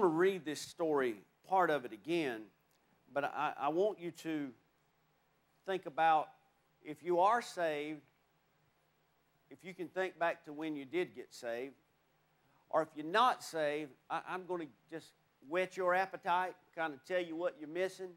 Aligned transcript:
going 0.00 0.10
to 0.10 0.14
read 0.14 0.44
this 0.44 0.60
story, 0.60 1.14
part 1.48 1.70
of 1.70 1.86
it 1.86 1.92
again, 1.94 2.42
but 3.14 3.24
I, 3.24 3.52
I 3.58 3.68
want 3.70 3.98
you 3.98 4.10
to 4.10 4.50
think 5.64 5.86
about 5.86 6.28
if 6.84 7.02
you 7.02 7.20
are 7.20 7.40
saved, 7.40 8.02
if 9.50 9.64
you 9.64 9.72
can 9.72 9.88
think 9.88 10.18
back 10.18 10.44
to 10.44 10.52
when 10.52 10.76
you 10.76 10.84
did 10.84 11.14
get 11.14 11.32
saved, 11.32 11.72
or 12.68 12.82
if 12.82 12.88
you're 12.94 13.06
not 13.06 13.42
saved, 13.42 13.90
I, 14.10 14.20
I'm 14.28 14.44
going 14.44 14.66
to 14.66 14.72
just 14.90 15.12
whet 15.48 15.78
your 15.78 15.94
appetite, 15.94 16.54
kind 16.74 16.92
of 16.92 17.02
tell 17.06 17.22
you 17.22 17.34
what 17.34 17.56
you're 17.58 17.66
missing, 17.66 18.10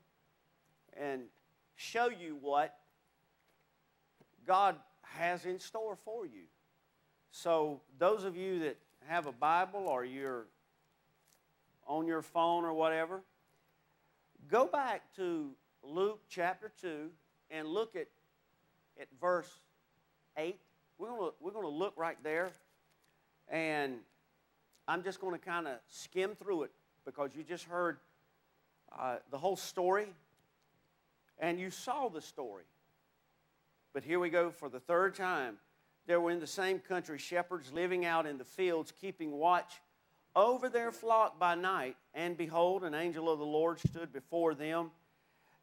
and 0.99 1.21
show 1.77 2.09
you 2.09 2.37
what 2.41 2.75
God 4.45 4.75
has 5.03 5.45
in 5.45 5.59
store 5.59 5.97
for 6.03 6.25
you. 6.25 6.43
So, 7.31 7.79
those 7.97 8.25
of 8.25 8.35
you 8.35 8.59
that 8.59 8.75
have 9.07 9.27
a 9.27 9.31
Bible 9.31 9.85
or 9.87 10.03
you're 10.03 10.47
on 11.89 12.07
your 12.07 12.21
phone 12.21 12.63
or 12.63 12.73
whatever, 12.73 13.21
go 14.47 14.67
back 14.67 15.01
to 15.15 15.49
Luke 15.83 16.21
chapter 16.29 16.71
2 16.81 17.09
and 17.49 17.67
look 17.67 17.95
at, 17.95 18.07
at 19.01 19.07
verse 19.19 19.49
8. 20.37 20.57
We're 20.99 21.09
going 21.09 21.31
we're 21.41 21.51
to 21.51 21.67
look 21.67 21.93
right 21.97 22.17
there, 22.23 22.51
and 23.49 23.95
I'm 24.87 25.03
just 25.03 25.19
going 25.19 25.37
to 25.37 25.43
kind 25.43 25.67
of 25.67 25.79
skim 25.87 26.35
through 26.35 26.63
it 26.63 26.71
because 27.05 27.31
you 27.35 27.43
just 27.43 27.63
heard 27.63 27.97
uh, 28.97 29.17
the 29.31 29.37
whole 29.37 29.55
story 29.55 30.07
and 31.39 31.59
you 31.59 31.69
saw 31.69 32.09
the 32.09 32.21
story. 32.21 32.65
But 33.93 34.03
here 34.03 34.19
we 34.19 34.29
go 34.29 34.51
for 34.51 34.69
the 34.69 34.79
third 34.79 35.15
time. 35.15 35.57
There 36.05 36.19
were 36.19 36.31
in 36.31 36.39
the 36.39 36.47
same 36.47 36.79
country 36.79 37.17
shepherds 37.17 37.71
living 37.73 38.05
out 38.05 38.25
in 38.25 38.37
the 38.37 38.43
fields, 38.43 38.91
keeping 38.91 39.31
watch 39.31 39.79
over 40.35 40.69
their 40.69 40.91
flock 40.91 41.39
by 41.39 41.55
night. 41.55 41.95
And 42.13 42.37
behold, 42.37 42.83
an 42.83 42.93
angel 42.93 43.31
of 43.31 43.39
the 43.39 43.45
Lord 43.45 43.79
stood 43.79 44.11
before 44.11 44.53
them, 44.53 44.91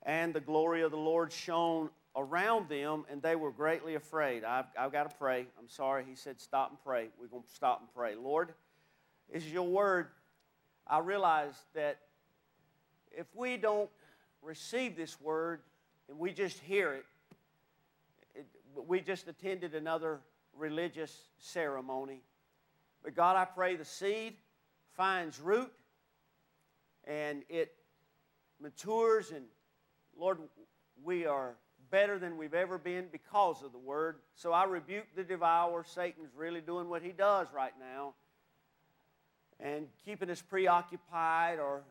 and 0.02 0.34
the 0.34 0.40
glory 0.40 0.82
of 0.82 0.90
the 0.90 0.96
Lord 0.96 1.32
shone 1.32 1.90
around 2.16 2.68
them, 2.68 3.04
and 3.10 3.20
they 3.20 3.36
were 3.36 3.50
greatly 3.50 3.94
afraid. 3.94 4.44
I've, 4.44 4.66
I've 4.78 4.92
got 4.92 5.10
to 5.10 5.16
pray. 5.16 5.46
I'm 5.58 5.68
sorry. 5.68 6.04
He 6.08 6.14
said, 6.14 6.40
Stop 6.40 6.70
and 6.70 6.78
pray. 6.84 7.08
We're 7.20 7.26
going 7.26 7.42
to 7.42 7.54
stop 7.54 7.80
and 7.80 7.88
pray. 7.94 8.14
Lord, 8.14 8.54
this 9.32 9.44
is 9.44 9.52
your 9.52 9.66
word. 9.66 10.08
I 10.86 11.00
realize 11.00 11.54
that 11.74 11.98
if 13.12 13.26
we 13.34 13.56
don't 13.56 13.90
receive 14.42 14.96
this 14.96 15.20
word 15.20 15.60
and 16.08 16.18
we 16.18 16.32
just 16.32 16.58
hear 16.60 16.94
it, 16.94 17.04
it 18.34 18.46
we 18.86 19.00
just 19.00 19.26
attended 19.26 19.74
another 19.74 20.20
religious 20.56 21.12
ceremony. 21.38 22.22
But 23.02 23.14
God, 23.14 23.36
I 23.36 23.44
pray 23.44 23.76
the 23.76 23.84
seed 23.84 24.34
finds 24.96 25.40
root 25.40 25.72
and 27.04 27.42
it 27.48 27.72
matures, 28.60 29.30
and 29.30 29.44
Lord, 30.18 30.38
we 31.04 31.26
are 31.26 31.54
better 31.90 32.18
than 32.18 32.36
we've 32.36 32.54
ever 32.54 32.78
been 32.78 33.06
because 33.12 33.62
of 33.62 33.72
the 33.72 33.78
word. 33.78 34.16
So 34.34 34.52
I 34.52 34.64
rebuke 34.64 35.06
the 35.14 35.22
devourer. 35.22 35.84
Satan's 35.84 36.34
really 36.34 36.60
doing 36.60 36.88
what 36.88 37.02
he 37.02 37.12
does 37.12 37.46
right 37.54 37.74
now 37.78 38.14
and 39.60 39.86
keeping 40.04 40.30
us 40.30 40.42
preoccupied 40.42 41.58
or 41.58 41.82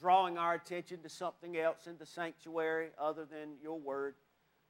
drawing 0.00 0.36
our 0.36 0.54
attention 0.54 1.00
to 1.02 1.08
something 1.08 1.56
else 1.56 1.86
in 1.86 1.96
the 1.98 2.06
sanctuary 2.06 2.88
other 3.00 3.24
than 3.24 3.50
your 3.62 3.78
word. 3.78 4.14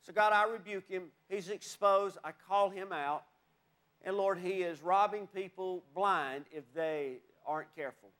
So, 0.02 0.12
God, 0.12 0.32
I 0.32 0.50
rebuke 0.50 0.88
him. 0.88 1.04
He's 1.28 1.48
exposed. 1.48 2.18
I 2.22 2.32
call 2.48 2.70
him 2.70 2.92
out. 2.92 3.24
And 4.04 4.16
Lord, 4.16 4.38
he 4.38 4.62
is 4.62 4.82
robbing 4.82 5.28
people 5.28 5.84
blind 5.94 6.44
if 6.52 6.64
they 6.74 7.18
aren't 7.46 7.74
careful. 7.74 8.10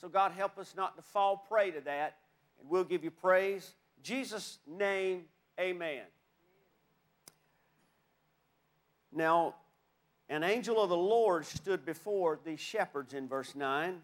So, 0.00 0.08
God, 0.08 0.32
help 0.32 0.58
us 0.58 0.74
not 0.76 0.96
to 0.96 1.02
fall 1.02 1.44
prey 1.48 1.70
to 1.70 1.80
that. 1.82 2.16
And 2.60 2.68
we'll 2.68 2.84
give 2.84 3.04
you 3.04 3.10
praise. 3.10 3.74
Jesus' 4.02 4.58
name, 4.66 5.24
amen. 5.58 6.02
Now, 9.12 9.54
an 10.28 10.42
angel 10.42 10.82
of 10.82 10.88
the 10.88 10.96
Lord 10.96 11.46
stood 11.46 11.84
before 11.84 12.38
these 12.44 12.60
shepherds 12.60 13.14
in 13.14 13.28
verse 13.28 13.54
9, 13.54 14.00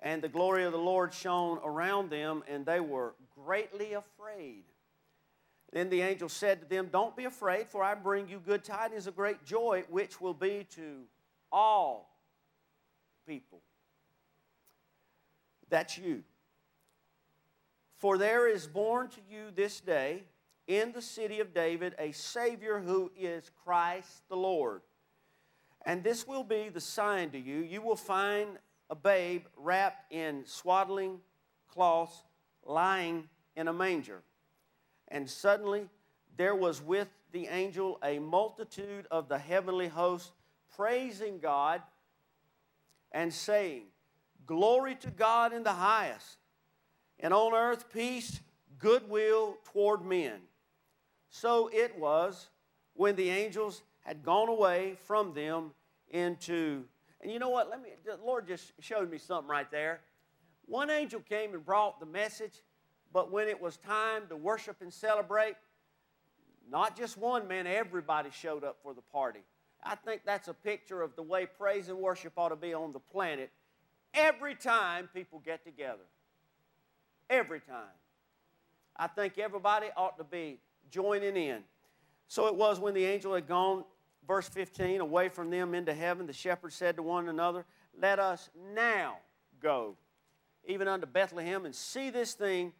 and 0.00 0.22
the 0.22 0.28
glory 0.28 0.64
of 0.64 0.72
the 0.72 0.78
Lord 0.78 1.14
shone 1.14 1.58
around 1.64 2.10
them, 2.10 2.42
and 2.48 2.66
they 2.66 2.80
were 2.80 3.14
greatly 3.34 3.94
afraid. 3.94 4.64
Then 5.72 5.88
the 5.88 6.02
angel 6.02 6.28
said 6.28 6.60
to 6.62 6.68
them, 6.68 6.88
Don't 6.90 7.16
be 7.16 7.24
afraid, 7.24 7.68
for 7.68 7.82
I 7.82 7.94
bring 7.94 8.28
you 8.28 8.40
good 8.44 8.64
tidings 8.64 9.06
of 9.06 9.14
great 9.14 9.44
joy, 9.44 9.84
which 9.88 10.20
will 10.20 10.34
be 10.34 10.66
to 10.74 11.02
all 11.52 12.10
people. 13.26 13.60
That's 15.70 15.96
you. 15.96 16.22
For 17.96 18.18
there 18.18 18.48
is 18.48 18.66
born 18.66 19.08
to 19.08 19.20
you 19.30 19.50
this 19.54 19.80
day 19.80 20.24
in 20.66 20.92
the 20.92 21.02
city 21.02 21.40
of 21.40 21.54
David 21.54 21.94
a 21.98 22.12
Savior 22.12 22.80
who 22.80 23.10
is 23.18 23.50
Christ 23.64 24.22
the 24.28 24.36
Lord. 24.36 24.82
And 25.86 26.04
this 26.04 26.26
will 26.26 26.44
be 26.44 26.68
the 26.68 26.80
sign 26.80 27.30
to 27.30 27.38
you. 27.38 27.58
You 27.58 27.82
will 27.82 27.96
find 27.96 28.58
a 28.90 28.94
babe 28.94 29.44
wrapped 29.56 30.12
in 30.12 30.42
swaddling 30.46 31.20
cloths, 31.68 32.22
lying 32.64 33.28
in 33.56 33.68
a 33.68 33.72
manger. 33.72 34.22
And 35.08 35.28
suddenly 35.28 35.88
there 36.36 36.54
was 36.54 36.82
with 36.82 37.08
the 37.32 37.46
angel 37.46 37.98
a 38.02 38.18
multitude 38.18 39.06
of 39.10 39.28
the 39.28 39.38
heavenly 39.38 39.88
host 39.88 40.32
praising 40.74 41.38
God 41.38 41.82
and 43.12 43.32
saying, 43.32 43.84
Glory 44.50 44.96
to 44.96 45.12
God 45.12 45.52
in 45.52 45.62
the 45.62 45.72
highest, 45.72 46.38
and 47.20 47.32
on 47.32 47.54
earth 47.54 47.84
peace, 47.92 48.40
goodwill 48.80 49.56
toward 49.72 50.04
men. 50.04 50.40
So 51.28 51.70
it 51.72 51.96
was 51.96 52.48
when 52.94 53.14
the 53.14 53.30
angels 53.30 53.84
had 54.00 54.24
gone 54.24 54.48
away 54.48 54.96
from 55.06 55.34
them 55.34 55.70
into, 56.08 56.82
and 57.20 57.30
you 57.30 57.38
know 57.38 57.48
what? 57.48 57.70
Let 57.70 57.80
me, 57.80 57.90
the 58.04 58.18
Lord 58.26 58.48
just 58.48 58.72
showed 58.80 59.08
me 59.08 59.18
something 59.18 59.48
right 59.48 59.70
there. 59.70 60.00
One 60.66 60.90
angel 60.90 61.20
came 61.20 61.54
and 61.54 61.64
brought 61.64 62.00
the 62.00 62.06
message, 62.06 62.54
but 63.12 63.30
when 63.30 63.46
it 63.46 63.62
was 63.62 63.76
time 63.76 64.22
to 64.30 64.36
worship 64.36 64.78
and 64.80 64.92
celebrate, 64.92 65.54
not 66.68 66.98
just 66.98 67.16
one 67.16 67.46
man, 67.46 67.68
everybody 67.68 68.30
showed 68.32 68.64
up 68.64 68.78
for 68.82 68.94
the 68.94 69.02
party. 69.12 69.44
I 69.84 69.94
think 69.94 70.22
that's 70.26 70.48
a 70.48 70.54
picture 70.54 71.02
of 71.02 71.14
the 71.14 71.22
way 71.22 71.46
praise 71.46 71.88
and 71.88 71.98
worship 71.98 72.32
ought 72.36 72.48
to 72.48 72.56
be 72.56 72.74
on 72.74 72.92
the 72.92 72.98
planet 72.98 73.52
every 74.14 74.54
time 74.54 75.08
people 75.14 75.40
get 75.44 75.64
together. 75.64 76.04
Every 77.28 77.60
time. 77.60 77.96
I 78.96 79.06
think 79.06 79.38
everybody 79.38 79.86
ought 79.96 80.18
to 80.18 80.24
be 80.24 80.58
joining 80.90 81.36
in. 81.36 81.62
So 82.28 82.46
it 82.46 82.54
was 82.54 82.78
when 82.78 82.94
the 82.94 83.04
angel 83.04 83.34
had 83.34 83.46
gone, 83.46 83.84
verse 84.26 84.48
15, 84.48 85.00
away 85.00 85.28
from 85.28 85.50
them 85.50 85.74
into 85.74 85.94
heaven, 85.94 86.26
the 86.26 86.32
shepherds 86.32 86.74
said 86.74 86.96
to 86.96 87.02
one 87.02 87.28
another, 87.28 87.64
Let 87.98 88.18
us 88.18 88.50
now 88.74 89.16
go, 89.60 89.96
even 90.66 90.86
unto 90.86 91.06
Bethlehem, 91.06 91.64
and 91.64 91.74
see 91.74 92.10
this 92.10 92.34
thing 92.34 92.72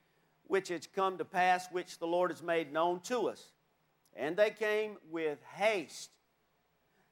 which 0.45 0.69
has 0.69 0.87
come 0.87 1.17
to 1.19 1.25
pass, 1.25 1.69
which 1.71 1.99
the 1.99 2.07
Lord 2.07 2.31
has 2.31 2.43
made 2.43 2.73
known 2.73 3.01
to 3.01 3.29
us. 3.29 3.53
And 4.15 4.37
they 4.37 4.51
came 4.51 4.97
with 5.11 5.39
haste 5.55 6.11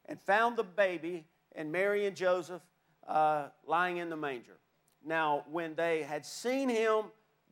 and 0.06 0.21
found 0.21 0.56
the 0.56 0.65
baby 0.65 1.25
and 1.55 1.71
Mary 1.71 2.06
and 2.06 2.17
Joseph 2.17 2.62
uh, 3.09 3.49
lying 3.67 3.97
in 3.97 4.11
the 4.11 4.17
manger. 4.17 4.59
Now, 5.05 5.45
when 5.51 5.75
they 5.75 6.03
had 6.03 6.25
seen 6.25 6.69
him, 6.69 7.07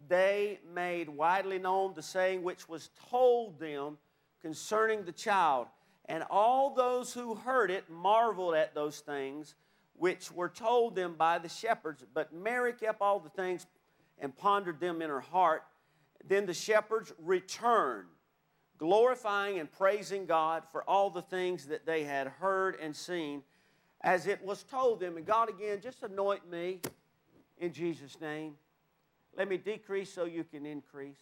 they 0.09 0.61
made 0.75 1.09
widely 1.09 1.59
known 1.59 1.94
the 1.94 2.03
saying 2.03 2.43
which 2.43 2.69
was 2.69 2.91
told 3.11 3.59
them 3.59 3.99
concerning 4.43 5.05
the 5.05 5.12
child. 5.12 5.66
And 6.05 6.22
all 6.31 6.75
those 6.75 7.12
who 7.12 7.34
heard 7.34 7.71
it 7.71 7.89
marveled 7.91 8.55
at 8.55 8.75
those 8.75 9.00
things 9.00 9.55
which 9.95 10.31
were 10.31 10.49
told 10.49 10.95
them 10.95 11.15
by 11.15 11.39
the 11.39 11.49
shepherds. 11.49 12.05
But 12.12 12.33
Mary 12.33 12.72
kept 12.72 13.01
all 13.01 13.19
the 13.19 13.30
things 13.30 13.66
and 14.19 14.36
pondered 14.36 14.78
them 14.78 15.03
in 15.03 15.09
her 15.09 15.21
heart. 15.21 15.65
Then 16.28 16.47
the 16.47 16.54
shepherds 16.54 17.13
returned, 17.19 18.09
glorifying 18.78 19.59
and 19.59 19.71
praising 19.72 20.27
God 20.27 20.65
for 20.71 20.83
all 20.89 21.10
the 21.10 21.22
things 21.22 21.66
that 21.66 21.86
they 21.86 22.04
had 22.04 22.28
heard 22.28 22.77
and 22.80 22.95
seen 22.95 23.42
as 24.06 24.28
it 24.28 24.42
was 24.42 24.62
told 24.62 25.00
them. 25.00 25.16
And 25.16 25.26
God, 25.26 25.50
again, 25.50 25.80
just 25.82 26.04
anoint 26.04 26.48
me 26.48 26.80
in 27.58 27.72
Jesus' 27.72 28.18
name. 28.20 28.54
Let 29.36 29.48
me 29.48 29.58
decrease 29.58 30.10
so 30.10 30.24
you 30.24 30.44
can 30.44 30.64
increase. 30.64 31.18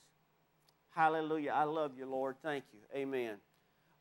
Hallelujah. 0.94 1.52
I 1.52 1.64
love 1.64 1.92
you, 1.98 2.04
Lord. 2.06 2.36
Thank 2.42 2.64
you. 2.72 2.80
Amen. 2.94 3.36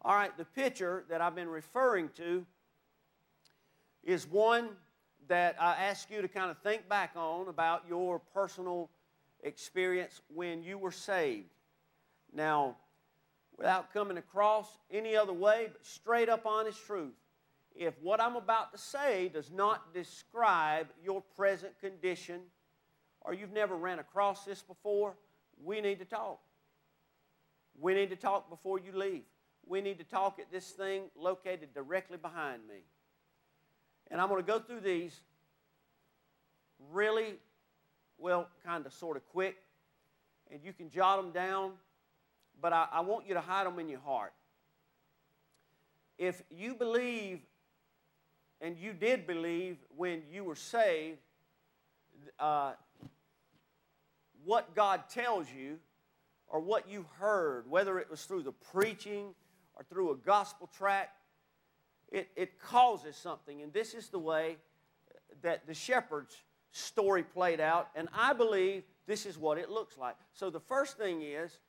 All 0.02 0.14
right, 0.14 0.38
the 0.38 0.44
picture 0.44 1.06
that 1.10 1.22
I've 1.22 1.34
been 1.34 1.48
referring 1.48 2.10
to 2.18 2.46
is 4.04 4.28
one 4.28 4.72
that 5.30 5.56
I 5.62 5.76
ask 5.76 6.12
you 6.12 6.22
to 6.22 6.28
kind 6.28 6.52
of 6.52 6.58
think 6.58 6.90
back 6.90 7.12
on 7.16 7.48
about 7.48 7.86
your 7.88 8.20
personal 8.20 8.90
experience 9.44 10.20
when 10.28 10.62
you 10.62 10.78
were 10.78 10.92
saved. 10.92 11.48
Now, 12.34 12.76
without 13.58 13.94
coming 13.94 14.18
across 14.18 14.68
any 14.92 15.16
other 15.16 15.32
way, 15.32 15.70
but 15.72 15.86
straight 15.86 16.28
up 16.28 16.46
honest 16.46 16.86
truth. 16.86 17.14
If 17.76 17.94
what 18.02 18.22
I'm 18.22 18.36
about 18.36 18.72
to 18.74 18.78
say 18.78 19.30
does 19.34 19.52
not 19.52 19.94
describe 19.94 20.88
your 21.04 21.22
present 21.36 21.80
condition 21.80 22.42
or 23.22 23.34
you've 23.34 23.54
never 23.54 23.76
ran 23.76 24.00
across 24.00 24.46
this 24.46 24.62
before, 24.62 25.16
we 25.64 25.82
need 25.82 26.00
to 26.00 26.06
talk. 26.06 26.40
We 27.80 27.94
need 27.94 28.10
to 28.12 28.16
talk 28.16 28.50
before 28.50 28.80
you 28.80 28.92
leave. 28.94 29.24
We 29.66 29.82
need 29.82 29.98
to 30.00 30.04
talk 30.04 30.40
at 30.40 30.52
this 30.52 30.72
thing 30.72 31.04
located 31.16 31.74
directly 31.74 32.18
behind 32.18 32.68
me. 32.68 32.84
And 34.12 34.20
I'm 34.22 34.30
going 34.30 34.44
to 34.44 34.48
go 34.48 34.60
through 34.60 34.82
these 34.82 35.22
really, 36.92 37.36
well, 38.18 38.48
kind 38.66 38.86
of 38.86 38.94
sort 38.94 39.18
of 39.18 39.26
quick. 39.30 39.56
And 40.52 40.60
you 40.64 40.74
can 40.74 40.92
jot 40.92 41.22
them 41.22 41.32
down, 41.32 41.72
but 42.62 42.74
I, 42.74 42.88
I 42.92 43.00
want 43.00 43.26
you 43.28 43.34
to 43.34 43.42
hide 43.42 43.66
them 43.66 43.80
in 43.80 43.90
your 43.90 44.02
heart. 44.02 44.34
If 46.18 46.44
you 46.52 46.76
believe, 46.76 47.40
and 48.64 48.78
you 48.78 48.94
did 48.94 49.28
believe 49.28 49.76
when 49.98 50.22
you 50.32 50.46
were 50.46 50.56
saved, 50.56 51.20
uh, 52.40 52.72
what 54.46 54.74
God 54.74 55.10
tells 55.10 55.48
you 55.52 55.78
or 56.48 56.62
what 56.62 56.88
you 56.88 57.06
heard, 57.20 57.70
whether 57.70 58.00
it 58.00 58.10
was 58.10 58.24
through 58.24 58.44
the 58.44 58.54
preaching 58.54 59.36
or 59.76 59.84
through 59.84 60.12
a 60.12 60.16
gospel 60.16 60.70
tract, 60.78 61.12
it, 62.10 62.30
it 62.38 62.58
causes 62.58 63.18
something. 63.18 63.62
And 63.62 63.74
this 63.74 63.94
is 63.94 64.08
the 64.08 64.20
way 64.20 64.56
that 65.42 65.68
the 65.68 65.74
shepherd's 65.74 66.36
story 66.72 67.24
played 67.24 67.60
out. 67.60 67.90
And 67.96 68.08
I 68.14 68.32
believe 68.32 68.84
this 69.08 69.26
is 69.26 69.38
what 69.38 69.58
it 69.58 69.70
looks 69.70 69.98
like. 69.98 70.16
So 70.32 70.50
the 70.50 70.62
first 70.62 70.98
thing 70.98 71.22
is 71.22 71.60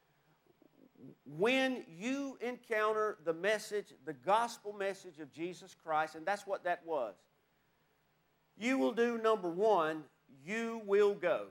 when 1.24 1.84
you 1.88 2.38
encounter 2.40 3.16
the 3.24 3.32
message, 3.32 3.94
the 4.04 4.12
gospel 4.12 4.72
message 4.72 5.18
of 5.20 5.32
Jesus 5.32 5.74
Christ, 5.82 6.14
and 6.14 6.26
that's 6.26 6.46
what 6.46 6.64
that 6.64 6.80
was, 6.84 7.14
you 8.56 8.78
will 8.78 8.92
do 8.92 9.18
number 9.18 9.48
one, 9.48 10.04
you 10.44 10.82
will 10.86 11.14
go. 11.14 11.46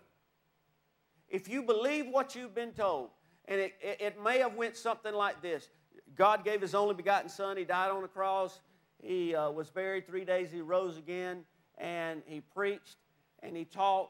If 1.27 1.49
you 1.49 1.63
believe 1.63 2.07
what 2.07 2.35
you've 2.35 2.53
been 2.53 2.71
told, 2.71 3.09
and 3.45 3.59
it, 3.59 3.73
it, 3.81 3.97
it 3.99 4.23
may 4.23 4.39
have 4.39 4.55
went 4.55 4.77
something 4.77 5.13
like 5.13 5.41
this 5.41 5.69
God 6.15 6.43
gave 6.45 6.61
his 6.61 6.75
only 6.75 6.93
begotten 6.93 7.29
son, 7.29 7.57
he 7.57 7.63
died 7.63 7.89
on 7.89 8.03
the 8.03 8.07
cross, 8.07 8.59
he 9.01 9.35
uh, 9.35 9.49
was 9.49 9.69
buried 9.69 10.05
three 10.05 10.23
days, 10.23 10.51
he 10.51 10.61
rose 10.61 10.97
again, 10.97 11.43
and 11.77 12.21
he 12.25 12.39
preached 12.39 12.97
and 13.41 13.55
he 13.55 13.65
taught. 13.65 14.09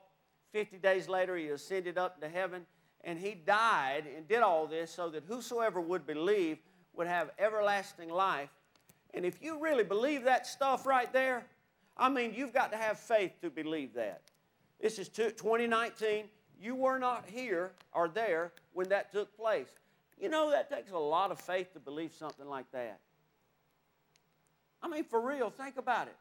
50 0.52 0.78
days 0.78 1.10
later, 1.10 1.36
he 1.36 1.48
ascended 1.48 1.98
up 1.98 2.22
to 2.22 2.30
heaven, 2.30 2.68
and 3.04 3.20
he 3.20 3.34
died 3.34 4.06
and 4.16 4.28
did 4.28 4.42
all 4.42 4.66
this 4.66 4.92
so 4.92 5.10
that 5.10 5.24
whosoever 5.28 5.82
would 5.82 6.08
believe 6.08 6.58
would 6.94 7.08
have 7.08 7.32
everlasting 7.38 8.10
life. 8.10 8.50
And 9.14 9.26
if 9.26 9.42
you 9.42 9.60
really 9.60 9.84
believe 9.84 10.24
that 10.24 10.48
stuff 10.48 10.86
right 10.86 11.12
there, 11.12 11.46
I 11.98 12.10
mean, 12.10 12.34
you've 12.36 12.54
got 12.54 12.72
to 12.72 12.78
have 12.78 12.98
faith 13.00 13.34
to 13.42 13.50
believe 13.50 13.94
that. 13.94 14.22
This 14.82 15.00
is 15.00 15.10
2019. 15.10 16.26
You 16.60 16.76
were 16.76 16.98
not 16.98 17.26
here 17.28 17.72
or 17.94 18.08
there 18.08 18.52
when 18.74 18.90
that 18.90 19.12
took 19.12 19.36
place. 19.36 19.68
You 20.20 20.30
know, 20.30 20.52
that 20.52 20.70
takes 20.70 20.92
a 20.92 20.98
lot 20.98 21.32
of 21.32 21.40
faith 21.40 21.74
to 21.74 21.80
believe 21.80 22.14
something 22.14 22.48
like 22.48 22.72
that. 22.72 23.00
I 24.82 24.88
mean, 24.88 25.04
for 25.04 25.22
real, 25.22 25.50
think 25.50 25.78
about 25.78 26.08
it. 26.08 26.16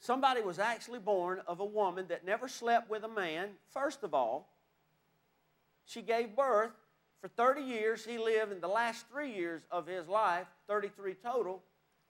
Somebody 0.00 0.42
was 0.42 0.58
actually 0.58 0.98
born 0.98 1.40
of 1.46 1.60
a 1.60 1.64
woman 1.64 2.06
that 2.08 2.24
never 2.24 2.48
slept 2.48 2.90
with 2.90 3.04
a 3.04 3.08
man, 3.08 3.50
first 3.72 4.02
of 4.02 4.12
all. 4.12 4.53
She 5.84 6.02
gave 6.02 6.36
birth. 6.36 6.72
For 7.20 7.28
30 7.28 7.62
years, 7.62 8.04
he 8.04 8.18
lived 8.18 8.52
in 8.52 8.60
the 8.60 8.68
last 8.68 9.06
three 9.10 9.32
years 9.32 9.62
of 9.70 9.86
his 9.86 10.08
life, 10.08 10.46
33 10.68 11.14
total. 11.14 11.62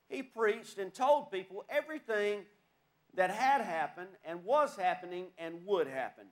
He 0.09 0.23
preached 0.23 0.79
and 0.79 0.93
told 0.93 1.31
people 1.31 1.65
everything 1.69 2.41
that 3.15 3.31
had 3.31 3.61
happened 3.61 4.09
and 4.25 4.45
was 4.45 4.77
happening 4.77 5.27
and 5.39 5.65
would 5.67 5.87
happen. 5.87 6.25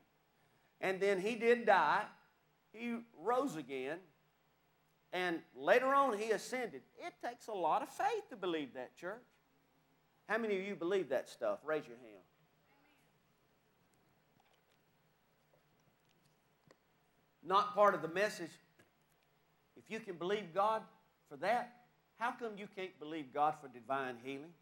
And 0.81 1.01
then 1.01 1.21
he 1.21 1.37
did 1.37 1.65
die. 1.65 2.03
He 2.73 2.97
rose 3.21 3.57
again. 3.57 3.99
And 5.13 5.41
later 5.55 5.95
on, 5.95 6.19
he 6.19 6.31
ascended. 6.31 6.83
It 6.99 7.15
takes 7.25 7.47
a 7.47 7.53
lot 7.53 7.83
of 7.83 7.89
faith 7.89 8.29
to 8.31 8.37
believe 8.37 8.75
that, 8.75 8.97
church. 8.97 9.23
How 10.29 10.39
many 10.39 10.59
of 10.59 10.67
you 10.67 10.75
believe 10.75 11.11
that 11.11 11.29
stuff? 11.29 11.59
Raise 11.65 11.87
your 11.87 11.99
hand. 11.99 12.22
Not 17.45 17.75
part 17.75 17.95
of 17.95 18.03
the 18.03 18.09
message. 18.09 18.51
If 19.77 19.91
you 19.91 20.01
can 20.01 20.17
believe 20.17 20.55
God 20.55 20.83
for 21.29 21.37
that, 21.39 21.73
how 22.19 22.33
come 22.33 22.53
you 22.57 22.69
can't 22.77 22.99
believe 23.01 23.33
God 23.33 23.55
for 23.61 23.69
divine 23.69 24.17
healing? 24.23 24.53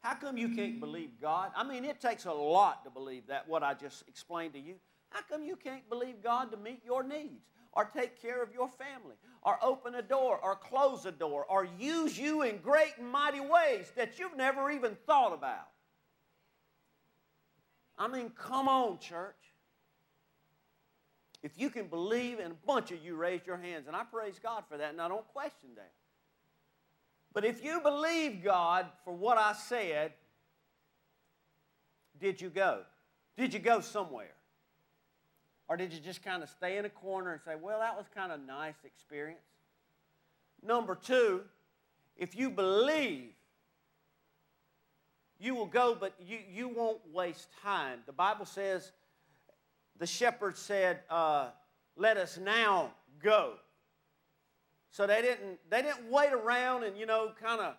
How 0.00 0.14
come 0.14 0.36
you 0.36 0.50
can't 0.50 0.80
believe 0.80 1.10
God? 1.20 1.50
I 1.56 1.64
mean, 1.64 1.84
it 1.84 2.00
takes 2.00 2.26
a 2.26 2.32
lot 2.32 2.84
to 2.84 2.90
believe 2.90 3.26
that, 3.28 3.48
what 3.48 3.62
I 3.62 3.74
just 3.74 4.06
explained 4.08 4.52
to 4.54 4.60
you. 4.60 4.74
How 5.10 5.20
come 5.30 5.42
you 5.44 5.56
can't 5.56 5.88
believe 5.88 6.22
God 6.22 6.50
to 6.50 6.56
meet 6.56 6.82
your 6.84 7.02
needs? 7.02 7.44
or 7.74 7.84
take 7.84 8.20
care 8.20 8.42
of 8.42 8.52
your 8.52 8.68
family, 8.68 9.16
or 9.42 9.58
open 9.62 9.96
a 9.96 10.02
door, 10.02 10.38
or 10.42 10.56
close 10.56 11.06
a 11.06 11.12
door, 11.12 11.44
or 11.48 11.68
use 11.78 12.18
you 12.18 12.42
in 12.42 12.58
great 12.58 12.92
and 12.98 13.08
mighty 13.08 13.40
ways 13.40 13.90
that 13.96 14.18
you've 14.18 14.36
never 14.36 14.70
even 14.70 14.96
thought 15.06 15.32
about. 15.32 15.68
I 17.98 18.08
mean, 18.08 18.30
come 18.30 18.68
on, 18.68 18.98
church. 18.98 19.34
If 21.44 21.58
you 21.58 21.68
can 21.68 21.88
believe, 21.88 22.38
and 22.38 22.52
a 22.52 22.66
bunch 22.66 22.90
of 22.90 23.04
you 23.04 23.16
raised 23.16 23.46
your 23.46 23.58
hands, 23.58 23.86
and 23.86 23.94
I 23.94 24.02
praise 24.02 24.40
God 24.42 24.64
for 24.66 24.78
that, 24.78 24.92
and 24.92 25.00
I 25.00 25.08
don't 25.08 25.28
question 25.28 25.68
that. 25.76 25.92
But 27.34 27.44
if 27.44 27.62
you 27.62 27.82
believe 27.82 28.42
God 28.42 28.86
for 29.04 29.12
what 29.12 29.36
I 29.36 29.52
said, 29.52 30.12
did 32.18 32.40
you 32.40 32.48
go? 32.48 32.80
Did 33.36 33.52
you 33.52 33.60
go 33.60 33.80
somewhere? 33.80 34.32
Or 35.68 35.76
did 35.76 35.92
you 35.92 36.00
just 36.00 36.22
kind 36.22 36.42
of 36.42 36.48
stay 36.48 36.78
in 36.78 36.86
a 36.86 36.88
corner 36.88 37.32
and 37.32 37.42
say, 37.44 37.56
well, 37.60 37.80
that 37.80 37.94
was 37.94 38.06
kind 38.14 38.32
of 38.32 38.40
a 38.40 38.42
nice 38.42 38.82
experience? 38.82 39.44
Number 40.66 40.94
two, 40.94 41.42
if 42.16 42.34
you 42.34 42.48
believe, 42.48 43.32
you 45.38 45.54
will 45.54 45.66
go, 45.66 45.94
but 45.94 46.14
you, 46.18 46.38
you 46.50 46.68
won't 46.68 47.00
waste 47.12 47.48
time. 47.62 47.98
The 48.06 48.12
Bible 48.12 48.46
says, 48.46 48.92
the 49.98 50.06
shepherd 50.06 50.56
said, 50.56 51.00
uh, 51.10 51.48
let 51.96 52.16
us 52.16 52.38
now 52.38 52.90
go. 53.22 53.54
So 54.90 55.06
they 55.06 55.22
didn't, 55.22 55.58
they 55.70 55.82
didn't 55.82 56.10
wait 56.10 56.32
around 56.32 56.84
and, 56.84 56.96
you 56.96 57.06
know, 57.06 57.32
kind 57.40 57.60
of 57.60 57.74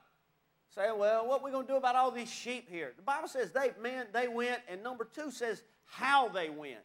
say, 0.69 0.87
well, 0.95 1.27
what 1.27 1.41
are 1.41 1.45
we 1.45 1.51
going 1.51 1.65
to 1.65 1.71
do 1.71 1.77
about 1.77 1.95
all 1.95 2.11
these 2.11 2.31
sheep 2.31 2.69
here? 2.69 2.93
The 2.95 3.03
Bible 3.03 3.27
says 3.27 3.51
they, 3.51 3.71
man, 3.81 4.07
they 4.13 4.27
went, 4.27 4.59
and 4.67 4.83
number 4.83 5.07
two 5.13 5.31
says 5.31 5.63
how 5.85 6.27
they 6.27 6.49
went. 6.49 6.83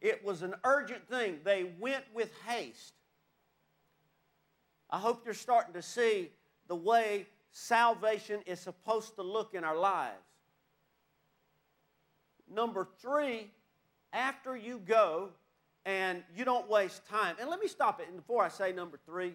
It 0.00 0.24
was 0.24 0.42
an 0.42 0.54
urgent 0.64 1.08
thing. 1.08 1.40
They 1.44 1.72
went 1.78 2.04
with 2.14 2.30
haste. 2.46 2.94
I 4.90 4.98
hope 4.98 5.22
you're 5.24 5.34
starting 5.34 5.74
to 5.74 5.82
see 5.82 6.30
the 6.68 6.76
way 6.76 7.26
salvation 7.52 8.40
is 8.46 8.60
supposed 8.60 9.16
to 9.16 9.22
look 9.22 9.54
in 9.54 9.64
our 9.64 9.76
lives. 9.76 10.14
Number 12.50 12.86
three, 13.00 13.50
after 14.14 14.56
you 14.56 14.80
go 14.86 15.30
and 15.84 16.22
you 16.34 16.46
don't 16.46 16.70
waste 16.70 17.06
time, 17.06 17.36
and 17.38 17.50
let 17.50 17.60
me 17.60 17.68
stop 17.68 18.00
it 18.00 18.06
And 18.08 18.16
before 18.16 18.42
I 18.42 18.48
say 18.48 18.72
number 18.72 18.98
three. 19.04 19.34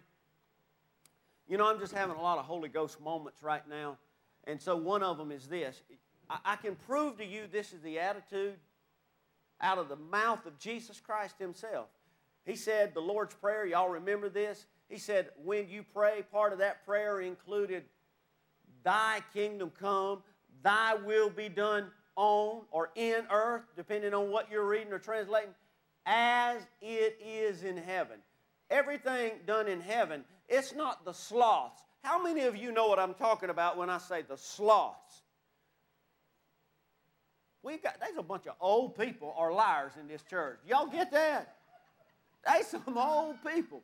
You 1.47 1.57
know, 1.57 1.67
I'm 1.67 1.79
just 1.79 1.93
having 1.93 2.15
a 2.15 2.21
lot 2.21 2.37
of 2.37 2.45
Holy 2.45 2.69
Ghost 2.69 3.01
moments 3.01 3.43
right 3.43 3.67
now. 3.67 3.97
And 4.45 4.61
so 4.61 4.75
one 4.75 5.03
of 5.03 5.17
them 5.17 5.31
is 5.31 5.47
this 5.47 5.81
I, 6.29 6.37
I 6.45 6.55
can 6.55 6.75
prove 6.75 7.17
to 7.17 7.25
you 7.25 7.43
this 7.51 7.73
is 7.73 7.81
the 7.81 7.99
attitude 7.99 8.55
out 9.61 9.77
of 9.77 9.89
the 9.89 9.95
mouth 9.95 10.45
of 10.45 10.57
Jesus 10.57 10.99
Christ 10.99 11.35
Himself. 11.37 11.87
He 12.45 12.55
said, 12.55 12.93
the 12.93 13.01
Lord's 13.01 13.35
Prayer, 13.35 13.65
y'all 13.65 13.89
remember 13.89 14.29
this? 14.29 14.65
He 14.87 14.97
said, 14.97 15.29
when 15.43 15.69
you 15.69 15.83
pray, 15.93 16.23
part 16.31 16.53
of 16.53 16.59
that 16.59 16.85
prayer 16.85 17.19
included, 17.19 17.83
Thy 18.83 19.21
kingdom 19.33 19.71
come, 19.77 20.23
Thy 20.63 20.95
will 20.95 21.29
be 21.29 21.49
done 21.49 21.91
on 22.19 22.63
or 22.71 22.89
in 22.95 23.23
earth, 23.31 23.63
depending 23.77 24.13
on 24.13 24.29
what 24.29 24.51
you're 24.51 24.67
reading 24.67 24.91
or 24.91 24.99
translating, 24.99 25.53
as 26.05 26.61
it 26.81 27.17
is 27.25 27.63
in 27.63 27.77
heaven. 27.77 28.17
Everything 28.69 29.31
done 29.47 29.67
in 29.67 29.79
heaven, 29.79 30.25
it's 30.49 30.75
not 30.75 31.05
the 31.05 31.13
sloths. 31.13 31.81
How 32.03 32.21
many 32.21 32.41
of 32.41 32.57
you 32.57 32.71
know 32.71 32.87
what 32.87 32.99
I'm 32.99 33.13
talking 33.13 33.49
about 33.49 33.77
when 33.77 33.89
I 33.89 33.97
say 33.99 34.21
the 34.21 34.37
sloths? 34.37 35.23
We've 37.63 37.81
got 37.81 37.99
there's 38.01 38.17
a 38.17 38.23
bunch 38.23 38.47
of 38.47 38.55
old 38.59 38.97
people 38.97 39.33
or 39.37 39.53
liars 39.53 39.93
in 39.99 40.07
this 40.07 40.21
church. 40.23 40.59
Y'all 40.67 40.87
get 40.87 41.11
that? 41.11 41.55
There's 42.45 42.67
some 42.67 42.97
old 42.97 43.35
people. 43.45 43.81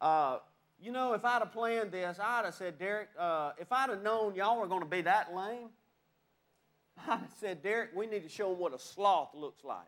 Uh, 0.00 0.38
you 0.82 0.92
know, 0.92 1.12
if 1.12 1.24
I'd 1.24 1.40
have 1.40 1.52
planned 1.52 1.92
this, 1.92 2.18
I'd 2.18 2.44
have 2.44 2.54
said, 2.54 2.78
Derek, 2.78 3.08
uh, 3.18 3.52
if 3.58 3.70
I'd 3.72 3.90
have 3.90 4.02
known 4.02 4.34
y'all 4.34 4.58
were 4.58 4.66
going 4.66 4.80
to 4.80 4.88
be 4.88 5.02
that 5.02 5.34
lame, 5.34 5.68
I'd 7.06 7.20
have 7.20 7.32
said, 7.38 7.62
Derek, 7.62 7.90
we 7.94 8.06
need 8.06 8.22
to 8.22 8.28
show 8.28 8.50
them 8.50 8.58
what 8.58 8.74
a 8.74 8.78
sloth 8.78 9.34
looks 9.34 9.64
like. 9.64 9.78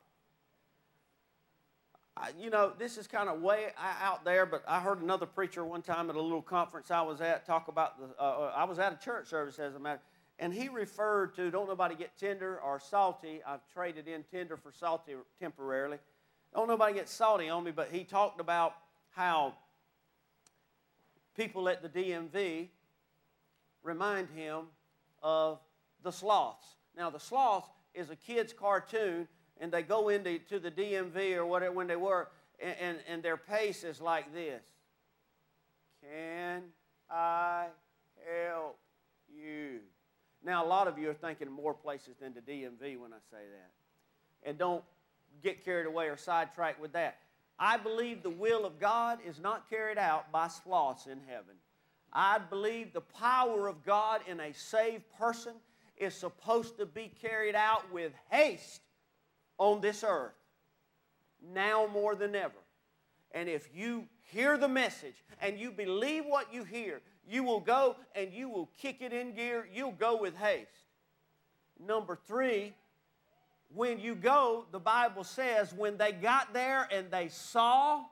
I, 2.15 2.31
you 2.39 2.51
know, 2.51 2.73
this 2.79 2.99
is 2.99 3.07
kind 3.07 3.31
of 3.31 3.41
way 3.41 3.69
out 3.79 4.23
there, 4.25 4.45
but 4.45 4.63
I 4.69 4.81
heard 4.81 5.01
another 5.01 5.25
preacher 5.25 5.65
one 5.65 5.81
time 5.81 6.11
at 6.11 6.17
a 6.17 6.21
little 6.21 6.43
conference 6.43 6.91
I 6.91 7.01
was 7.01 7.23
at 7.23 7.47
talk 7.47 7.69
about 7.69 7.99
the. 7.99 8.23
Uh, 8.23 8.23
uh, 8.23 8.53
I 8.55 8.65
was 8.65 8.79
at 8.79 8.93
a 8.93 9.03
church 9.03 9.29
service, 9.29 9.59
as 9.59 9.75
a 9.75 9.79
matter, 9.79 10.01
and 10.39 10.53
he 10.53 10.69
referred 10.69 11.35
to 11.37 11.51
don't 11.51 11.69
nobody 11.69 11.95
get 11.95 12.11
tender 12.19 12.61
or 12.61 12.79
salty. 12.79 13.41
I've 13.47 13.67
traded 13.73 14.09
in 14.09 14.25
tender 14.25 14.59
for 14.59 14.73
salty 14.73 15.15
temporarily. 15.41 15.97
Don't 16.55 16.69
nobody 16.69 16.93
get 16.93 17.09
salty 17.09 17.49
on 17.49 17.65
me, 17.65 17.71
but 17.71 17.89
he 17.91 18.05
talked 18.05 18.41
about 18.41 18.75
how 19.13 19.55
people 21.37 21.69
at 21.69 21.83
the 21.83 21.89
DMV 21.89 22.69
remind 23.83 24.29
him 24.31 24.67
of 25.23 25.59
the 26.03 26.11
sloths. 26.11 26.67
Now, 26.97 27.11
the 27.11 27.21
sloths 27.21 27.69
is 27.95 28.11
a 28.11 28.17
kid's 28.17 28.53
cartoon 28.53 29.29
and 29.61 29.71
they 29.71 29.83
go 29.83 30.09
into 30.09 30.39
to 30.39 30.59
the 30.59 30.71
DMV 30.71 31.37
or 31.37 31.47
whatever 31.47 31.73
when 31.73 31.87
they 31.87 31.97
work, 31.97 32.33
and, 32.61 32.75
and, 32.81 32.99
and 33.09 33.23
their 33.23 33.37
pace 33.37 33.85
is 33.85 34.01
like 34.01 34.33
this 34.35 34.62
Can 36.03 36.62
I 37.11 37.67
help 38.27 38.79
you? 39.29 39.81
Now, 40.45 40.65
a 40.65 40.67
lot 40.67 40.89
of 40.89 40.99
you 40.99 41.11
are 41.11 41.15
thinking 41.15 41.51
more 41.51 41.75
places 41.75 42.17
than 42.21 42.35
the 42.35 42.41
DMV 42.41 42.99
when 42.99 43.12
I 43.12 43.19
say 43.31 43.45
that. 43.53 43.71
And 44.49 44.59
don't 44.59 44.83
get 45.43 45.65
carried 45.65 45.87
away 45.87 46.07
or 46.09 46.17
sidetracked 46.17 46.81
with 46.81 46.93
that. 46.95 47.19
I 47.59 47.76
believe 47.76 48.23
the 48.23 48.30
will 48.30 48.64
of 48.64 48.80
God 48.80 49.18
is 49.26 49.38
not 49.38 49.71
carried 49.71 49.99
out 49.99 50.32
by 50.32 50.49
sloths 50.49 51.06
in 51.06 51.21
heaven. 51.28 51.54
I 52.12 52.38
believe 52.38 52.92
the 52.92 53.00
power 53.00 53.68
of 53.68 53.85
God 53.85 54.21
in 54.26 54.40
a 54.40 54.52
saved 54.52 55.04
person 55.18 55.54
is 55.97 56.14
supposed 56.14 56.76
to 56.78 56.87
be 56.87 57.12
carried 57.21 57.54
out 57.54 57.90
with 57.92 58.12
haste 58.30 58.82
on 59.59 59.80
this 59.80 60.04
earth, 60.06 60.35
now 61.54 61.88
more 61.92 62.14
than 62.14 62.35
ever. 62.35 62.52
And 63.32 63.49
if 63.49 63.68
you 63.75 64.06
hear 64.30 64.59
the 64.59 64.68
message 64.68 65.25
and 65.40 65.59
you 65.59 65.71
believe 65.71 66.25
what 66.26 66.52
you 66.52 66.64
hear, 66.64 67.00
you 67.26 67.44
will 67.44 67.61
go 67.61 67.97
and 68.14 68.32
you 68.32 68.49
will 68.49 68.68
kick 68.78 68.97
it 69.00 69.12
in 69.12 69.35
gear. 69.35 69.68
You'll 69.73 69.92
go 69.92 70.21
with 70.21 70.37
haste. 70.37 70.68
Number 71.78 72.18
three, 72.26 72.75
when 73.75 73.99
you 74.00 74.14
go, 74.14 74.67
the 74.73 74.79
Bible 74.79 75.25
says, 75.25 75.73
when 75.73 75.97
they 75.97 76.12
got 76.12 76.52
there 76.52 76.88
and 76.91 77.11
they 77.11 77.29
saw, 77.29 78.05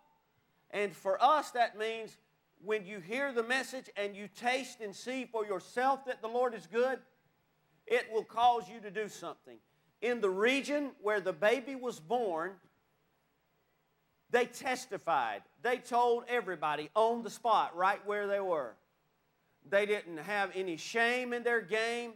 and 0.70 0.94
for 0.94 1.22
us 1.22 1.50
that 1.52 1.78
means 1.78 2.16
when 2.64 2.86
you 2.86 3.00
hear 3.00 3.32
the 3.32 3.42
message 3.42 3.90
and 3.96 4.14
you 4.14 4.28
taste 4.28 4.80
and 4.80 4.94
see 4.94 5.24
for 5.24 5.44
yourself 5.44 6.04
that 6.06 6.20
the 6.22 6.28
Lord 6.28 6.54
is 6.54 6.66
good, 6.66 6.98
it 7.86 8.06
will 8.12 8.24
cause 8.24 8.64
you 8.72 8.80
to 8.80 8.90
do 8.90 9.08
something 9.08 9.58
in 10.02 10.20
the 10.20 10.30
region 10.30 10.90
where 11.02 11.20
the 11.20 11.32
baby 11.32 11.74
was 11.74 12.00
born, 12.00 12.52
they 14.30 14.46
testified. 14.46 15.42
They 15.62 15.78
told 15.78 16.24
everybody 16.28 16.90
on 16.94 17.22
the 17.22 17.30
spot, 17.30 17.76
right 17.76 18.04
where 18.06 18.26
they 18.26 18.40
were. 18.40 18.74
They 19.68 19.86
didn't 19.86 20.18
have 20.18 20.50
any 20.54 20.76
shame 20.76 21.32
in 21.32 21.42
their 21.42 21.60
game. 21.60 22.14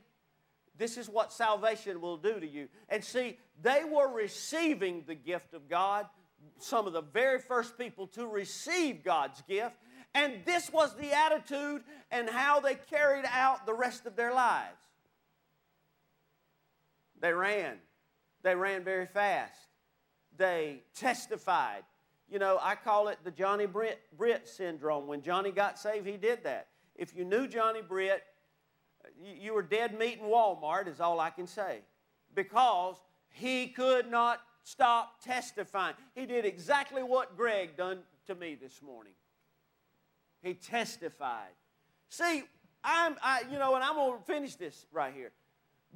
This 0.76 0.96
is 0.96 1.08
what 1.08 1.32
salvation 1.32 2.00
will 2.00 2.16
do 2.16 2.40
to 2.40 2.46
you. 2.46 2.68
And 2.88 3.04
see, 3.04 3.38
they 3.62 3.84
were 3.84 4.08
receiving 4.08 5.04
the 5.06 5.14
gift 5.14 5.54
of 5.54 5.68
God, 5.68 6.06
some 6.58 6.86
of 6.86 6.92
the 6.92 7.02
very 7.02 7.38
first 7.38 7.78
people 7.78 8.06
to 8.08 8.26
receive 8.26 9.04
God's 9.04 9.40
gift. 9.42 9.76
And 10.14 10.34
this 10.44 10.72
was 10.72 10.94
the 10.96 11.12
attitude 11.12 11.82
and 12.10 12.28
how 12.28 12.60
they 12.60 12.74
carried 12.74 13.24
out 13.30 13.66
the 13.66 13.74
rest 13.74 14.06
of 14.06 14.16
their 14.16 14.32
lives. 14.32 14.80
They 17.20 17.32
ran. 17.32 17.76
They 18.42 18.54
ran 18.54 18.84
very 18.84 19.06
fast. 19.06 19.58
They 20.36 20.82
testified. 20.94 21.84
You 22.28 22.38
know, 22.38 22.58
I 22.60 22.74
call 22.74 23.08
it 23.08 23.18
the 23.24 23.30
Johnny 23.30 23.66
Britt, 23.66 24.00
Britt 24.16 24.48
syndrome. 24.48 25.06
When 25.06 25.22
Johnny 25.22 25.50
got 25.50 25.78
saved, 25.78 26.06
he 26.06 26.16
did 26.16 26.44
that. 26.44 26.68
If 26.96 27.14
you 27.16 27.24
knew 27.24 27.46
Johnny 27.46 27.80
Britt, 27.82 28.22
you 29.22 29.54
were 29.54 29.62
dead 29.62 29.98
meat 29.98 30.18
in 30.20 30.26
Walmart, 30.26 30.88
is 30.88 31.00
all 31.00 31.20
I 31.20 31.30
can 31.30 31.46
say. 31.46 31.80
Because 32.34 32.96
he 33.30 33.68
could 33.68 34.10
not 34.10 34.40
stop 34.62 35.22
testifying. 35.22 35.94
He 36.14 36.26
did 36.26 36.44
exactly 36.44 37.02
what 37.02 37.36
Greg 37.36 37.76
done 37.76 38.00
to 38.26 38.34
me 38.34 38.56
this 38.60 38.80
morning. 38.82 39.12
He 40.42 40.54
testified. 40.54 41.52
See, 42.08 42.42
I'm, 42.82 43.16
I, 43.22 43.42
you 43.50 43.58
know, 43.58 43.74
and 43.74 43.84
I'm 43.84 43.94
going 43.94 44.18
to 44.18 44.24
finish 44.24 44.56
this 44.56 44.86
right 44.92 45.12
here. 45.14 45.32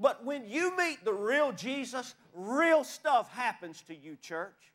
But 0.01 0.25
when 0.25 0.49
you 0.49 0.77
meet 0.77 1.05
the 1.05 1.13
real 1.13 1.53
Jesus, 1.53 2.15
real 2.33 2.85
stuff 2.85 3.31
happens 3.33 3.83
to 3.83 3.95
you, 3.95 4.17
church. 4.17 4.73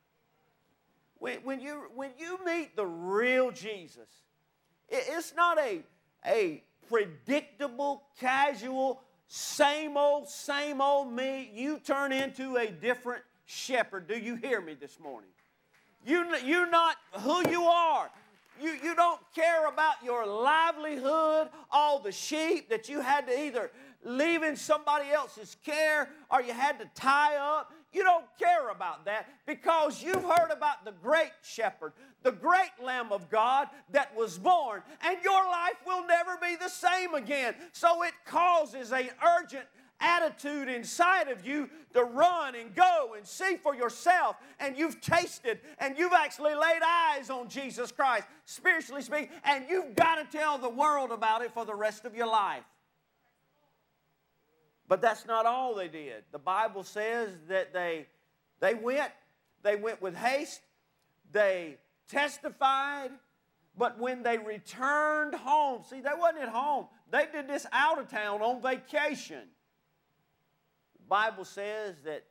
When, 1.20 1.38
when, 1.44 1.60
you, 1.62 1.84
when 1.96 2.12
you 2.18 2.40
meet 2.46 2.76
the 2.76 2.86
real 2.86 3.52
Jesus, 3.52 4.10
it, 4.90 5.06
it's 5.08 5.34
not 5.34 5.58
a, 5.60 5.82
a 6.26 6.62
predictable, 6.88 8.04
casual, 8.20 9.02
same 9.28 9.98
old, 9.98 10.30
same 10.30 10.82
old 10.82 11.12
me. 11.12 11.52
You 11.54 11.80
turn 11.80 12.12
into 12.12 12.58
a 12.58 12.68
different 12.68 13.24
shepherd. 13.46 14.08
Do 14.08 14.18
you 14.18 14.36
hear 14.36 14.62
me 14.62 14.74
this 14.74 15.00
morning? 15.00 15.30
You, 16.06 16.36
you're 16.46 16.70
not 16.70 16.98
who 17.20 17.50
you 17.50 17.64
are. 17.64 18.10
You, 18.62 18.78
you 18.84 18.96
don't 18.96 19.20
care 19.34 19.68
about 19.68 19.96
your 20.04 20.26
livelihood, 20.26 21.50
all 21.72 22.00
the 22.00 22.12
sheep 22.12 22.70
that 22.70 22.88
you 22.88 23.02
had 23.02 23.28
to 23.28 23.40
either 23.40 23.72
leave 24.04 24.44
in 24.44 24.56
somebody 24.56 25.10
else's 25.10 25.58
care 25.66 26.10
or 26.30 26.42
you 26.42 26.54
had 26.54 26.80
to 26.80 26.90
tie 26.94 27.36
up. 27.38 27.74
You 27.94 28.04
don't 28.04 28.26
care 28.40 28.70
about 28.70 29.06
that 29.06 29.28
because 29.46 30.02
you've 30.02 30.24
heard 30.24 30.52
about 30.52 30.84
the 30.84 30.94
great 30.94 31.32
shepherd, 31.44 31.94
the 32.24 32.32
great 32.32 32.72
Lamb 32.82 33.12
of 33.12 33.30
God 33.30 33.68
that 33.92 34.16
was 34.16 34.38
born, 34.38 34.82
and 35.02 35.18
your 35.24 35.46
life 35.46 35.78
will 35.86 36.06
never 36.08 36.38
be 36.42 36.56
the 36.56 36.70
same 36.70 37.14
again. 37.14 37.56
So 37.72 38.04
it 38.04 38.14
causes 38.26 38.92
an 38.92 39.10
urgent 39.40 39.66
attitude 40.00 40.68
inside 40.68 41.30
of 41.30 41.46
you 41.46 41.70
to 41.94 42.04
run 42.04 42.56
and 42.56 42.76
go 42.76 43.14
and 43.16 43.26
see 43.26 43.56
for 43.56 43.76
yourself. 43.76 44.36
And 44.60 44.78
you've 44.78 45.00
tasted 45.02 45.60
and 45.80 45.98
you've 45.98 46.14
actually 46.14 46.56
laid 46.56 46.82
eyes 46.86 47.30
on 47.30 47.48
Jesus 47.48 47.92
Christ, 47.92 48.28
spiritually 48.46 49.02
speaking, 49.02 49.30
and 49.44 49.66
you've 49.70 49.96
got 49.96 50.16
to 50.16 50.38
tell 50.38 50.58
the 50.58 50.70
world 50.70 51.12
about 51.12 51.42
it 51.42 51.52
for 51.54 51.66
the 51.66 51.76
rest 51.76 52.06
of 52.06 52.16
your 52.16 52.28
life. 52.28 52.64
But 54.88 55.02
that's 55.02 55.26
not 55.26 55.46
all 55.46 55.76
they 55.76 55.88
did. 55.88 56.24
The 56.32 56.40
Bible 56.40 56.84
says 56.84 57.30
that 57.48 57.74
they, 57.74 58.08
they 58.60 58.74
went, 58.74 59.12
they 59.64 59.76
went 59.76 60.02
with 60.02 60.16
haste, 60.16 60.62
they 61.32 61.78
testified, 62.10 63.12
but 63.78 64.00
when 64.00 64.24
they 64.24 64.38
returned 64.38 65.34
home, 65.34 65.82
see, 65.90 66.02
they 66.02 66.12
wasn't 66.18 66.44
at 66.44 66.50
home. 66.50 66.88
They 67.12 67.28
did 67.32 67.48
this 67.48 67.66
out 67.72 67.98
of 67.98 68.10
town 68.10 68.42
on 68.42 68.62
vacation. 68.62 69.48
The 71.00 71.08
Bible 71.08 71.46
says 71.46 71.96
that 72.06 72.24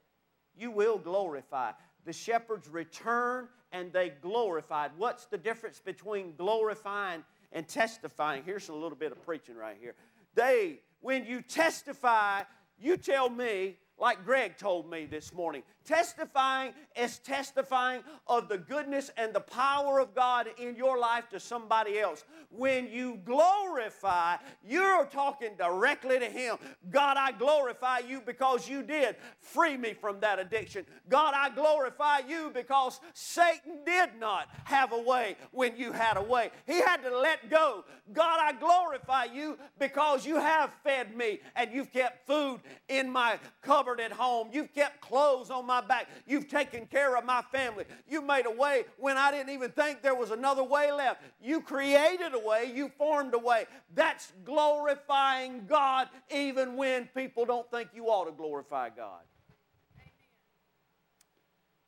you 0.56 0.70
will 0.70 0.98
glorify. 0.98 1.72
The 2.04 2.12
shepherds 2.12 2.68
returned 2.68 3.48
and 3.72 3.92
they 3.92 4.10
glorified. 4.10 4.92
What's 4.96 5.26
the 5.26 5.38
difference 5.38 5.80
between 5.80 6.36
glorifying 6.36 7.24
and 7.52 7.66
testifying? 7.66 8.42
Here's 8.44 8.68
a 8.68 8.74
little 8.74 8.96
bit 8.96 9.10
of 9.12 9.24
preaching 9.24 9.56
right 9.56 9.76
here. 9.80 9.94
They 10.34 10.80
when 11.02 11.26
you 11.26 11.42
testify, 11.42 12.42
you 12.80 12.96
tell 12.96 13.28
me, 13.28 13.76
like 13.98 14.24
Greg 14.24 14.56
told 14.56 14.90
me 14.90 15.04
this 15.04 15.32
morning, 15.34 15.62
testifying 15.84 16.72
is 16.96 17.18
testifying 17.18 18.02
of 18.26 18.48
the 18.48 18.58
goodness 18.58 19.10
and 19.16 19.32
the 19.32 19.40
power 19.40 19.98
of 19.98 20.14
God 20.14 20.48
in 20.58 20.76
your 20.76 20.98
life 20.98 21.28
to 21.30 21.40
somebody 21.40 21.98
else. 21.98 22.24
When 22.50 22.88
you 22.90 23.20
glorify, 23.24 24.36
you're 24.62 25.06
talking 25.06 25.50
directly 25.58 26.18
to 26.18 26.26
Him. 26.26 26.56
God, 26.90 27.16
I 27.16 27.32
glorify 27.32 28.00
you 28.00 28.20
because 28.20 28.68
you 28.68 28.82
did 28.82 29.16
free 29.40 29.76
me 29.76 29.94
from 29.94 30.20
that 30.20 30.38
addiction. 30.38 30.84
God, 31.08 31.34
I 31.36 31.50
glorify 31.50 32.20
you 32.28 32.50
because 32.54 33.00
Satan 33.14 33.84
did 33.84 34.10
not 34.18 34.48
have 34.64 34.92
a 34.92 35.00
way 35.00 35.36
when 35.50 35.76
you 35.76 35.92
had 35.92 36.16
a 36.16 36.22
way. 36.22 36.50
He 36.66 36.80
had 36.80 36.98
to 36.98 37.16
let 37.16 37.48
go. 37.50 37.84
God, 38.12 38.38
I 38.40 38.52
glorify 38.52 39.24
you 39.24 39.58
because 39.78 40.26
you 40.26 40.36
have 40.36 40.70
fed 40.84 41.16
me 41.16 41.40
and 41.56 41.72
you've 41.72 41.92
kept 41.92 42.26
food 42.26 42.60
in 42.88 43.10
my 43.10 43.38
cupboard 43.62 44.00
at 44.00 44.12
home. 44.12 44.48
You've 44.52 44.74
kept 44.74 45.00
clothes 45.00 45.50
on 45.50 45.66
my 45.66 45.71
back. 45.80 46.08
You've 46.26 46.48
taken 46.48 46.86
care 46.86 47.16
of 47.16 47.24
my 47.24 47.42
family. 47.52 47.84
You 48.08 48.22
made 48.22 48.46
a 48.46 48.50
way 48.50 48.84
when 48.98 49.16
I 49.16 49.30
didn't 49.30 49.50
even 49.50 49.70
think 49.70 50.02
there 50.02 50.14
was 50.14 50.30
another 50.30 50.62
way 50.62 50.92
left. 50.92 51.22
You 51.40 51.60
created 51.60 52.34
a 52.34 52.38
way. 52.38 52.70
You 52.74 52.90
formed 52.98 53.34
a 53.34 53.38
way. 53.38 53.66
That's 53.94 54.32
glorifying 54.44 55.66
God 55.66 56.08
even 56.30 56.76
when 56.76 57.06
people 57.14 57.44
don't 57.44 57.70
think 57.70 57.90
you 57.94 58.06
ought 58.06 58.26
to 58.26 58.32
glorify 58.32 58.90
God. 58.90 59.22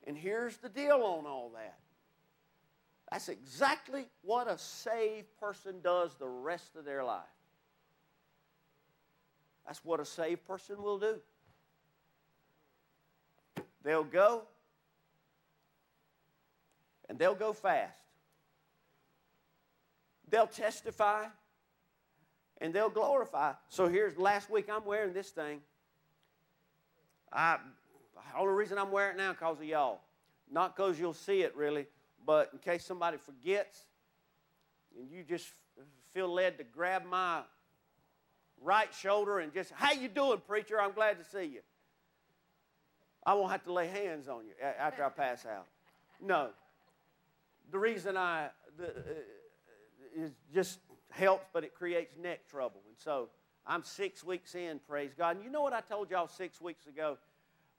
And 0.06 0.16
here's 0.16 0.56
the 0.58 0.68
deal 0.68 0.96
on 0.96 1.26
all 1.26 1.52
that. 1.54 1.78
That's 3.10 3.28
exactly 3.28 4.06
what 4.22 4.50
a 4.50 4.58
saved 4.58 5.28
person 5.38 5.76
does 5.82 6.14
the 6.14 6.28
rest 6.28 6.76
of 6.76 6.84
their 6.84 7.04
life. 7.04 7.22
That's 9.66 9.84
what 9.84 10.00
a 10.00 10.04
saved 10.04 10.46
person 10.46 10.82
will 10.82 10.98
do. 10.98 11.20
They'll 13.84 14.04
go. 14.04 14.44
and 17.08 17.18
they'll 17.18 17.34
go 17.34 17.52
fast. 17.52 17.92
They'll 20.28 20.46
testify 20.46 21.26
and 22.60 22.72
they'll 22.72 22.90
glorify. 22.90 23.52
So 23.68 23.88
here's 23.88 24.16
last 24.16 24.50
week 24.50 24.68
I'm 24.70 24.84
wearing 24.84 25.12
this 25.12 25.30
thing. 25.30 25.60
I, 27.32 27.58
the 28.32 28.38
only 28.38 28.54
reason 28.54 28.78
I'm 28.78 28.90
wearing 28.90 29.16
it 29.16 29.18
now 29.18 29.32
because 29.32 29.58
of 29.58 29.64
y'all. 29.64 30.00
Not 30.50 30.76
because 30.76 30.98
you'll 30.98 31.14
see 31.14 31.42
it 31.42 31.56
really, 31.56 31.86
but 32.26 32.50
in 32.52 32.58
case 32.58 32.84
somebody 32.84 33.16
forgets 33.16 33.84
and 34.98 35.10
you 35.10 35.24
just 35.24 35.46
feel 36.12 36.32
led 36.32 36.58
to 36.58 36.64
grab 36.64 37.04
my 37.04 37.42
right 38.60 38.92
shoulder 38.94 39.40
and 39.40 39.52
just, 39.52 39.72
how 39.72 39.92
you 39.92 40.08
doing, 40.08 40.40
preacher? 40.46 40.80
I'm 40.80 40.92
glad 40.92 41.18
to 41.18 41.24
see 41.24 41.44
you. 41.44 41.60
I 43.26 43.34
won't 43.34 43.50
have 43.50 43.64
to 43.64 43.72
lay 43.72 43.88
hands 43.88 44.28
on 44.28 44.46
you 44.46 44.52
after 44.78 45.04
I 45.04 45.08
pass 45.08 45.46
out. 45.46 45.66
No. 46.20 46.50
The 47.70 47.78
reason 47.78 48.16
I 48.16 48.50
the, 48.76 48.88
uh, 48.88 48.92
is 50.16 50.32
just 50.52 50.78
helps, 51.10 51.46
but 51.52 51.64
it 51.64 51.74
creates 51.74 52.16
neck 52.16 52.48
trouble. 52.48 52.82
And 52.88 52.96
so 52.98 53.28
I'm 53.66 53.82
six 53.82 54.22
weeks 54.22 54.54
in, 54.54 54.80
praise 54.86 55.12
God. 55.16 55.36
And 55.36 55.44
you 55.44 55.50
know 55.50 55.62
what 55.62 55.72
I 55.72 55.80
told 55.80 56.10
y'all 56.10 56.28
six 56.28 56.60
weeks 56.60 56.86
ago? 56.86 57.16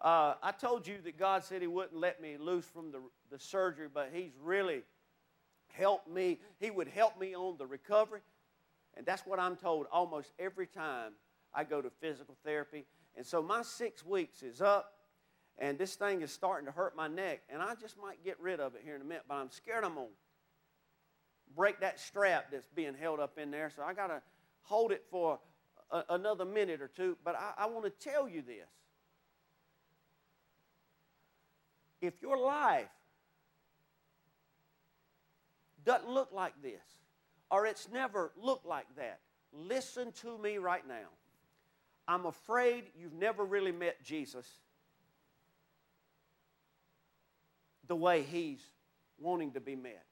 Uh, 0.01 0.33
I 0.41 0.51
told 0.51 0.87
you 0.87 0.97
that 1.03 1.17
God 1.17 1.43
said 1.43 1.61
He 1.61 1.67
wouldn't 1.67 1.99
let 1.99 2.21
me 2.21 2.37
loose 2.37 2.65
from 2.65 2.91
the, 2.91 2.99
the 3.31 3.39
surgery, 3.39 3.87
but 3.93 4.09
He's 4.13 4.31
really 4.43 4.81
helped 5.73 6.09
me. 6.09 6.39
He 6.59 6.71
would 6.71 6.87
help 6.87 7.19
me 7.19 7.35
on 7.35 7.57
the 7.57 7.65
recovery. 7.65 8.21
And 8.97 9.05
that's 9.05 9.25
what 9.25 9.39
I'm 9.39 9.55
told 9.55 9.85
almost 9.91 10.33
every 10.39 10.67
time 10.67 11.13
I 11.53 11.63
go 11.63 11.81
to 11.81 11.89
physical 12.01 12.35
therapy. 12.43 12.85
And 13.15 13.25
so 13.25 13.41
my 13.41 13.61
six 13.61 14.05
weeks 14.05 14.41
is 14.43 14.61
up, 14.61 14.94
and 15.57 15.77
this 15.77 15.95
thing 15.95 16.21
is 16.21 16.31
starting 16.31 16.65
to 16.65 16.71
hurt 16.71 16.95
my 16.95 17.07
neck, 17.07 17.41
and 17.49 17.61
I 17.61 17.75
just 17.75 17.97
might 18.01 18.23
get 18.23 18.39
rid 18.39 18.59
of 18.59 18.75
it 18.75 18.81
here 18.83 18.95
in 18.95 19.01
a 19.01 19.05
minute, 19.05 19.23
but 19.27 19.35
I'm 19.35 19.51
scared 19.51 19.83
I'm 19.83 19.95
going 19.95 20.07
to 20.07 20.13
break 21.55 21.79
that 21.79 21.99
strap 21.99 22.51
that's 22.51 22.67
being 22.75 22.93
held 22.93 23.19
up 23.19 23.37
in 23.37 23.51
there. 23.51 23.71
So 23.73 23.81
I 23.83 23.93
got 23.93 24.07
to 24.07 24.21
hold 24.63 24.91
it 24.91 25.03
for 25.09 25.39
a, 25.91 26.03
another 26.09 26.43
minute 26.43 26.81
or 26.81 26.89
two. 26.89 27.17
But 27.23 27.35
I, 27.35 27.63
I 27.63 27.65
want 27.67 27.85
to 27.85 27.89
tell 27.89 28.27
you 28.27 28.41
this. 28.41 28.67
If 32.01 32.21
your 32.21 32.37
life 32.37 32.89
doesn't 35.85 36.09
look 36.09 36.29
like 36.33 36.53
this, 36.61 36.81
or 37.49 37.65
it's 37.65 37.87
never 37.91 38.33
looked 38.35 38.65
like 38.65 38.87
that, 38.97 39.19
listen 39.53 40.11
to 40.21 40.37
me 40.37 40.57
right 40.57 40.85
now. 40.85 41.07
I'm 42.07 42.25
afraid 42.25 42.85
you've 42.99 43.13
never 43.13 43.45
really 43.45 43.71
met 43.71 44.03
Jesus 44.03 44.47
the 47.87 47.95
way 47.95 48.23
He's 48.23 48.61
wanting 49.19 49.51
to 49.51 49.59
be 49.59 49.75
met. 49.75 50.03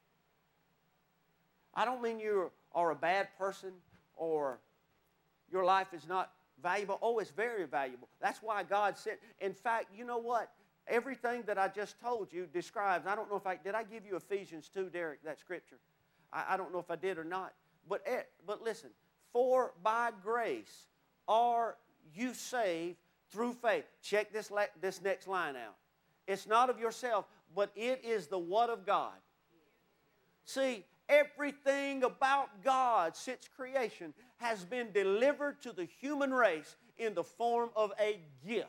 I 1.73 1.85
don't 1.85 2.01
mean 2.01 2.19
you 2.19 2.51
are 2.73 2.91
a 2.91 2.95
bad 2.95 3.27
person 3.37 3.71
or 4.15 4.59
your 5.51 5.65
life 5.65 5.93
is 5.93 6.07
not 6.07 6.31
valuable. 6.61 6.97
Oh, 7.01 7.19
it's 7.19 7.31
very 7.31 7.65
valuable. 7.65 8.07
That's 8.21 8.41
why 8.41 8.63
God 8.63 8.97
said, 8.97 9.17
in 9.39 9.53
fact, 9.53 9.87
you 9.95 10.05
know 10.05 10.17
what? 10.17 10.51
Everything 10.87 11.43
that 11.47 11.57
I 11.57 11.67
just 11.67 11.99
told 11.99 12.31
you 12.31 12.47
describes, 12.51 13.07
I 13.07 13.15
don't 13.15 13.29
know 13.29 13.37
if 13.37 13.47
I, 13.47 13.55
did 13.55 13.73
I 13.73 13.83
give 13.83 14.05
you 14.05 14.15
Ephesians 14.15 14.69
2, 14.73 14.89
Derek, 14.89 15.23
that 15.23 15.39
scripture? 15.39 15.79
I, 16.31 16.45
I 16.51 16.57
don't 16.57 16.73
know 16.73 16.79
if 16.79 16.91
I 16.91 16.95
did 16.95 17.17
or 17.17 17.23
not. 17.23 17.53
But, 17.87 18.01
eh, 18.05 18.21
but 18.45 18.63
listen, 18.63 18.89
for 19.31 19.73
by 19.83 20.11
grace 20.23 20.87
are 21.27 21.77
you 22.13 22.33
saved 22.33 22.97
through 23.31 23.53
faith. 23.53 23.85
Check 24.01 24.31
this, 24.31 24.51
this 24.81 25.01
next 25.01 25.27
line 25.27 25.55
out. 25.55 25.75
It's 26.27 26.47
not 26.47 26.69
of 26.69 26.79
yourself, 26.79 27.25
but 27.55 27.71
it 27.75 28.03
is 28.03 28.27
the 28.27 28.39
what 28.39 28.69
of 28.69 28.85
God. 28.85 29.13
See, 30.45 30.85
everything 31.07 32.03
about 32.03 32.63
God 32.63 33.15
since 33.15 33.47
creation 33.55 34.13
has 34.37 34.63
been 34.63 34.91
delivered 34.91 35.61
to 35.63 35.71
the 35.71 35.85
human 35.85 36.33
race 36.33 36.75
in 36.97 37.13
the 37.13 37.23
form 37.23 37.69
of 37.75 37.91
a 37.99 38.19
gift 38.45 38.67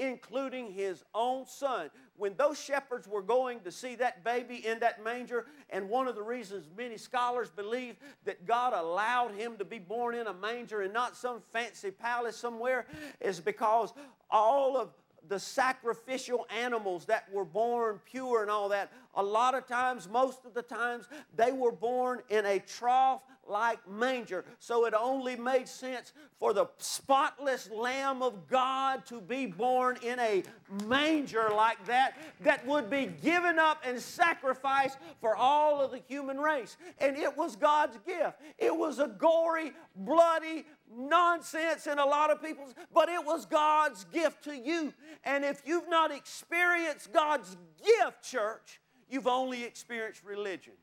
including 0.00 0.72
his 0.72 1.04
own 1.14 1.46
son. 1.46 1.90
When 2.16 2.34
those 2.36 2.58
shepherds 2.58 3.06
were 3.06 3.22
going 3.22 3.60
to 3.60 3.70
see 3.70 3.94
that 3.96 4.24
baby 4.24 4.66
in 4.66 4.80
that 4.80 5.04
manger, 5.04 5.46
and 5.68 5.88
one 5.88 6.08
of 6.08 6.14
the 6.14 6.22
reasons 6.22 6.66
many 6.76 6.96
scholars 6.96 7.50
believe 7.50 7.96
that 8.24 8.46
God 8.46 8.72
allowed 8.72 9.32
him 9.34 9.58
to 9.58 9.64
be 9.64 9.78
born 9.78 10.14
in 10.14 10.26
a 10.26 10.32
manger 10.32 10.80
and 10.82 10.92
not 10.92 11.16
some 11.16 11.42
fancy 11.52 11.90
palace 11.90 12.36
somewhere 12.36 12.86
is 13.20 13.40
because 13.40 13.92
all 14.30 14.76
of 14.76 14.94
the 15.28 15.38
sacrificial 15.38 16.46
animals 16.56 17.04
that 17.06 17.30
were 17.32 17.44
born 17.44 18.00
pure 18.04 18.42
and 18.42 18.50
all 18.50 18.68
that, 18.70 18.92
a 19.14 19.22
lot 19.22 19.54
of 19.54 19.66
times, 19.66 20.08
most 20.08 20.44
of 20.44 20.54
the 20.54 20.62
times, 20.62 21.06
they 21.34 21.52
were 21.52 21.72
born 21.72 22.20
in 22.28 22.46
a 22.46 22.58
trough 22.58 23.22
like 23.50 23.86
manger. 23.88 24.44
So 24.58 24.86
it 24.86 24.94
only 24.94 25.36
made 25.36 25.68
sense 25.68 26.12
for 26.38 26.52
the 26.52 26.66
spotless 26.78 27.68
Lamb 27.70 28.22
of 28.22 28.48
God 28.48 29.04
to 29.06 29.20
be 29.20 29.46
born 29.46 29.98
in 30.02 30.18
a 30.18 30.44
manger 30.86 31.50
like 31.50 31.84
that, 31.86 32.16
that 32.40 32.64
would 32.66 32.88
be 32.88 33.06
given 33.06 33.58
up 33.58 33.82
and 33.84 34.00
sacrificed 34.00 34.98
for 35.20 35.34
all 35.34 35.80
of 35.80 35.90
the 35.90 36.00
human 36.06 36.38
race. 36.38 36.76
And 36.98 37.16
it 37.16 37.36
was 37.36 37.56
God's 37.56 37.98
gift. 38.06 38.40
It 38.58 38.74
was 38.74 39.00
a 39.00 39.08
gory, 39.08 39.72
bloody, 39.96 40.64
nonsense 40.92 41.86
in 41.86 41.98
a 41.98 42.06
lot 42.06 42.30
of 42.30 42.42
people's, 42.42 42.74
but 42.92 43.08
it 43.08 43.24
was 43.24 43.46
God's 43.46 44.04
gift 44.04 44.44
to 44.44 44.56
you. 44.56 44.92
And 45.24 45.44
if 45.44 45.62
you've 45.64 45.88
not 45.88 46.12
experienced 46.12 47.12
God's 47.12 47.56
gift, 47.84 48.22
church, 48.22 48.80
you've 49.10 49.26
only 49.26 49.64
experienced 49.64 50.24
religion. 50.24 50.74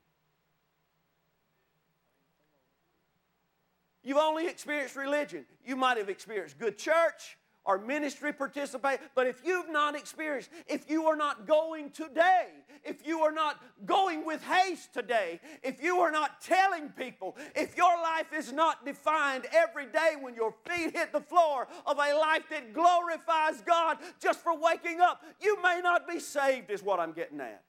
You've 4.03 4.17
only 4.17 4.47
experienced 4.47 4.95
religion. 4.95 5.45
You 5.65 5.75
might 5.75 5.97
have 5.97 6.09
experienced 6.09 6.57
good 6.57 6.77
church 6.77 7.37
or 7.65 7.77
ministry 7.77 8.31
participate, 8.31 8.99
but 9.13 9.27
if 9.27 9.41
you've 9.43 9.69
not 9.69 9.93
experienced, 9.93 10.49
if 10.67 10.89
you 10.89 11.07
are 11.07 11.17
not 11.17 11.45
going 11.45 11.89
today, 11.91 12.47
if 12.85 13.05
you 13.05 13.19
are 13.19 13.33
not 13.33 13.61
going 13.85 14.25
with 14.25 14.41
haste 14.41 14.93
today, 14.93 15.41
if 15.61 15.83
you 15.83 15.99
are 15.99 16.09
not 16.09 16.39
telling 16.39 16.87
people, 16.91 17.35
if 17.53 17.75
your 17.75 18.01
life 18.01 18.31
is 18.33 18.53
not 18.53 18.85
defined 18.85 19.45
every 19.51 19.87
day 19.87 20.13
when 20.21 20.33
your 20.33 20.53
feet 20.65 20.95
hit 20.95 21.11
the 21.11 21.19
floor 21.19 21.67
of 21.85 21.97
a 21.97 22.17
life 22.17 22.43
that 22.49 22.73
glorifies 22.73 23.59
God 23.65 23.97
just 24.21 24.39
for 24.39 24.57
waking 24.57 25.01
up, 25.01 25.21
you 25.41 25.61
may 25.61 25.81
not 25.83 26.07
be 26.07 26.21
saved, 26.21 26.71
is 26.71 26.81
what 26.81 27.01
I'm 27.01 27.11
getting 27.11 27.41
at. 27.41 27.61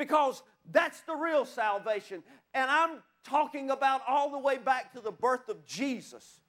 Because 0.00 0.42
that's 0.72 1.02
the 1.02 1.14
real 1.14 1.44
salvation. 1.44 2.22
And 2.54 2.70
I'm 2.70 3.02
talking 3.22 3.68
about 3.68 4.00
all 4.08 4.30
the 4.30 4.38
way 4.38 4.56
back 4.56 4.94
to 4.94 5.00
the 5.00 5.12
birth 5.12 5.50
of 5.50 5.66
Jesus. 5.66 6.40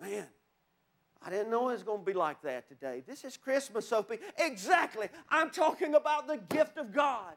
Man, 0.00 0.28
I 1.20 1.30
didn't 1.30 1.50
know 1.50 1.70
it 1.70 1.72
was 1.72 1.82
going 1.82 1.98
to 1.98 2.04
be 2.04 2.12
like 2.12 2.40
that 2.42 2.68
today. 2.68 3.02
This 3.04 3.24
is 3.24 3.36
Christmas, 3.36 3.88
Sophie. 3.88 4.20
Exactly. 4.38 5.08
I'm 5.28 5.50
talking 5.50 5.96
about 5.96 6.28
the 6.28 6.36
gift 6.36 6.78
of 6.78 6.92
God. 6.92 7.34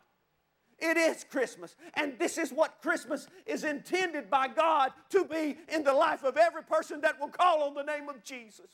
It 0.78 0.96
is 0.96 1.24
Christmas. 1.24 1.76
And 1.96 2.20
this 2.20 2.38
is 2.38 2.52
what 2.52 2.84
Christmas 2.84 3.28
is 3.48 3.64
intended 3.64 4.30
by 4.30 4.48
God 4.48 4.92
to 5.10 5.26
be 5.26 5.58
in 5.70 5.84
the 5.84 5.94
life 5.94 6.24
of 6.24 6.38
every 6.38 6.62
person 6.62 7.02
that 7.02 7.20
will 7.20 7.30
call 7.30 7.64
on 7.64 7.74
the 7.74 7.82
name 7.82 8.10
of 8.10 8.24
Jesus. 8.24 8.68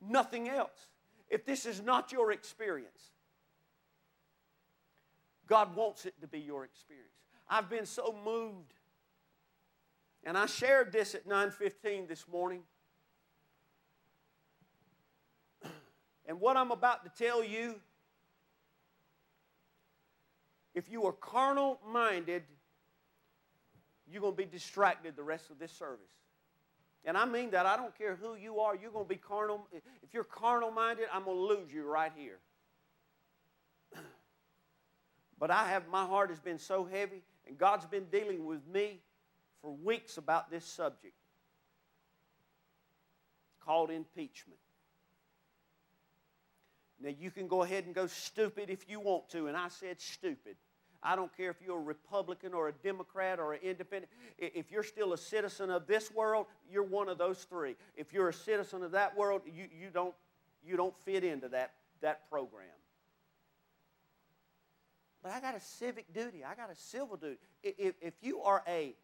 Nothing 0.00 0.48
else. 0.48 0.88
If 1.30 1.44
this 1.44 1.66
is 1.66 1.82
not 1.82 2.12
your 2.12 2.32
experience, 2.32 3.12
God 5.46 5.74
wants 5.74 6.06
it 6.06 6.14
to 6.20 6.26
be 6.26 6.38
your 6.38 6.64
experience. 6.64 7.08
I've 7.48 7.68
been 7.68 7.86
so 7.86 8.14
moved. 8.24 8.74
And 10.24 10.36
I 10.36 10.46
shared 10.46 10.92
this 10.92 11.14
at 11.14 11.26
9:15 11.26 12.06
this 12.06 12.26
morning. 12.28 12.62
And 16.26 16.40
what 16.40 16.58
I'm 16.58 16.70
about 16.70 17.04
to 17.04 17.24
tell 17.24 17.42
you, 17.42 17.80
if 20.74 20.90
you 20.90 21.06
are 21.06 21.12
carnal 21.12 21.80
minded, 21.86 22.42
you're 24.06 24.20
going 24.20 24.34
to 24.34 24.36
be 24.36 24.44
distracted 24.44 25.16
the 25.16 25.22
rest 25.22 25.48
of 25.50 25.58
this 25.58 25.72
service. 25.72 26.17
And 27.04 27.16
I 27.16 27.24
mean 27.24 27.50
that. 27.50 27.66
I 27.66 27.76
don't 27.76 27.96
care 27.96 28.16
who 28.16 28.34
you 28.34 28.60
are, 28.60 28.76
you're 28.76 28.90
going 28.90 29.04
to 29.04 29.08
be 29.08 29.16
carnal. 29.16 29.66
If 30.02 30.12
you're 30.12 30.24
carnal 30.24 30.70
minded, 30.70 31.06
I'm 31.12 31.24
going 31.24 31.36
to 31.36 31.42
lose 31.42 31.72
you 31.72 31.84
right 31.84 32.12
here. 32.16 32.38
But 35.40 35.52
I 35.52 35.68
have, 35.68 35.86
my 35.88 36.04
heart 36.04 36.30
has 36.30 36.40
been 36.40 36.58
so 36.58 36.84
heavy, 36.84 37.22
and 37.46 37.56
God's 37.56 37.86
been 37.86 38.06
dealing 38.06 38.44
with 38.44 38.66
me 38.66 39.00
for 39.62 39.72
weeks 39.72 40.16
about 40.16 40.50
this 40.50 40.64
subject 40.64 41.14
it's 43.46 43.64
called 43.64 43.90
impeachment. 43.90 44.58
Now, 47.00 47.10
you 47.16 47.30
can 47.30 47.46
go 47.46 47.62
ahead 47.62 47.86
and 47.86 47.94
go 47.94 48.08
stupid 48.08 48.68
if 48.68 48.88
you 48.88 48.98
want 48.98 49.28
to, 49.30 49.46
and 49.46 49.56
I 49.56 49.68
said 49.68 50.00
stupid. 50.00 50.56
I 51.02 51.14
don't 51.14 51.34
care 51.36 51.50
if 51.50 51.56
you're 51.64 51.78
a 51.78 51.82
Republican 51.82 52.54
or 52.54 52.68
a 52.68 52.72
Democrat 52.72 53.38
or 53.38 53.52
an 53.52 53.60
independent. 53.62 54.10
If 54.36 54.70
you're 54.72 54.82
still 54.82 55.12
a 55.12 55.18
citizen 55.18 55.70
of 55.70 55.86
this 55.86 56.10
world, 56.12 56.46
you're 56.70 56.82
one 56.82 57.08
of 57.08 57.18
those 57.18 57.44
three. 57.44 57.76
If 57.96 58.12
you're 58.12 58.28
a 58.28 58.34
citizen 58.34 58.82
of 58.82 58.90
that 58.92 59.16
world, 59.16 59.42
you, 59.46 59.68
you 59.80 59.90
don't 59.92 60.14
you 60.64 60.76
don't 60.76 60.96
fit 61.04 61.24
into 61.24 61.48
that, 61.48 61.72
that 62.00 62.28
program. 62.30 62.66
But 65.22 65.32
I 65.32 65.40
got 65.40 65.56
a 65.56 65.60
civic 65.60 66.12
duty. 66.12 66.44
I 66.44 66.54
got 66.54 66.70
a 66.70 66.76
civil 66.76 67.16
duty. 67.16 67.38
If, 67.62 67.94
if 68.00 68.14
you 68.20 68.42
are 68.42 68.62
a 68.68 68.94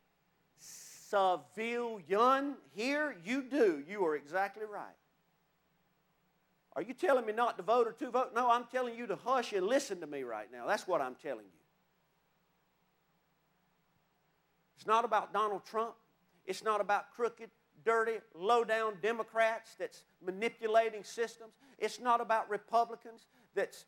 civilian 0.59 2.57
here, 2.74 3.16
you 3.24 3.42
do. 3.42 3.83
You 3.88 4.04
are 4.07 4.14
exactly 4.16 4.64
right. 4.70 4.94
Are 6.76 6.83
you 6.83 6.92
telling 6.94 7.24
me 7.24 7.33
not 7.33 7.57
to 7.57 7.62
vote 7.62 7.87
or 7.87 7.92
to 7.92 8.11
vote? 8.11 8.33
No, 8.35 8.50
I'm 8.50 8.64
telling 8.64 8.96
you 8.96 9.07
to 9.07 9.16
hush 9.16 9.52
and 9.52 9.66
listen 9.66 10.00
to 10.00 10.07
me 10.07 10.22
right 10.22 10.50
now. 10.52 10.66
That's 10.66 10.87
what 10.87 11.00
I'm 11.00 11.14
telling 11.22 11.46
you. 11.46 11.53
It's 14.76 14.87
not 14.87 15.04
about 15.04 15.32
Donald 15.32 15.64
Trump. 15.64 15.94
It's 16.46 16.62
not 16.62 16.80
about 16.80 17.12
crooked, 17.14 17.50
dirty, 17.84 18.18
low 18.34 18.64
down 18.64 18.94
Democrats 19.02 19.76
that's 19.78 20.04
manipulating 20.24 21.04
systems. 21.04 21.52
It's 21.78 22.00
not 22.00 22.20
about 22.20 22.50
Republicans 22.50 23.26
that's 23.54 23.87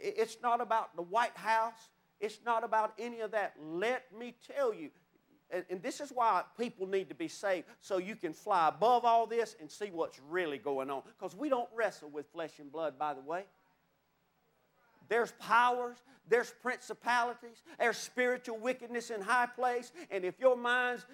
it's 0.00 0.36
not 0.42 0.60
about 0.60 0.94
the 0.94 1.02
White 1.02 1.36
House. 1.36 1.90
It's 2.20 2.38
not 2.44 2.64
about 2.64 2.94
any 2.98 3.20
of 3.20 3.32
that. 3.32 3.54
Let 3.60 4.04
me 4.16 4.34
tell 4.54 4.72
you, 4.72 4.90
and, 5.50 5.64
and, 5.70 5.82
this 5.82 6.00
is 6.00 6.10
why 6.10 6.42
people 6.58 6.86
need 6.86 7.08
to 7.08 7.14
be 7.14 7.28
saved, 7.28 7.66
so 7.80 7.98
you 7.98 8.16
can 8.16 8.32
fly 8.32 8.68
above 8.68 9.04
all 9.04 9.26
this 9.26 9.56
and 9.60 9.70
see 9.70 9.90
what's 9.90 10.20
really 10.28 10.58
going 10.58 10.90
on. 10.90 11.02
Because 11.18 11.34
we 11.34 11.48
don't 11.48 11.68
wrestle 11.74 12.10
with 12.10 12.26
flesh 12.30 12.58
and 12.58 12.70
blood, 12.70 12.98
by 12.98 13.14
the 13.14 13.20
way. 13.20 13.44
There's 15.08 15.32
powers, 15.32 15.96
there's 16.28 16.52
principalities, 16.62 17.62
there's 17.78 17.96
spiritual 17.96 18.58
wickedness 18.58 19.10
in 19.10 19.20
high 19.20 19.46
place, 19.46 19.92
and 20.10 20.24
if 20.24 20.38
your 20.38 20.56
mind's 20.56 21.04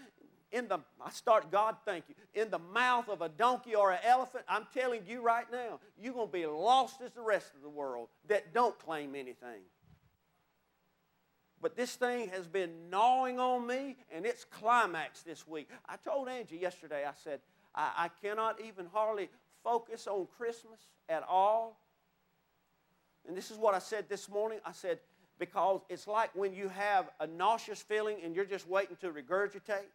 in 0.51 0.69
the, 0.69 0.79
I 1.05 1.11
start, 1.11 1.51
God, 1.51 1.77
thank 1.85 2.05
you, 2.09 2.15
in 2.33 2.49
the 2.51 2.61
mouth 2.61 3.09
of 3.09 3.23
a 3.23 3.29
donkey 3.29 3.75
or 3.75 3.91
an 3.91 3.99
elephant, 4.05 4.45
I'm 4.49 4.67
telling 4.73 5.03
you 5.07 5.21
right 5.21 5.51
now, 5.51 5.81
you're 6.01 6.15
going 6.15 6.29
to 6.29 6.33
be 6.33 6.47
lost 6.47 7.01
as 7.03 7.11
the 7.13 7.23
rest 7.23 7.53
of 7.57 7.63
the 7.63 7.69
world 7.69 8.09
that 8.29 8.55
don't 8.55 8.79
claim 8.79 9.17
anything. 9.17 9.63
But 11.61 11.77
this 11.77 11.97
thing 11.97 12.29
has 12.29 12.47
been 12.47 12.91
gnawing 12.91 13.41
on 13.41 13.67
me, 13.67 13.97
and 14.13 14.25
it's 14.25 14.45
climax 14.45 15.23
this 15.23 15.49
week. 15.49 15.69
I 15.89 15.97
told 15.97 16.29
Angie 16.29 16.59
yesterday, 16.59 17.05
I 17.05 17.13
said, 17.25 17.41
I, 17.75 17.91
I 17.97 18.11
cannot 18.23 18.61
even 18.61 18.87
hardly 18.93 19.31
focus 19.65 20.07
on 20.07 20.29
Christmas 20.37 20.79
at 21.09 21.25
all. 21.29 21.81
And 23.27 23.37
this 23.37 23.51
is 23.51 23.57
what 23.57 23.75
I 23.75 23.79
said 23.79 24.09
this 24.09 24.29
morning. 24.29 24.59
I 24.65 24.73
said, 24.73 24.99
because 25.39 25.81
it's 25.89 26.07
like 26.07 26.31
when 26.35 26.55
you 26.55 26.69
have 26.69 27.11
a 27.21 27.27
nauseous 27.27 27.83
feeling 27.83 28.19
and 28.25 28.35
you're 28.35 28.45
just 28.45 28.69
waiting 28.69 28.97
to 29.01 29.11
regurgitate. 29.11 29.89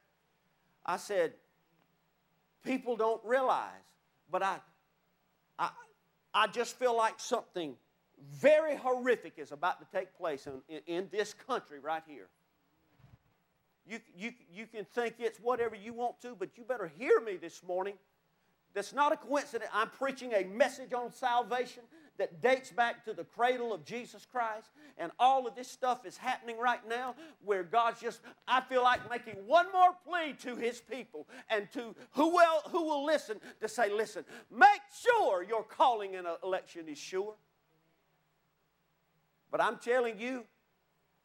I 0.85 0.97
said, 0.97 1.33
people 2.63 2.95
don't 2.95 3.21
realize, 3.23 3.69
but 4.31 4.43
I, 4.43 4.57
I, 5.57 5.69
I 6.33 6.47
just 6.47 6.77
feel 6.77 6.95
like 6.95 7.15
something 7.17 7.75
very 8.33 8.75
horrific 8.75 9.33
is 9.37 9.51
about 9.51 9.79
to 9.79 9.97
take 9.97 10.15
place 10.17 10.47
in, 10.47 10.53
in, 10.67 10.81
in 10.87 11.07
this 11.11 11.33
country 11.33 11.79
right 11.79 12.03
here. 12.07 12.27
You, 13.87 13.99
you, 14.15 14.33
you 14.53 14.67
can 14.67 14.85
think 14.85 15.15
it's 15.19 15.39
whatever 15.39 15.75
you 15.75 15.93
want 15.93 16.21
to, 16.21 16.35
but 16.37 16.49
you 16.57 16.63
better 16.63 16.91
hear 16.97 17.19
me 17.21 17.37
this 17.37 17.63
morning. 17.63 17.95
That's 18.73 18.93
not 18.93 19.11
a 19.13 19.17
coincidence. 19.17 19.71
I'm 19.73 19.89
preaching 19.89 20.33
a 20.33 20.43
message 20.43 20.93
on 20.93 21.11
salvation 21.11 21.83
that 22.19 22.41
dates 22.41 22.69
back 22.69 23.03
to 23.05 23.13
the 23.13 23.23
cradle 23.23 23.73
of 23.73 23.83
Jesus 23.83 24.25
Christ. 24.31 24.69
And 24.97 25.11
all 25.19 25.47
of 25.47 25.55
this 25.55 25.69
stuff 25.69 26.05
is 26.05 26.17
happening 26.17 26.57
right 26.59 26.87
now 26.87 27.15
where 27.43 27.63
God's 27.63 27.99
just, 27.99 28.21
I 28.47 28.61
feel 28.61 28.83
like 28.83 29.09
making 29.09 29.35
one 29.47 29.65
more 29.71 29.95
plea 30.07 30.33
to 30.43 30.55
his 30.55 30.79
people 30.79 31.27
and 31.49 31.71
to 31.73 31.95
who 32.11 32.35
will, 32.35 32.61
who 32.69 32.83
will 32.85 33.05
listen 33.05 33.39
to 33.61 33.67
say, 33.67 33.91
listen, 33.91 34.23
make 34.51 34.81
sure 35.01 35.43
your 35.43 35.63
calling 35.63 36.13
in 36.13 36.25
an 36.25 36.35
election 36.43 36.87
is 36.87 36.97
sure. 36.97 37.33
But 39.49 39.61
I'm 39.61 39.77
telling 39.77 40.19
you, 40.19 40.45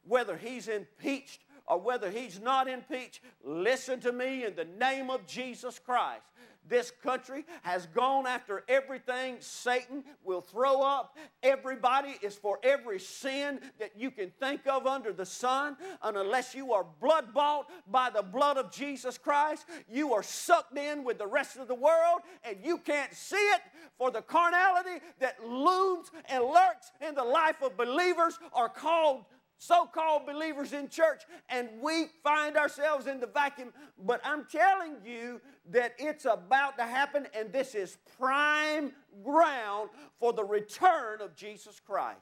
whether 0.07 0.37
he's 0.37 0.67
impeached 0.67 1.41
or 1.67 1.79
whether 1.79 2.09
he's 2.09 2.39
not 2.39 2.67
impeached, 2.67 3.21
listen 3.43 3.99
to 4.01 4.11
me 4.11 4.45
in 4.45 4.55
the 4.55 4.65
name 4.65 5.09
of 5.09 5.27
Jesus 5.27 5.79
Christ. 5.79 6.25
This 6.67 6.91
country 7.03 7.45
has 7.61 7.85
gone 7.87 8.25
after 8.25 8.63
everything 8.67 9.37
Satan 9.39 10.03
will 10.23 10.41
throw 10.41 10.81
up. 10.81 11.17
Everybody 11.43 12.15
is 12.21 12.35
for 12.35 12.59
every 12.63 12.99
sin 12.99 13.59
that 13.79 13.91
you 13.95 14.09
can 14.11 14.31
think 14.39 14.65
of 14.67 14.87
under 14.87 15.13
the 15.13 15.25
sun. 15.25 15.77
And 16.01 16.17
unless 16.17 16.55
you 16.55 16.73
are 16.73 16.85
blood 17.01 17.33
bought 17.33 17.69
by 17.91 18.09
the 18.09 18.23
blood 18.23 18.57
of 18.57 18.71
Jesus 18.71 19.17
Christ, 19.17 19.65
you 19.89 20.13
are 20.13 20.23
sucked 20.23 20.77
in 20.77 21.03
with 21.03 21.17
the 21.19 21.27
rest 21.27 21.57
of 21.57 21.67
the 21.67 21.75
world 21.75 22.21
and 22.43 22.57
you 22.63 22.77
can't 22.77 23.13
see 23.13 23.35
it 23.35 23.61
for 23.97 24.11
the 24.11 24.21
carnality 24.21 25.03
that 25.19 25.45
looms 25.45 26.11
and 26.29 26.43
lurks 26.43 26.91
in 27.07 27.15
the 27.15 27.23
life 27.23 27.61
of 27.61 27.77
believers 27.77 28.37
are 28.53 28.69
called 28.69 29.25
so 29.57 29.85
called 29.85 30.25
believers 30.25 30.73
in 30.73 30.89
church, 30.89 31.23
and 31.49 31.69
we 31.81 32.07
find 32.23 32.57
ourselves 32.57 33.07
in 33.07 33.19
the 33.19 33.27
vacuum. 33.27 33.71
But 34.05 34.21
I'm 34.23 34.45
telling 34.51 34.97
you 35.05 35.41
that 35.71 35.95
it's 35.97 36.25
about 36.25 36.77
to 36.77 36.83
happen, 36.83 37.27
and 37.33 37.51
this 37.51 37.75
is 37.75 37.97
prime 38.17 38.91
ground 39.23 39.89
for 40.19 40.33
the 40.33 40.43
return 40.43 41.21
of 41.21 41.35
Jesus 41.35 41.79
Christ. 41.79 42.19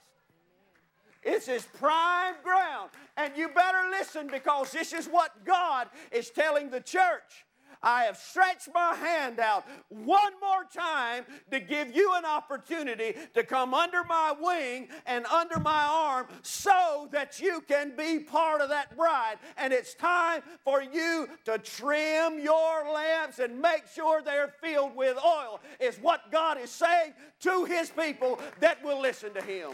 This 1.23 1.47
is 1.47 1.63
prime 1.79 2.35
ground. 2.43 2.89
And 3.17 3.35
you 3.37 3.49
better 3.49 3.89
listen 3.89 4.27
because 4.27 4.71
this 4.71 4.93
is 4.93 5.07
what 5.07 5.45
God 5.45 5.87
is 6.11 6.29
telling 6.29 6.69
the 6.69 6.81
church. 6.81 7.45
I 7.81 8.03
have 8.03 8.17
stretched 8.17 8.69
my 8.73 8.95
hand 8.95 9.39
out 9.39 9.65
one 9.89 10.33
more 10.41 10.65
time 10.73 11.25
to 11.51 11.59
give 11.59 11.95
you 11.95 12.13
an 12.15 12.25
opportunity 12.25 13.15
to 13.33 13.43
come 13.43 13.73
under 13.73 14.03
my 14.03 14.33
wing 14.39 14.89
and 15.05 15.25
under 15.25 15.59
my 15.59 15.83
arm 15.83 16.27
so 16.41 17.07
that 17.11 17.39
you 17.39 17.61
can 17.67 17.95
be 17.95 18.19
part 18.19 18.61
of 18.61 18.69
that 18.69 18.95
bride. 18.95 19.37
And 19.57 19.73
it's 19.73 19.93
time 19.93 20.41
for 20.63 20.81
you 20.81 21.27
to 21.45 21.57
trim 21.57 22.39
your 22.39 22.91
lamps 22.91 23.39
and 23.39 23.61
make 23.61 23.83
sure 23.93 24.21
they're 24.21 24.53
filled 24.61 24.95
with 24.95 25.17
oil, 25.17 25.59
is 25.79 25.97
what 25.97 26.31
God 26.31 26.59
is 26.59 26.69
saying 26.69 27.13
to 27.41 27.65
His 27.65 27.89
people 27.89 28.39
that 28.59 28.83
will 28.83 29.01
listen 29.01 29.33
to 29.33 29.41
Him. 29.41 29.71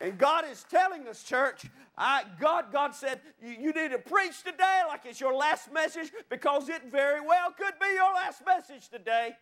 And 0.00 0.16
God 0.16 0.44
is 0.50 0.64
telling 0.70 1.06
us, 1.06 1.22
church, 1.22 1.66
I, 1.96 2.24
God, 2.40 2.66
God 2.72 2.94
said, 2.94 3.20
you, 3.42 3.72
need 3.72 3.90
to 3.90 3.98
preach 3.98 4.42
today 4.42 4.80
like 4.88 5.02
it's 5.04 5.20
your 5.20 5.34
last 5.34 5.70
message 5.72 6.10
because 6.30 6.70
it 6.70 6.90
very 6.90 7.20
well 7.20 7.50
could 7.50 7.74
be 7.78 7.94
your 7.94 8.14
last 8.14 8.42
message 8.46 8.88
today. 8.88 9.32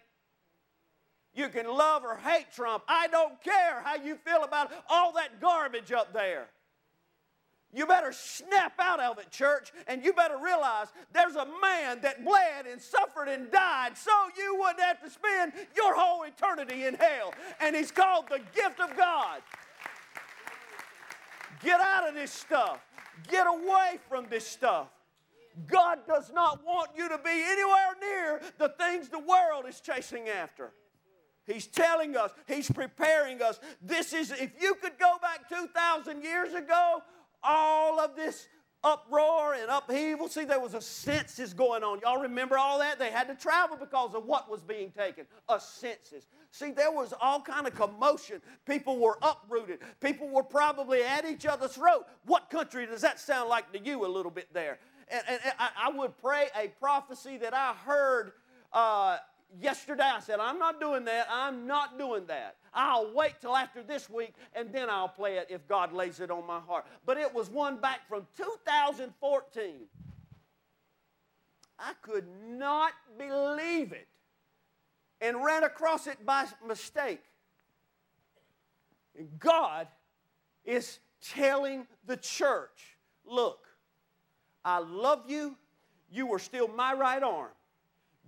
You 1.32 1.48
can 1.48 1.66
love 1.66 2.02
or 2.02 2.16
hate 2.16 2.46
Trump. 2.52 2.82
I 2.88 3.06
don't 3.06 3.40
care 3.40 3.80
how 3.84 3.96
you 3.96 4.16
feel 4.16 4.42
about 4.42 4.72
all 4.88 5.12
that 5.12 5.40
garbage 5.40 5.92
up 5.92 6.12
there. 6.12 6.48
You 7.72 7.86
better 7.86 8.12
snap 8.12 8.72
out 8.78 8.98
of 8.98 9.18
it, 9.18 9.30
church, 9.30 9.72
and 9.86 10.02
you 10.02 10.14
better 10.14 10.38
realize 10.42 10.88
there's 11.12 11.36
a 11.36 11.46
man 11.60 12.00
that 12.00 12.24
bled 12.24 12.66
and 12.68 12.80
suffered 12.80 13.28
and 13.28 13.50
died 13.52 13.96
so 13.96 14.10
you 14.36 14.56
wouldn't 14.58 14.80
have 14.80 15.02
to 15.02 15.10
spend 15.10 15.52
your 15.76 15.94
whole 15.94 16.22
eternity 16.22 16.86
in 16.86 16.94
hell. 16.94 17.34
And 17.60 17.76
he's 17.76 17.90
called 17.90 18.24
the 18.30 18.40
gift 18.54 18.80
of 18.80 18.96
God. 18.96 19.42
Get 21.62 21.80
out 21.80 22.08
of 22.08 22.14
this 22.14 22.30
stuff. 22.30 22.80
Get 23.28 23.46
away 23.46 23.98
from 24.08 24.26
this 24.30 24.46
stuff. 24.46 24.88
God 25.66 25.98
does 26.06 26.30
not 26.32 26.64
want 26.64 26.90
you 26.96 27.08
to 27.08 27.18
be 27.18 27.30
anywhere 27.30 27.96
near 28.00 28.40
the 28.58 28.68
things 28.68 29.08
the 29.08 29.18
world 29.18 29.64
is 29.68 29.80
chasing 29.80 30.28
after. 30.28 30.72
He's 31.46 31.66
telling 31.66 32.16
us, 32.16 32.30
He's 32.46 32.70
preparing 32.70 33.42
us. 33.42 33.58
This 33.82 34.12
is, 34.12 34.30
if 34.30 34.50
you 34.60 34.74
could 34.74 34.98
go 34.98 35.16
back 35.20 35.48
2,000 35.48 36.22
years 36.22 36.54
ago, 36.54 37.02
all 37.42 37.98
of 37.98 38.14
this 38.14 38.46
uproar 38.84 39.54
and 39.54 39.68
upheaval. 39.68 40.28
See, 40.28 40.44
there 40.44 40.60
was 40.60 40.74
a 40.74 40.80
census 40.80 41.52
going 41.52 41.82
on. 41.82 42.00
Y'all 42.00 42.20
remember 42.20 42.56
all 42.56 42.78
that? 42.78 42.98
They 42.98 43.10
had 43.10 43.28
to 43.28 43.34
travel 43.34 43.76
because 43.76 44.14
of 44.14 44.24
what 44.24 44.50
was 44.50 44.62
being 44.62 44.90
taken 44.90 45.26
a 45.48 45.60
census. 45.60 46.26
See, 46.50 46.70
there 46.70 46.92
was 46.92 47.12
all 47.20 47.40
kind 47.40 47.66
of 47.66 47.74
commotion. 47.74 48.40
People 48.66 48.98
were 48.98 49.18
uprooted. 49.22 49.80
People 50.00 50.28
were 50.28 50.42
probably 50.42 51.02
at 51.02 51.24
each 51.24 51.46
other's 51.46 51.72
throat. 51.72 52.06
What 52.24 52.50
country 52.50 52.86
does 52.86 53.02
that 53.02 53.20
sound 53.20 53.48
like 53.48 53.72
to 53.72 53.78
you 53.78 54.06
a 54.06 54.08
little 54.08 54.30
bit 54.30 54.52
there? 54.52 54.78
And, 55.10 55.22
and, 55.28 55.40
and 55.44 55.54
I, 55.58 55.70
I, 55.86 55.90
would 55.90 56.16
pray 56.18 56.48
a 56.58 56.68
prophecy 56.80 57.38
that 57.38 57.54
I 57.54 57.74
heard 57.84 58.32
uh, 58.72 59.18
yesterday. 59.60 60.02
I 60.02 60.20
said, 60.20 60.38
I'm 60.38 60.58
not 60.58 60.80
doing 60.80 61.04
that. 61.06 61.26
I'm 61.30 61.66
not 61.66 61.98
doing 61.98 62.26
that. 62.26 62.56
I'll 62.78 63.12
wait 63.12 63.40
till 63.40 63.56
after 63.56 63.82
this 63.82 64.08
week 64.08 64.34
and 64.54 64.72
then 64.72 64.88
I'll 64.88 65.08
play 65.08 65.38
it 65.38 65.48
if 65.50 65.66
God 65.66 65.92
lays 65.92 66.20
it 66.20 66.30
on 66.30 66.46
my 66.46 66.60
heart. 66.60 66.86
But 67.04 67.18
it 67.18 67.34
was 67.34 67.50
one 67.50 67.78
back 67.78 68.08
from 68.08 68.24
2014. 68.36 69.74
I 71.80 71.92
could 72.02 72.24
not 72.46 72.92
believe 73.18 73.90
it 73.90 74.06
and 75.20 75.44
ran 75.44 75.64
across 75.64 76.06
it 76.06 76.24
by 76.24 76.46
mistake. 76.64 77.20
And 79.18 79.28
God 79.40 79.88
is 80.64 81.00
telling 81.20 81.84
the 82.06 82.16
church 82.16 82.96
look, 83.26 83.66
I 84.64 84.78
love 84.78 85.24
you. 85.28 85.56
You 86.12 86.32
are 86.32 86.38
still 86.38 86.68
my 86.68 86.94
right 86.94 87.24
arm. 87.24 87.50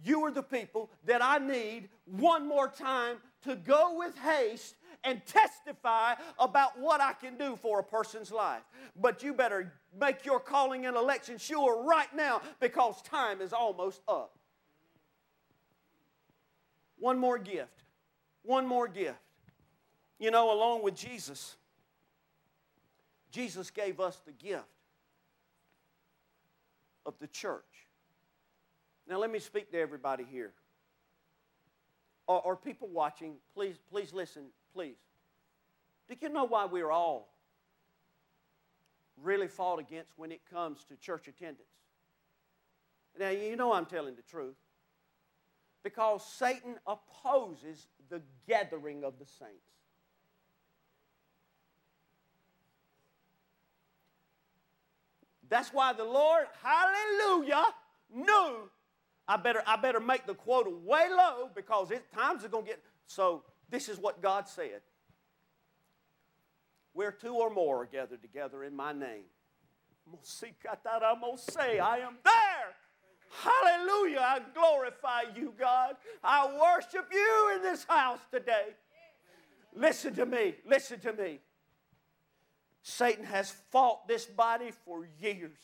you 0.02 0.24
are 0.24 0.32
the 0.32 0.42
people 0.42 0.90
that 1.04 1.22
I 1.22 1.38
need 1.38 1.88
one 2.04 2.48
more 2.48 2.66
time 2.66 3.18
to 3.44 3.56
go 3.56 3.96
with 3.98 4.16
haste 4.18 4.76
and 5.04 5.24
testify 5.26 6.14
about 6.38 6.78
what 6.78 7.00
I 7.00 7.14
can 7.14 7.36
do 7.36 7.56
for 7.56 7.80
a 7.80 7.82
person's 7.82 8.30
life. 8.30 8.62
But 9.00 9.22
you 9.22 9.32
better 9.32 9.72
make 9.98 10.24
your 10.24 10.40
calling 10.40 10.86
and 10.86 10.96
election 10.96 11.38
sure 11.38 11.82
right 11.84 12.14
now 12.14 12.42
because 12.60 13.00
time 13.02 13.40
is 13.40 13.52
almost 13.52 14.02
up. 14.06 14.36
One 16.98 17.18
more 17.18 17.38
gift. 17.38 17.84
One 18.42 18.66
more 18.66 18.88
gift. 18.88 19.18
You 20.18 20.30
know, 20.30 20.52
along 20.52 20.82
with 20.82 20.94
Jesus, 20.94 21.56
Jesus 23.30 23.70
gave 23.70 24.00
us 24.00 24.20
the 24.26 24.32
gift 24.32 24.64
of 27.06 27.14
the 27.20 27.26
church. 27.26 27.64
Now, 29.08 29.18
let 29.18 29.30
me 29.30 29.38
speak 29.38 29.72
to 29.72 29.78
everybody 29.78 30.24
here. 30.30 30.52
Or, 32.30 32.40
or 32.42 32.56
people 32.56 32.86
watching, 32.86 33.32
please, 33.54 33.74
please 33.90 34.12
listen, 34.12 34.44
please. 34.72 34.94
Do 36.08 36.14
you 36.20 36.28
know 36.28 36.44
why 36.44 36.64
we're 36.64 36.92
all 36.92 37.34
really 39.20 39.48
fought 39.48 39.80
against 39.80 40.12
when 40.16 40.30
it 40.30 40.40
comes 40.48 40.84
to 40.84 40.96
church 40.96 41.26
attendance? 41.26 41.66
Now, 43.18 43.30
you 43.30 43.56
know 43.56 43.72
I'm 43.72 43.84
telling 43.84 44.14
the 44.14 44.22
truth. 44.22 44.54
Because 45.82 46.24
Satan 46.24 46.76
opposes 46.86 47.88
the 48.10 48.22
gathering 48.46 49.02
of 49.02 49.18
the 49.18 49.26
saints. 49.26 49.72
That's 55.48 55.72
why 55.72 55.94
the 55.94 56.04
Lord, 56.04 56.46
hallelujah, 56.62 57.64
knew 58.14 58.70
I 59.30 59.36
better, 59.36 59.62
I 59.64 59.76
better 59.76 60.00
make 60.00 60.26
the 60.26 60.34
quota 60.34 60.70
way 60.70 61.06
low 61.08 61.50
because 61.54 61.92
it, 61.92 62.12
times 62.12 62.44
are 62.44 62.48
going 62.48 62.64
to 62.64 62.70
get. 62.70 62.82
So, 63.06 63.44
this 63.70 63.88
is 63.88 63.96
what 63.96 64.20
God 64.20 64.48
said. 64.48 64.80
Where 66.94 67.12
two 67.12 67.34
or 67.34 67.48
more 67.48 67.82
are 67.82 67.86
gathered 67.86 68.22
together 68.22 68.64
in 68.64 68.74
my 68.74 68.92
name, 68.92 69.22
say, 71.36 71.78
I 71.78 71.98
am 71.98 72.16
there. 72.24 72.74
Hallelujah. 73.44 74.18
I 74.18 74.40
glorify 74.52 75.22
you, 75.36 75.54
God. 75.56 75.94
I 76.24 76.48
worship 76.60 77.06
you 77.12 77.52
in 77.54 77.62
this 77.62 77.84
house 77.84 78.18
today. 78.32 78.74
Listen 79.76 80.12
to 80.16 80.26
me. 80.26 80.56
Listen 80.66 80.98
to 80.98 81.12
me. 81.12 81.38
Satan 82.82 83.24
has 83.26 83.52
fought 83.70 84.08
this 84.08 84.24
body 84.24 84.72
for 84.84 85.06
years. 85.20 85.58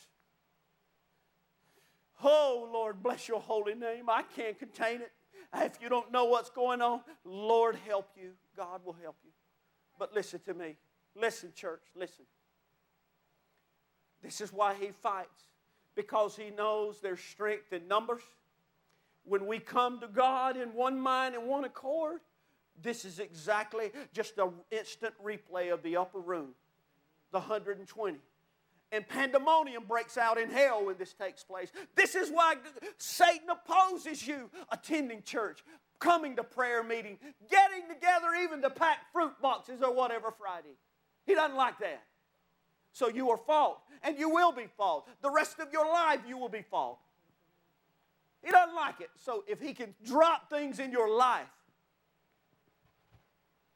Oh, 2.23 2.69
Lord, 2.71 3.03
bless 3.03 3.27
your 3.27 3.39
holy 3.39 3.75
name. 3.75 4.09
I 4.09 4.23
can't 4.35 4.57
contain 4.57 5.01
it. 5.01 5.11
If 5.55 5.81
you 5.81 5.89
don't 5.89 6.11
know 6.11 6.25
what's 6.25 6.49
going 6.49 6.81
on, 6.81 7.01
Lord, 7.23 7.77
help 7.87 8.09
you. 8.19 8.31
God 8.55 8.81
will 8.83 8.97
help 9.01 9.15
you. 9.23 9.31
But 9.97 10.13
listen 10.13 10.39
to 10.45 10.53
me. 10.53 10.75
Listen, 11.15 11.51
church, 11.55 11.81
listen. 11.95 12.25
This 14.21 14.41
is 14.41 14.51
why 14.51 14.75
he 14.79 14.87
fights 14.87 15.43
because 15.95 16.35
he 16.35 16.49
knows 16.49 16.99
there's 17.01 17.19
strength 17.19 17.71
in 17.71 17.87
numbers. 17.87 18.21
When 19.23 19.45
we 19.47 19.59
come 19.59 19.99
to 19.99 20.07
God 20.07 20.57
in 20.57 20.69
one 20.69 20.99
mind 20.99 21.35
and 21.35 21.47
one 21.47 21.65
accord, 21.65 22.19
this 22.81 23.05
is 23.05 23.19
exactly 23.19 23.91
just 24.13 24.37
an 24.37 24.51
instant 24.71 25.13
replay 25.23 25.73
of 25.73 25.81
the 25.81 25.97
upper 25.97 26.19
room, 26.19 26.49
the 27.31 27.39
120 27.39 28.17
and 28.91 29.07
pandemonium 29.07 29.83
breaks 29.85 30.17
out 30.17 30.37
in 30.37 30.49
hell 30.49 30.85
when 30.85 30.97
this 30.97 31.13
takes 31.13 31.43
place. 31.43 31.71
This 31.95 32.15
is 32.15 32.29
why 32.29 32.55
Satan 32.97 33.49
opposes 33.49 34.25
you 34.27 34.49
attending 34.71 35.23
church, 35.23 35.63
coming 35.99 36.35
to 36.37 36.43
prayer 36.43 36.83
meeting, 36.83 37.17
getting 37.49 37.87
together 37.89 38.27
even 38.43 38.61
to 38.61 38.69
pack 38.69 39.11
fruit 39.11 39.33
boxes 39.41 39.81
or 39.81 39.93
whatever 39.93 40.31
Friday. 40.31 40.75
He 41.25 41.35
doesn't 41.35 41.57
like 41.57 41.79
that. 41.79 42.03
So 42.93 43.09
you 43.09 43.29
are 43.29 43.37
fault, 43.37 43.79
and 44.01 44.17
you 44.17 44.29
will 44.29 44.51
be 44.51 44.65
fault. 44.77 45.07
The 45.21 45.29
rest 45.29 45.59
of 45.59 45.71
your 45.71 45.85
life, 45.85 46.21
you 46.27 46.37
will 46.37 46.49
be 46.49 46.63
fault. 46.63 46.99
He 48.43 48.51
doesn't 48.51 48.75
like 48.75 49.01
it. 49.01 49.09
So 49.17 49.43
if 49.47 49.59
he 49.59 49.73
can 49.73 49.93
drop 50.05 50.49
things 50.49 50.79
in 50.79 50.91
your 50.91 51.09
life 51.09 51.45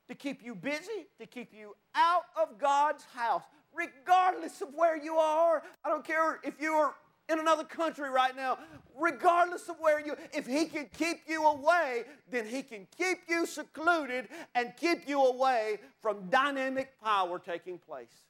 to 0.07 0.15
keep 0.15 0.43
you 0.43 0.55
busy, 0.55 1.07
to 1.19 1.25
keep 1.25 1.53
you 1.53 1.75
out 1.93 2.23
of 2.41 2.57
God's 2.57 3.03
house, 3.13 3.43
regardless 3.73 4.61
of 4.61 4.69
where 4.73 5.01
you 5.01 5.15
are. 5.15 5.63
I 5.83 5.89
don't 5.89 6.05
care 6.05 6.39
if 6.43 6.59
you're 6.59 6.93
in 7.29 7.39
another 7.39 7.63
country 7.63 8.09
right 8.09 8.35
now, 8.35 8.57
regardless 8.97 9.69
of 9.69 9.77
where 9.79 9.99
you, 9.99 10.15
if 10.33 10.45
He 10.45 10.65
can 10.65 10.87
keep 10.97 11.21
you 11.27 11.45
away, 11.45 12.03
then 12.29 12.45
He 12.45 12.61
can 12.61 12.87
keep 12.97 13.19
you 13.27 13.45
secluded 13.45 14.27
and 14.55 14.73
keep 14.79 15.07
you 15.07 15.23
away 15.23 15.79
from 16.01 16.29
dynamic 16.29 16.91
power 17.01 17.39
taking 17.39 17.77
place. 17.77 18.25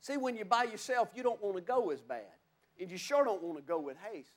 See, 0.00 0.16
when 0.16 0.36
you're 0.36 0.44
by 0.44 0.64
yourself, 0.64 1.08
you 1.14 1.22
don't 1.22 1.42
want 1.42 1.56
to 1.56 1.62
go 1.62 1.90
as 1.90 2.02
bad. 2.02 2.24
And 2.78 2.90
you 2.90 2.98
sure 2.98 3.24
don't 3.24 3.42
want 3.42 3.56
to 3.56 3.62
go 3.62 3.78
with 3.78 3.96
haste. 4.12 4.32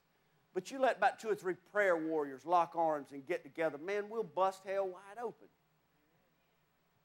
But 0.53 0.71
you 0.71 0.79
let 0.79 0.97
about 0.97 1.19
two 1.19 1.29
or 1.29 1.35
three 1.35 1.55
prayer 1.71 1.97
warriors 1.97 2.45
lock 2.45 2.73
arms 2.75 3.09
and 3.11 3.25
get 3.25 3.43
together, 3.43 3.77
man, 3.77 4.05
we'll 4.09 4.23
bust 4.23 4.61
hell 4.65 4.87
wide 4.87 5.21
open. 5.21 5.47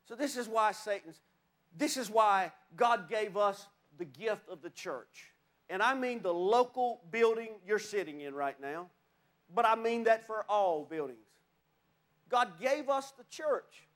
So, 0.05 0.14
this 0.14 0.37
is 0.37 0.48
why 0.48 0.72
Satan's 0.72 1.20
this 1.76 1.96
is 1.96 2.11
why 2.11 2.52
God 2.76 3.08
gave 3.08 3.37
us 3.37 3.66
the 3.98 4.04
gift 4.04 4.48
of 4.48 4.62
the 4.62 4.70
church. 4.70 5.32
And 5.70 5.82
I 5.82 5.94
mean 5.94 6.22
the 6.22 6.32
local 6.32 7.00
building 7.11 7.50
you're 7.66 7.78
sitting 7.78 8.20
in 8.20 8.35
right 8.35 8.61
now, 8.61 8.88
but 9.54 9.64
I 9.64 9.74
mean 9.74 10.04
that 10.04 10.26
for 10.26 10.44
all 10.48 10.85
buildings. 10.85 11.18
God 12.28 12.61
gave 12.61 12.88
us 12.88 13.12
the 13.12 13.24
church. 13.30 13.87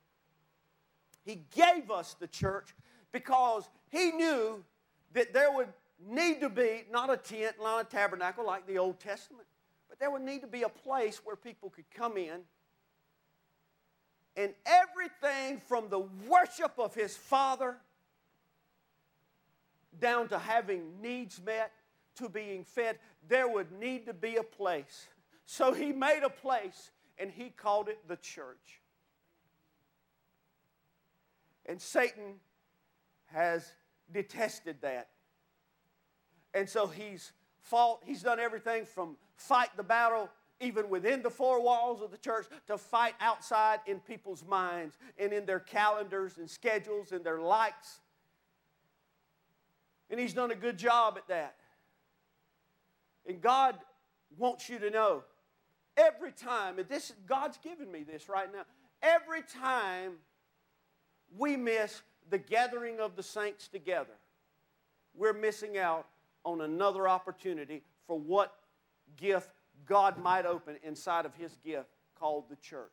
He 1.25 1.43
gave 1.55 1.91
us 1.91 2.15
the 2.19 2.29
church 2.29 2.75
because 3.13 3.69
He 3.91 4.13
knew 4.13 4.63
that 5.13 5.33
there 5.33 5.53
would 5.53 5.69
need 6.07 6.41
to 6.41 6.49
be 6.49 6.85
not 6.91 7.11
a 7.11 7.17
tent, 7.17 7.57
not 7.61 7.81
a 7.81 7.85
tabernacle 7.85 8.45
like 8.45 8.67
the 8.67 8.79
Old 8.79 9.01
Testament, 9.01 9.47
but 9.89 9.99
there 9.99 10.11
would 10.11 10.23
need 10.23 10.43
to 10.43 10.47
be 10.47 10.63
a 10.63 10.69
place 10.69 11.21
where 11.25 11.37
people 11.37 11.71
could 11.71 11.91
come 11.91 12.17
in 12.17 12.41
and 14.37 14.53
everything 14.67 15.61
from 15.67 15.89
the 15.89 16.01
worship 16.29 16.73
of 16.79 16.95
his 16.95 17.17
father 17.17 17.77
down 19.99 20.29
to 20.29 20.39
having 20.39 21.01
needs 21.01 21.41
met 21.45 21.73
to 22.17 22.29
being 22.29 22.65
fed, 22.65 22.99
there 23.29 23.49
would 23.49 23.73
need 23.73 24.07
to 24.07 24.13
be 24.13 24.37
a 24.37 24.43
place. 24.43 25.09
So 25.47 25.73
he 25.73 25.93
made 25.93 26.23
a 26.25 26.29
place 26.29 26.91
and 27.19 27.31
he 27.31 27.51
called 27.51 27.89
it 27.89 27.99
the 28.09 28.17
church. 28.17 28.83
And 31.65 31.81
Satan 31.81 32.35
has 33.27 33.73
detested 34.13 34.77
that. 34.83 35.09
And 36.55 36.69
so 36.69 36.87
he's 36.87 37.33
fought, 37.61 38.01
he's 38.05 38.23
done 38.23 38.39
everything 38.39 38.85
from 38.85 39.17
fight 39.37 39.71
the 39.77 39.83
battle 39.83 40.31
even 40.61 40.89
within 40.89 41.23
the 41.23 41.31
four 41.31 41.61
walls 41.61 42.01
of 42.03 42.11
the 42.11 42.19
church, 42.19 42.47
to 42.67 42.79
fight 42.79 43.15
outside 43.21 43.81
in 43.87 44.01
people's 44.01 44.45
minds 44.45 44.97
and 45.19 45.33
in 45.33 45.45
their 45.47 45.61
calendars 45.61 46.39
and 46.39 46.49
schedules 46.49 47.13
and 47.13 47.25
their 47.25 47.41
likes. 47.41 48.01
And 50.11 50.19
he's 50.19 50.33
done 50.33 50.51
a 50.51 50.57
good 50.57 50.79
job 50.79 51.17
at 51.17 51.29
that. 51.29 51.57
And 53.27 53.41
God 53.41 53.77
wants 54.39 54.69
you 54.69 54.79
to 54.79 54.91
know 54.91 55.25
every 55.97 56.33
time, 56.33 56.79
and 56.79 56.89
this 56.89 57.13
God's 57.27 57.59
given 57.59 57.91
me 57.91 58.03
this 58.03 58.29
right 58.29 58.51
now, 58.53 58.63
every 59.03 59.43
time 59.43 60.13
we 61.37 61.57
miss 61.57 62.03
the 62.31 62.39
gathering 62.39 63.01
of 63.01 63.17
the 63.17 63.23
saints 63.23 63.69
together, 63.69 64.15
we're 65.15 65.33
missing 65.33 65.79
out 65.79 66.07
on 66.45 66.61
another 66.61 67.09
opportunity 67.09 67.83
for 68.07 68.19
what 68.19 68.55
gift 69.17 69.51
God 69.85 70.19
might 70.19 70.47
open 70.47 70.77
inside 70.83 71.27
of 71.27 71.35
his 71.35 71.57
gift 71.65 71.89
called 72.19 72.45
the 72.49 72.57
church. 72.57 72.91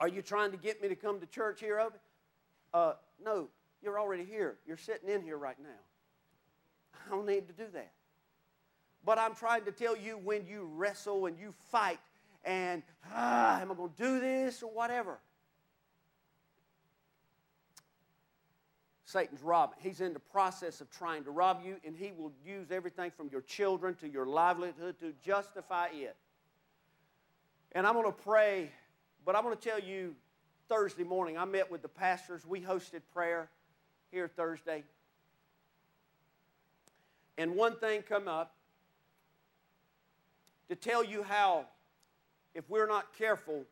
Are 0.00 0.08
you 0.08 0.22
trying 0.22 0.50
to 0.50 0.56
get 0.56 0.82
me 0.82 0.88
to 0.88 0.96
come 0.96 1.20
to 1.20 1.26
church 1.26 1.60
here, 1.60 1.78
Obi? 1.80 1.96
Uh, 2.72 2.94
no, 3.24 3.48
you're 3.82 3.98
already 3.98 4.24
here. 4.24 4.56
You're 4.66 4.76
sitting 4.76 5.08
in 5.08 5.22
here 5.22 5.38
right 5.38 5.56
now. 5.62 5.68
I 7.06 7.10
don't 7.10 7.26
need 7.26 7.46
to 7.46 7.54
do 7.54 7.66
that. 7.72 7.92
But 9.04 9.18
I'm 9.18 9.34
trying 9.34 9.64
to 9.64 9.72
tell 9.72 9.96
you 9.96 10.18
when 10.18 10.46
you 10.46 10.68
wrestle 10.74 11.26
and 11.26 11.38
you 11.38 11.54
fight 11.70 12.00
and, 12.44 12.82
ah, 13.12 13.60
am 13.60 13.70
I 13.70 13.74
going 13.74 13.90
to 13.90 14.02
do 14.02 14.20
this 14.20 14.62
or 14.62 14.70
whatever? 14.70 15.18
Satan's 19.14 19.44
robbing. 19.44 19.78
He's 19.80 20.00
in 20.00 20.12
the 20.12 20.18
process 20.18 20.80
of 20.80 20.90
trying 20.90 21.22
to 21.22 21.30
rob 21.30 21.60
you, 21.64 21.76
and 21.84 21.94
he 21.94 22.10
will 22.18 22.32
use 22.44 22.72
everything 22.72 23.12
from 23.16 23.28
your 23.30 23.42
children 23.42 23.94
to 24.00 24.08
your 24.08 24.26
livelihood 24.26 24.98
to 24.98 25.12
justify 25.24 25.86
it. 25.92 26.16
And 27.70 27.86
I'm 27.86 27.94
going 27.94 28.06
to 28.06 28.12
pray, 28.12 28.72
but 29.24 29.36
I'm 29.36 29.44
going 29.44 29.56
to 29.56 29.62
tell 29.62 29.78
you 29.78 30.16
Thursday 30.68 31.04
morning, 31.04 31.38
I 31.38 31.44
met 31.44 31.70
with 31.70 31.80
the 31.82 31.88
pastors. 31.88 32.44
We 32.44 32.60
hosted 32.60 33.02
prayer 33.12 33.48
here 34.10 34.26
Thursday. 34.26 34.82
and 37.38 37.54
one 37.54 37.76
thing 37.76 38.02
come 38.02 38.26
up 38.26 38.56
to 40.68 40.74
tell 40.74 41.04
you 41.04 41.22
how, 41.22 41.66
if 42.52 42.68
we're 42.68 42.88
not 42.88 43.16
careful, 43.16 43.62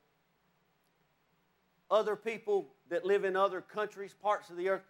other 1.90 2.14
people 2.14 2.68
that 2.90 3.04
live 3.04 3.24
in 3.24 3.34
other 3.34 3.60
countries, 3.60 4.14
parts 4.22 4.48
of 4.48 4.56
the 4.56 4.68
earth, 4.68 4.82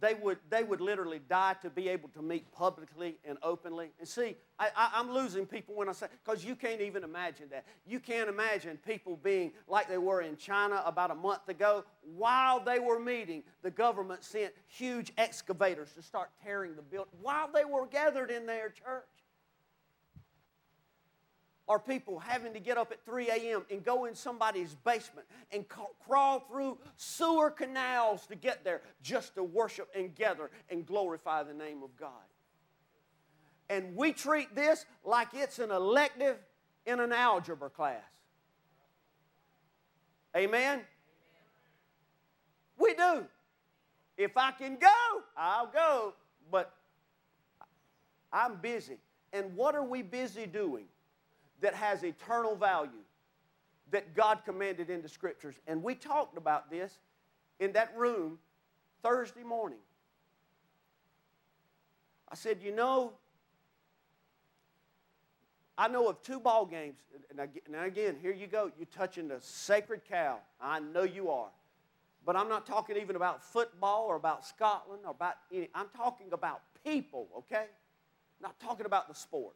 they 0.00 0.14
would, 0.14 0.38
they 0.50 0.64
would 0.64 0.80
literally 0.80 1.20
die 1.28 1.54
to 1.62 1.70
be 1.70 1.88
able 1.88 2.08
to 2.10 2.22
meet 2.22 2.50
publicly 2.52 3.16
and 3.24 3.38
openly. 3.42 3.90
And 3.98 4.08
see, 4.08 4.36
I, 4.58 4.90
am 4.94 5.10
losing 5.12 5.46
people 5.46 5.74
when 5.74 5.88
I 5.88 5.92
say, 5.92 6.06
because 6.24 6.44
you 6.44 6.54
can't 6.56 6.80
even 6.80 7.04
imagine 7.04 7.46
that. 7.50 7.64
You 7.86 8.00
can't 8.00 8.28
imagine 8.28 8.78
people 8.86 9.16
being 9.16 9.52
like 9.68 9.88
they 9.88 9.98
were 9.98 10.22
in 10.22 10.36
China 10.36 10.82
about 10.84 11.10
a 11.10 11.14
month 11.14 11.48
ago. 11.48 11.84
While 12.16 12.60
they 12.60 12.78
were 12.78 12.98
meeting, 12.98 13.42
the 13.62 13.70
government 13.70 14.24
sent 14.24 14.52
huge 14.66 15.12
excavators 15.16 15.92
to 15.92 16.02
start 16.02 16.30
tearing 16.42 16.76
the 16.76 16.82
building 16.82 17.12
while 17.20 17.50
they 17.52 17.64
were 17.64 17.86
gathered 17.86 18.30
in 18.30 18.46
their 18.46 18.68
church 18.68 19.04
are 21.66 21.78
people 21.78 22.18
having 22.18 22.52
to 22.52 22.60
get 22.60 22.76
up 22.76 22.92
at 22.92 23.04
3 23.06 23.30
a.m. 23.30 23.64
and 23.70 23.82
go 23.82 24.04
in 24.04 24.14
somebody's 24.14 24.74
basement 24.84 25.26
and 25.50 25.66
ca- 25.68 25.86
crawl 26.06 26.40
through 26.40 26.78
sewer 26.96 27.50
canals 27.50 28.26
to 28.26 28.34
get 28.34 28.64
there 28.64 28.82
just 29.02 29.34
to 29.34 29.42
worship 29.42 29.88
and 29.96 30.14
gather 30.14 30.50
and 30.68 30.84
glorify 30.84 31.42
the 31.42 31.54
name 31.54 31.82
of 31.82 31.96
God. 31.96 32.10
And 33.70 33.96
we 33.96 34.12
treat 34.12 34.54
this 34.54 34.84
like 35.04 35.28
it's 35.32 35.58
an 35.58 35.70
elective 35.70 36.36
in 36.84 37.00
an 37.00 37.12
algebra 37.12 37.70
class. 37.70 38.02
Amen? 40.36 40.80
We 42.76 42.92
do. 42.94 43.24
If 44.18 44.36
I 44.36 44.50
can 44.52 44.76
go, 44.76 44.88
I'll 45.36 45.66
go. 45.66 46.14
But 46.50 46.74
I'm 48.32 48.56
busy. 48.56 48.98
And 49.32 49.56
what 49.56 49.74
are 49.74 49.84
we 49.84 50.02
busy 50.02 50.46
doing? 50.46 50.84
That 51.64 51.74
has 51.74 52.04
eternal 52.04 52.54
value 52.54 52.90
that 53.90 54.14
God 54.14 54.40
commanded 54.44 54.90
in 54.90 55.00
the 55.00 55.08
scriptures. 55.08 55.54
And 55.66 55.82
we 55.82 55.94
talked 55.94 56.36
about 56.36 56.70
this 56.70 56.92
in 57.58 57.72
that 57.72 57.96
room 57.96 58.38
Thursday 59.02 59.42
morning. 59.42 59.78
I 62.30 62.34
said, 62.34 62.58
you 62.62 62.70
know, 62.70 63.12
I 65.78 65.88
know 65.88 66.06
of 66.08 66.20
two 66.22 66.38
ball 66.38 66.66
games. 66.66 66.98
And 67.30 67.40
again, 67.74 68.16
here 68.20 68.32
you 68.32 68.46
go. 68.46 68.70
You're 68.76 68.86
touching 68.94 69.28
the 69.28 69.40
sacred 69.40 70.02
cow. 70.06 70.40
I 70.60 70.80
know 70.80 71.04
you 71.04 71.30
are. 71.30 71.48
But 72.26 72.36
I'm 72.36 72.48
not 72.50 72.66
talking 72.66 72.98
even 72.98 73.16
about 73.16 73.42
football 73.42 74.04
or 74.06 74.16
about 74.16 74.44
Scotland 74.44 75.00
or 75.06 75.12
about 75.12 75.36
any. 75.50 75.70
I'm 75.74 75.88
talking 75.96 76.28
about 76.32 76.60
people, 76.84 77.28
okay? 77.38 77.66
not 78.44 78.60
talking 78.60 78.84
about 78.84 79.08
the 79.08 79.14
sport. 79.14 79.54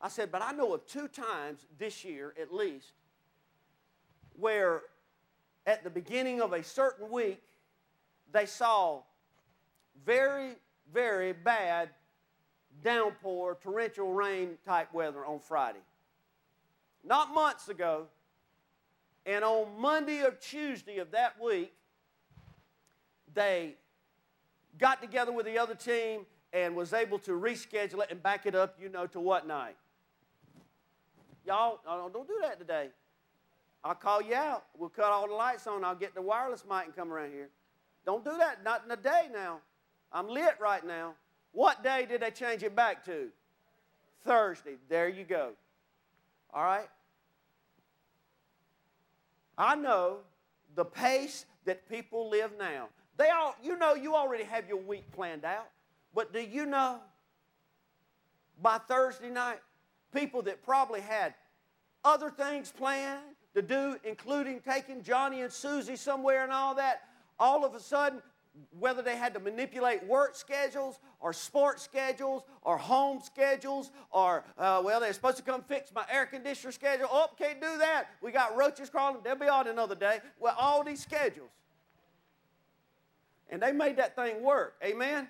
I 0.00 0.08
said, 0.08 0.30
but 0.30 0.42
I 0.42 0.52
know 0.52 0.74
of 0.74 0.86
two 0.86 1.08
times 1.08 1.66
this 1.78 2.04
year 2.04 2.34
at 2.40 2.52
least 2.52 2.92
where 4.38 4.82
at 5.66 5.82
the 5.82 5.90
beginning 5.90 6.40
of 6.40 6.52
a 6.52 6.62
certain 6.62 7.10
week 7.10 7.42
they 8.32 8.46
saw 8.46 9.00
very, 10.04 10.52
very 10.92 11.32
bad 11.32 11.88
downpour, 12.82 13.56
torrential 13.62 14.12
rain 14.12 14.58
type 14.64 14.92
weather 14.92 15.24
on 15.24 15.40
Friday. 15.40 15.80
Not 17.02 17.32
months 17.32 17.68
ago. 17.68 18.06
And 19.24 19.44
on 19.44 19.80
Monday 19.80 20.22
or 20.22 20.30
Tuesday 20.30 20.98
of 20.98 21.10
that 21.12 21.40
week, 21.42 21.72
they 23.34 23.74
got 24.78 25.00
together 25.00 25.32
with 25.32 25.46
the 25.46 25.58
other 25.58 25.74
team 25.74 26.26
and 26.52 26.76
was 26.76 26.92
able 26.92 27.18
to 27.20 27.32
reschedule 27.32 28.02
it 28.02 28.10
and 28.10 28.22
back 28.22 28.46
it 28.46 28.54
up, 28.54 28.76
you 28.80 28.88
know, 28.88 29.06
to 29.08 29.20
what 29.20 29.46
night? 29.46 29.76
Y'all, 31.46 31.78
don't 32.12 32.26
do 32.26 32.38
that 32.42 32.58
today. 32.58 32.88
I'll 33.84 33.94
call 33.94 34.20
you 34.20 34.34
out. 34.34 34.64
We'll 34.76 34.88
cut 34.88 35.06
all 35.06 35.28
the 35.28 35.34
lights 35.34 35.66
on. 35.66 35.84
I'll 35.84 35.94
get 35.94 36.14
the 36.14 36.22
wireless 36.22 36.64
mic 36.68 36.86
and 36.86 36.96
come 36.96 37.12
around 37.12 37.30
here. 37.30 37.48
Don't 38.04 38.24
do 38.24 38.36
that. 38.38 38.64
Not 38.64 38.84
in 38.84 38.90
a 38.90 38.96
day 38.96 39.28
now. 39.32 39.60
I'm 40.12 40.28
lit 40.28 40.54
right 40.60 40.84
now. 40.84 41.14
What 41.52 41.84
day 41.84 42.06
did 42.08 42.22
they 42.22 42.30
change 42.30 42.62
it 42.62 42.74
back 42.74 43.04
to? 43.04 43.28
Thursday. 44.24 44.76
There 44.88 45.08
you 45.08 45.24
go. 45.24 45.52
All 46.52 46.64
right? 46.64 46.88
I 49.56 49.76
know 49.76 50.18
the 50.74 50.84
pace 50.84 51.46
that 51.64 51.88
people 51.88 52.28
live 52.28 52.50
now. 52.58 52.88
They 53.16 53.30
all, 53.30 53.56
you 53.62 53.78
know, 53.78 53.94
you 53.94 54.14
already 54.14 54.44
have 54.44 54.68
your 54.68 54.78
week 54.78 55.10
planned 55.12 55.44
out. 55.44 55.68
But 56.14 56.32
do 56.32 56.40
you 56.40 56.66
know 56.66 56.98
by 58.60 58.78
Thursday 58.78 59.30
night, 59.30 59.58
people 60.16 60.42
that 60.42 60.62
probably 60.62 61.00
had 61.00 61.34
other 62.04 62.30
things 62.30 62.72
planned 62.72 63.20
to 63.54 63.62
do, 63.62 63.96
including 64.04 64.60
taking 64.60 65.02
Johnny 65.02 65.42
and 65.42 65.52
Susie 65.52 65.96
somewhere 65.96 66.44
and 66.44 66.52
all 66.52 66.74
that, 66.76 67.02
all 67.38 67.64
of 67.64 67.74
a 67.74 67.80
sudden, 67.80 68.22
whether 68.78 69.02
they 69.02 69.16
had 69.16 69.34
to 69.34 69.40
manipulate 69.40 70.06
work 70.06 70.34
schedules 70.34 70.98
or 71.20 71.32
sports 71.32 71.82
schedules 71.82 72.42
or 72.62 72.78
home 72.78 73.20
schedules 73.22 73.90
or, 74.10 74.44
uh, 74.56 74.80
well, 74.82 75.00
they're 75.00 75.12
supposed 75.12 75.36
to 75.36 75.42
come 75.42 75.62
fix 75.62 75.92
my 75.94 76.04
air 76.10 76.24
conditioner 76.24 76.72
schedule. 76.72 77.08
Oh, 77.10 77.28
can't 77.38 77.60
do 77.60 77.78
that. 77.78 78.06
We 78.22 78.32
got 78.32 78.56
roaches 78.56 78.88
crawling. 78.88 79.20
They'll 79.22 79.36
be 79.36 79.48
on 79.48 79.68
another 79.68 79.94
day. 79.94 80.20
Well, 80.40 80.54
all 80.58 80.82
these 80.82 81.02
schedules. 81.02 81.50
And 83.50 83.62
they 83.62 83.72
made 83.72 83.96
that 83.98 84.16
thing 84.16 84.42
work. 84.42 84.74
Amen? 84.82 85.28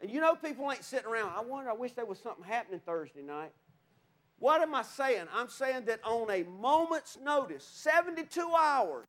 And 0.00 0.10
you 0.10 0.20
know, 0.20 0.34
people 0.34 0.70
ain't 0.70 0.84
sitting 0.84 1.08
around. 1.08 1.32
I 1.36 1.40
wonder, 1.40 1.70
I 1.70 1.74
wish 1.74 1.92
there 1.92 2.06
was 2.06 2.18
something 2.18 2.44
happening 2.44 2.80
Thursday 2.84 3.22
night. 3.22 3.52
What 4.38 4.60
am 4.60 4.74
I 4.74 4.82
saying? 4.82 5.26
I'm 5.34 5.48
saying 5.48 5.86
that 5.86 6.00
on 6.04 6.30
a 6.30 6.44
moment's 6.44 7.18
notice, 7.22 7.64
72 7.64 8.40
hours, 8.56 9.06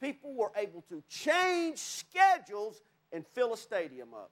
people 0.00 0.34
were 0.34 0.52
able 0.56 0.82
to 0.88 1.02
change 1.08 1.78
schedules 1.78 2.80
and 3.12 3.26
fill 3.34 3.52
a 3.52 3.56
stadium 3.56 4.14
up. 4.14 4.30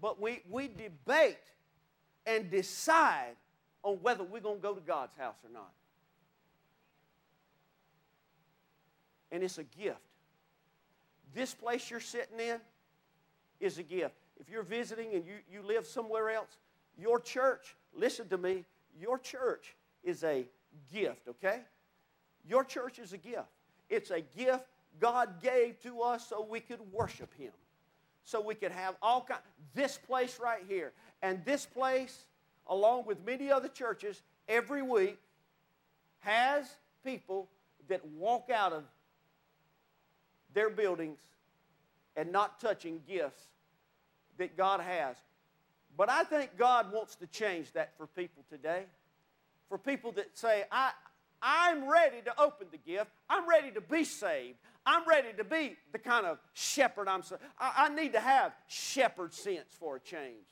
But 0.00 0.20
we, 0.20 0.42
we 0.50 0.66
debate 0.66 1.38
and 2.26 2.50
decide 2.50 3.36
on 3.84 3.98
whether 4.02 4.24
we're 4.24 4.40
going 4.40 4.56
to 4.56 4.62
go 4.62 4.74
to 4.74 4.80
God's 4.80 5.14
house 5.16 5.36
or 5.44 5.50
not. 5.52 5.72
And 9.30 9.44
it's 9.44 9.58
a 9.58 9.64
gift. 9.64 9.98
This 11.34 11.54
place 11.54 11.90
you're 11.90 12.00
sitting 12.00 12.38
in 12.40 12.58
is 13.60 13.78
a 13.78 13.82
gift. 13.82 14.14
If 14.38 14.50
you're 14.50 14.62
visiting 14.62 15.14
and 15.14 15.24
you, 15.24 15.34
you 15.50 15.62
live 15.62 15.86
somewhere 15.86 16.30
else, 16.30 16.56
your 16.98 17.20
church, 17.20 17.76
listen 17.94 18.28
to 18.28 18.38
me, 18.38 18.64
your 19.00 19.18
church 19.18 19.74
is 20.02 20.24
a 20.24 20.46
gift, 20.92 21.28
okay? 21.28 21.60
Your 22.48 22.64
church 22.64 22.98
is 22.98 23.12
a 23.12 23.18
gift. 23.18 23.48
It's 23.88 24.10
a 24.10 24.20
gift 24.36 24.64
God 25.00 25.42
gave 25.42 25.80
to 25.82 26.00
us 26.02 26.28
so 26.28 26.46
we 26.48 26.60
could 26.60 26.80
worship 26.92 27.32
Him. 27.34 27.52
So 28.24 28.40
we 28.40 28.54
could 28.54 28.72
have 28.72 28.96
all 29.02 29.22
kind 29.22 29.40
this 29.74 29.98
place 29.98 30.38
right 30.42 30.62
here. 30.68 30.92
And 31.22 31.44
this 31.44 31.66
place, 31.66 32.26
along 32.66 33.06
with 33.06 33.24
many 33.24 33.50
other 33.50 33.68
churches, 33.68 34.22
every 34.48 34.82
week 34.82 35.18
has 36.20 36.66
people 37.04 37.48
that 37.88 38.04
walk 38.06 38.48
out 38.52 38.72
of 38.72 38.84
their 40.54 40.70
buildings 40.70 41.18
and 42.16 42.32
not 42.32 42.60
touching 42.60 43.00
gifts 43.06 43.42
that 44.38 44.56
God 44.56 44.80
has. 44.80 45.16
But 45.96 46.10
I 46.10 46.24
think 46.24 46.56
God 46.56 46.92
wants 46.92 47.16
to 47.16 47.26
change 47.26 47.72
that 47.72 47.96
for 47.96 48.06
people 48.06 48.44
today. 48.50 48.84
For 49.68 49.78
people 49.78 50.12
that 50.12 50.36
say, 50.36 50.64
I, 50.70 50.92
I'm 51.40 51.88
ready 51.90 52.22
to 52.24 52.40
open 52.40 52.68
the 52.70 52.78
gift. 52.78 53.10
I'm 53.28 53.48
ready 53.48 53.70
to 53.72 53.80
be 53.80 54.04
saved. 54.04 54.58
I'm 54.84 55.06
ready 55.08 55.28
to 55.36 55.44
be 55.44 55.76
the 55.92 55.98
kind 55.98 56.26
of 56.26 56.38
shepherd 56.54 57.08
I'm. 57.08 57.22
I, 57.58 57.72
I 57.76 57.88
need 57.94 58.12
to 58.12 58.20
have 58.20 58.52
shepherd 58.66 59.32
sense 59.32 59.74
for 59.78 59.96
a 59.96 60.00
change. 60.00 60.46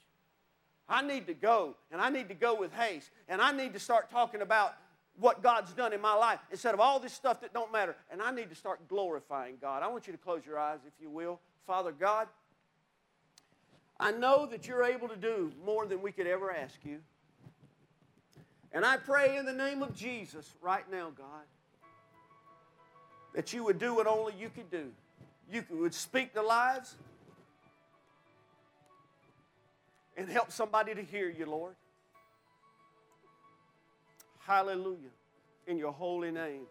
I 0.88 1.02
need 1.02 1.26
to 1.28 1.34
go, 1.34 1.76
and 1.92 2.00
I 2.00 2.10
need 2.10 2.28
to 2.28 2.34
go 2.34 2.54
with 2.54 2.72
haste, 2.72 3.11
and 3.28 3.40
I 3.40 3.53
need 3.53 3.74
to 3.74 3.78
start 3.78 4.11
talking 4.11 4.42
about 4.42 4.74
what 5.18 5.42
God's 5.42 5.72
done 5.72 5.92
in 5.92 6.00
my 6.00 6.14
life 6.14 6.38
instead 6.50 6.74
of 6.74 6.80
all 6.80 6.98
this 6.98 7.12
stuff 7.12 7.40
that 7.42 7.52
don't 7.52 7.72
matter. 7.72 7.96
And 8.11 8.22
I 8.22 8.30
need 8.30 8.48
to 8.50 8.54
start 8.54 8.88
glorifying 8.88 9.56
God. 9.61 9.82
I 9.82 9.88
want 9.88 10.06
you 10.06 10.12
to 10.12 10.18
close 10.18 10.46
your 10.46 10.58
eyes, 10.58 10.78
if 10.86 10.92
you 11.00 11.11
will. 11.11 11.40
Father 11.66 11.92
God, 11.92 12.28
I 13.98 14.12
know 14.12 14.46
that 14.46 14.66
you're 14.66 14.82
able 14.82 15.08
to 15.08 15.16
do 15.16 15.52
more 15.64 15.86
than 15.86 16.00
we 16.00 16.11
could 16.11 16.26
ever 16.26 16.50
ask 16.50 16.78
you. 16.84 17.00
And 18.72 18.84
I 18.84 18.96
pray 18.96 19.36
in 19.36 19.44
the 19.44 19.52
name 19.52 19.82
of 19.82 19.94
Jesus 19.94 20.54
right 20.62 20.88
now, 20.90 21.11
God, 21.16 21.44
that 23.34 23.52
you 23.52 23.64
would 23.64 23.78
do 23.78 23.94
what 23.94 24.06
only 24.06 24.32
you 24.38 24.48
could 24.48 24.70
do. 24.70 24.90
You 25.52 25.64
would 25.70 25.94
speak 25.94 26.32
to 26.34 26.42
lives 26.42 26.96
and 30.16 30.28
help 30.28 30.52
somebody 30.52 30.94
to 30.94 31.02
hear 31.02 31.28
you, 31.28 31.46
Lord. 31.46 31.74
Hallelujah. 34.51 35.14
In 35.68 35.78
your 35.78 35.92
holy 35.92 36.32
name. 36.32 36.62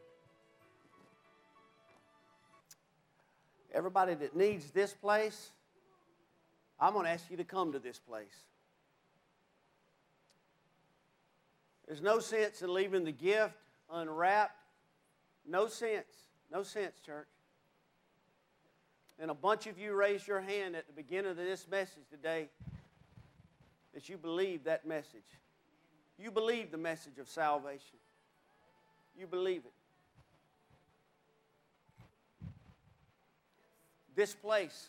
Everybody 3.74 4.16
that 4.16 4.36
needs 4.36 4.72
this 4.72 4.92
place, 4.92 5.52
I'm 6.78 6.92
going 6.92 7.06
to 7.06 7.12
ask 7.12 7.32
you 7.32 7.38
to 7.38 7.46
come 7.46 7.72
to 7.72 7.80
this 7.80 7.98
place. 7.98 8.36
There's 11.88 12.02
no 12.02 12.20
sense 12.20 12.62
in 12.62 12.74
leaving 12.74 13.06
the 13.06 13.14
gift 13.14 13.56
unwrapped. 13.90 14.60
No 15.48 15.68
sense. 15.68 16.28
No 16.52 16.64
sense, 16.64 17.00
church. 17.06 17.30
And 19.22 19.32
a 19.32 19.34
bunch 19.34 19.68
of 19.68 19.80
you 19.80 19.94
raised 19.94 20.28
your 20.28 20.42
hand 20.42 20.76
at 20.76 20.86
the 20.86 20.94
beginning 20.94 21.32
of 21.32 21.38
this 21.38 21.66
message 21.72 22.04
today 22.12 22.50
that 23.94 24.10
you 24.10 24.18
believe 24.18 24.66
that 24.66 24.86
message. 24.86 25.24
You 26.22 26.32
believe 26.32 26.70
the 26.70 26.78
message 26.78 27.18
of 27.18 27.30
salvation. 27.30 27.98
You 29.18 29.26
believe 29.26 29.62
it. 29.66 29.72
This 34.16 34.36
place, 34.36 34.88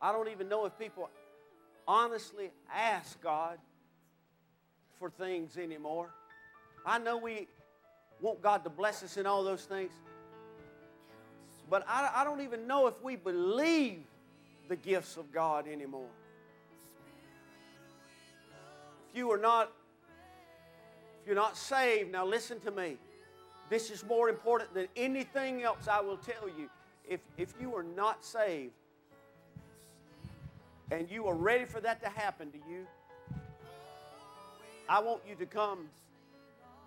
I 0.00 0.10
don't 0.10 0.28
even 0.28 0.48
know 0.48 0.64
if 0.64 0.78
people 0.78 1.10
honestly 1.86 2.50
ask 2.72 3.20
God 3.20 3.58
for 4.98 5.10
things 5.10 5.58
anymore. 5.58 6.08
I 6.86 6.98
know 6.98 7.18
we 7.18 7.46
want 8.22 8.40
God 8.40 8.64
to 8.64 8.70
bless 8.70 9.02
us 9.02 9.18
in 9.18 9.26
all 9.26 9.44
those 9.44 9.66
things, 9.66 9.92
but 11.68 11.84
I, 11.86 12.10
I 12.16 12.24
don't 12.24 12.40
even 12.40 12.66
know 12.66 12.86
if 12.86 12.94
we 13.02 13.16
believe 13.16 14.04
the 14.68 14.76
gifts 14.76 15.18
of 15.18 15.30
God 15.30 15.68
anymore. 15.68 16.08
If 19.12 19.18
you 19.18 19.30
are 19.30 19.38
not, 19.38 19.70
if 21.20 21.26
you're 21.26 21.36
not 21.36 21.54
saved, 21.54 22.10
now 22.10 22.24
listen 22.24 22.60
to 22.60 22.70
me. 22.70 22.96
This 23.68 23.90
is 23.90 24.02
more 24.06 24.30
important 24.30 24.72
than 24.72 24.88
anything 24.96 25.62
else 25.62 25.86
I 25.86 26.00
will 26.00 26.16
tell 26.16 26.48
you. 26.48 26.70
If, 27.06 27.20
if 27.36 27.52
you 27.60 27.76
are 27.76 27.82
not 27.82 28.24
saved 28.24 28.72
and 30.90 31.10
you 31.10 31.26
are 31.26 31.34
ready 31.34 31.66
for 31.66 31.78
that 31.80 32.02
to 32.02 32.08
happen 32.08 32.50
to 32.52 32.58
you, 32.70 32.86
I 34.88 35.00
want 35.00 35.20
you 35.28 35.34
to 35.34 35.46
come 35.46 35.88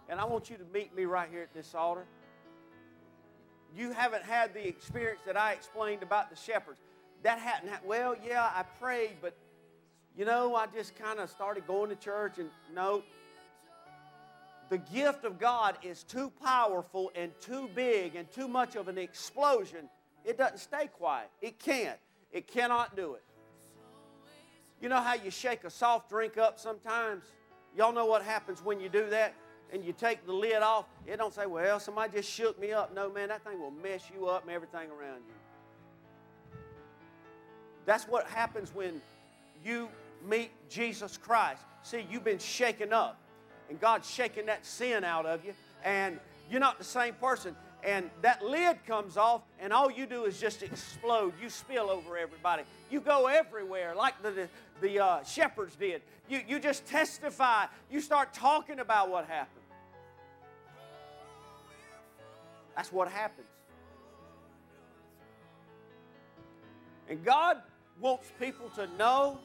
and 0.10 0.20
I 0.20 0.26
want 0.26 0.50
you 0.50 0.58
to 0.58 0.66
meet 0.74 0.96
me 0.96 1.06
right 1.06 1.30
here 1.30 1.44
at 1.44 1.54
this 1.54 1.76
altar. 1.76 2.06
You 3.78 3.92
haven't 3.92 4.24
had 4.24 4.52
the 4.56 4.68
experience 4.68 5.22
that 5.28 5.38
I 5.38 5.52
explained 5.52 6.02
about 6.02 6.32
the 6.32 6.36
shepherds. 6.36 6.80
That 7.22 7.38
hadn't 7.38 7.70
happened. 7.70 7.88
Well, 7.88 8.16
yeah, 8.28 8.50
I 8.56 8.64
prayed, 8.80 9.18
but 9.22 9.36
you 10.18 10.26
know, 10.26 10.56
I 10.56 10.68
just 10.68 10.96
kind 10.96 11.20
of 11.20 11.30
started 11.30 11.68
going 11.68 11.90
to 11.90 11.96
church 11.96 12.38
and 12.38 12.50
no. 12.74 13.04
The 14.70 14.78
gift 14.78 15.26
of 15.26 15.38
God 15.38 15.78
is 15.84 16.04
too 16.04 16.32
powerful 16.44 17.12
and 17.16 17.32
too 17.40 17.70
big 17.76 18.16
and 18.16 18.32
too 18.32 18.48
much 18.48 18.76
of 18.76 18.88
an 18.88 18.98
explosion. 18.98 19.90
It 20.24 20.38
doesn't 20.38 20.58
stay 20.58 20.88
quiet. 20.88 21.30
It 21.42 21.60
can't. 21.60 22.00
It 22.32 22.48
cannot 22.48 22.96
do 22.96 23.14
it. 23.14 23.24
You 24.82 24.90
know 24.90 25.02
how 25.02 25.14
you 25.14 25.30
shake 25.30 25.64
a 25.66 25.70
soft 25.70 26.10
drink 26.10 26.38
up 26.38 26.60
sometimes? 26.60 27.26
Y'all 27.78 27.94
know 27.94 28.06
what 28.06 28.24
happens 28.24 28.64
when 28.64 28.80
you 28.80 28.90
do 28.90 29.10
that? 29.10 29.34
And 29.72 29.84
you 29.84 29.94
take 29.94 30.26
the 30.26 30.34
lid 30.34 30.62
off. 30.62 30.86
It 31.06 31.18
don't 31.18 31.34
say, 31.34 31.46
well, 31.46 31.80
somebody 31.80 32.14
just 32.18 32.30
shook 32.30 32.60
me 32.60 32.72
up. 32.72 32.94
No, 32.96 33.12
man, 33.12 33.30
that 33.30 33.44
thing 33.44 33.60
will 33.60 33.72
mess 33.72 34.04
you 34.16 34.28
up 34.28 34.44
and 34.44 34.52
everything 34.52 34.90
around 34.90 35.22
you. 35.28 36.60
That's 37.86 38.06
what 38.08 38.26
happens 38.28 38.74
when 38.74 39.02
you 39.64 39.90
meet 40.28 40.52
Jesus 40.70 41.18
Christ. 41.18 41.62
See, 41.84 42.06
you've 42.10 42.24
been 42.24 42.40
shaken 42.40 42.94
up, 42.94 43.20
and 43.70 43.80
God's 43.80 44.10
shaking 44.10 44.48
that 44.48 44.66
sin 44.66 45.04
out 45.04 45.26
of 45.26 45.46
you, 45.46 45.54
and 45.84 46.20
you're 46.50 46.60
not 46.60 46.78
the 46.78 46.84
same 46.84 47.14
person. 47.16 47.56
And 47.84 48.10
that 48.24 48.44
lid 48.44 48.84
comes 48.88 49.16
off, 49.16 49.44
and 49.60 49.72
all 49.72 49.92
you 49.92 50.08
do 50.08 50.26
is 50.26 50.40
just 50.40 50.64
explode. 50.64 51.34
You 51.40 51.50
spill 51.50 51.92
over 51.92 52.18
everybody. 52.18 52.64
You 52.90 53.00
go 53.00 53.28
everywhere, 53.28 53.94
like 53.96 54.20
the, 54.24 54.48
the, 54.82 55.00
uh, 55.00 55.24
shepherds 55.24 55.76
did. 55.76 56.02
You, 56.28 56.42
you 56.48 56.60
just 56.60 56.88
testify. 56.88 57.68
You 57.92 58.02
start 58.02 58.34
talking 58.34 58.80
about 58.80 59.12
what 59.12 59.26
happened. 59.26 59.62
That's 62.76 62.92
what 62.92 63.08
happens. 63.08 63.48
And 67.08 67.24
God 67.24 67.58
wants 68.02 68.32
people 68.40 68.70
to 68.76 68.88
know 68.98 69.38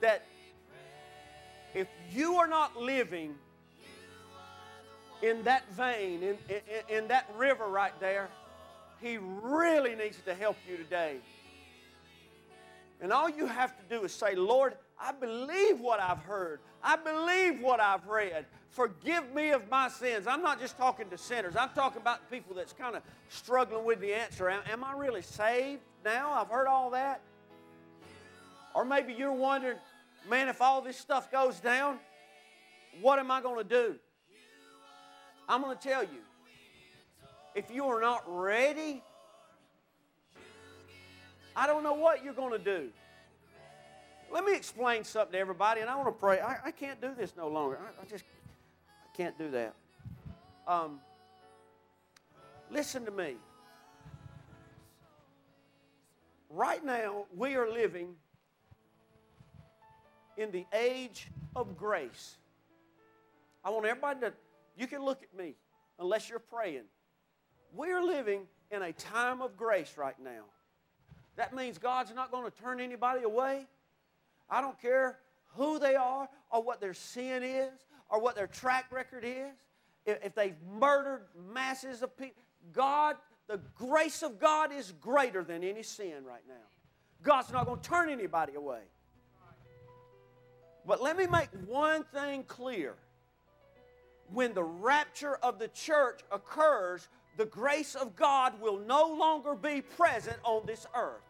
that 0.00 0.24
if 1.74 1.88
you 2.12 2.36
are 2.36 2.46
not 2.46 2.76
living 2.76 3.34
in 5.22 5.42
that 5.44 5.70
vein, 5.72 6.22
in, 6.22 6.38
in, 6.48 6.96
in, 6.96 7.08
that 7.08 7.28
river 7.36 7.66
right 7.66 7.98
there, 8.00 8.28
He 9.00 9.18
really 9.18 9.94
needs 9.94 10.18
to 10.24 10.34
help 10.34 10.56
you 10.68 10.76
today. 10.76 11.16
And 13.00 13.12
all 13.12 13.28
you 13.28 13.46
have 13.46 13.76
to 13.76 13.96
do 13.96 14.04
is 14.04 14.12
say, 14.12 14.34
Lord, 14.34 14.74
I 15.00 15.12
believe 15.12 15.80
what 15.80 16.00
I've 16.00 16.18
heard. 16.18 16.60
I 16.82 16.96
believe 16.96 17.60
what 17.60 17.80
I've 17.80 18.06
read. 18.06 18.46
Forgive 18.70 19.34
me 19.34 19.50
of 19.50 19.68
my 19.70 19.88
sins. 19.88 20.26
I'm 20.26 20.42
not 20.42 20.60
just 20.60 20.76
talking 20.76 21.08
to 21.10 21.18
sinners. 21.18 21.56
I'm 21.56 21.70
talking 21.70 22.00
about 22.00 22.30
people 22.30 22.54
that's 22.54 22.72
kind 22.72 22.94
of 22.94 23.02
struggling 23.28 23.84
with 23.84 24.00
the 24.00 24.12
answer. 24.12 24.48
Am, 24.48 24.62
am 24.70 24.84
I 24.84 24.92
really 24.94 25.22
saved 25.22 25.80
now? 26.04 26.30
I've 26.32 26.48
heard 26.48 26.66
all 26.66 26.90
that. 26.90 27.20
Or 28.74 28.84
maybe 28.84 29.12
you're 29.12 29.32
wondering, 29.32 29.76
man, 30.28 30.48
if 30.48 30.60
all 30.60 30.80
this 30.80 30.96
stuff 30.96 31.30
goes 31.30 31.60
down, 31.60 31.98
what 33.00 33.18
am 33.18 33.30
I 33.30 33.40
going 33.40 33.56
to 33.56 33.64
do? 33.64 33.96
I'm 35.48 35.62
going 35.62 35.76
to 35.76 35.82
tell 35.82 36.02
you 36.02 36.20
if 37.54 37.70
you 37.70 37.84
are 37.86 38.00
not 38.00 38.22
ready, 38.26 39.02
I 41.56 41.66
don't 41.66 41.82
know 41.82 41.94
what 41.94 42.24
you're 42.24 42.34
going 42.34 42.52
to 42.52 42.58
do. 42.58 42.90
Let 44.30 44.44
me 44.44 44.54
explain 44.54 45.02
something 45.02 45.32
to 45.32 45.38
everybody, 45.38 45.80
and 45.80 45.90
I 45.90 45.96
want 45.96 46.08
to 46.08 46.12
pray. 46.12 46.38
I, 46.40 46.56
I 46.66 46.70
can't 46.70 47.00
do 47.00 47.10
this 47.16 47.34
no 47.36 47.48
longer. 47.48 47.78
I, 47.78 48.02
I 48.02 48.04
just 48.08 48.24
I 49.04 49.16
can't 49.16 49.36
do 49.36 49.50
that. 49.50 49.74
Um, 50.68 51.00
listen 52.70 53.04
to 53.06 53.10
me. 53.10 53.34
Right 56.48 56.84
now, 56.84 57.24
we 57.36 57.56
are 57.56 57.68
living 57.68 58.14
in 60.36 60.50
the 60.50 60.66
age 60.72 61.28
of 61.54 61.76
grace. 61.76 62.36
I 63.64 63.70
want 63.70 63.86
everybody 63.86 64.20
to, 64.20 64.32
you 64.76 64.86
can 64.86 65.04
look 65.04 65.22
at 65.22 65.38
me 65.38 65.54
unless 65.98 66.28
you're 66.30 66.38
praying. 66.38 66.84
We're 67.74 68.02
living 68.02 68.42
in 68.70 68.82
a 68.82 68.92
time 68.92 69.42
of 69.42 69.56
grace 69.56 69.94
right 69.96 70.18
now. 70.22 70.44
That 71.36 71.54
means 71.54 71.78
God's 71.78 72.14
not 72.14 72.30
going 72.30 72.50
to 72.50 72.62
turn 72.62 72.80
anybody 72.80 73.22
away. 73.22 73.66
I 74.48 74.60
don't 74.60 74.80
care 74.80 75.18
who 75.56 75.78
they 75.78 75.94
are 75.94 76.28
or 76.50 76.62
what 76.62 76.80
their 76.80 76.94
sin 76.94 77.42
is 77.42 77.72
or 78.08 78.20
what 78.20 78.34
their 78.34 78.46
track 78.46 78.86
record 78.90 79.24
is. 79.24 79.54
If 80.06 80.34
they've 80.34 80.56
murdered 80.78 81.22
masses 81.52 82.02
of 82.02 82.16
people, 82.16 82.42
God, 82.72 83.16
the 83.46 83.60
grace 83.74 84.22
of 84.22 84.40
God 84.40 84.72
is 84.72 84.92
greater 85.00 85.44
than 85.44 85.62
any 85.62 85.82
sin 85.82 86.24
right 86.26 86.42
now. 86.48 86.54
God's 87.22 87.52
not 87.52 87.66
going 87.66 87.80
to 87.80 87.88
turn 87.88 88.08
anybody 88.08 88.54
away. 88.54 88.80
But 90.86 91.02
let 91.02 91.16
me 91.16 91.26
make 91.26 91.48
one 91.66 92.04
thing 92.04 92.44
clear. 92.44 92.94
When 94.32 94.54
the 94.54 94.62
rapture 94.62 95.36
of 95.36 95.58
the 95.58 95.68
church 95.68 96.20
occurs, 96.30 97.08
the 97.36 97.46
grace 97.46 97.94
of 97.94 98.16
God 98.16 98.60
will 98.60 98.78
no 98.78 99.14
longer 99.14 99.54
be 99.54 99.82
present 99.82 100.36
on 100.44 100.64
this 100.66 100.86
earth. 100.94 101.22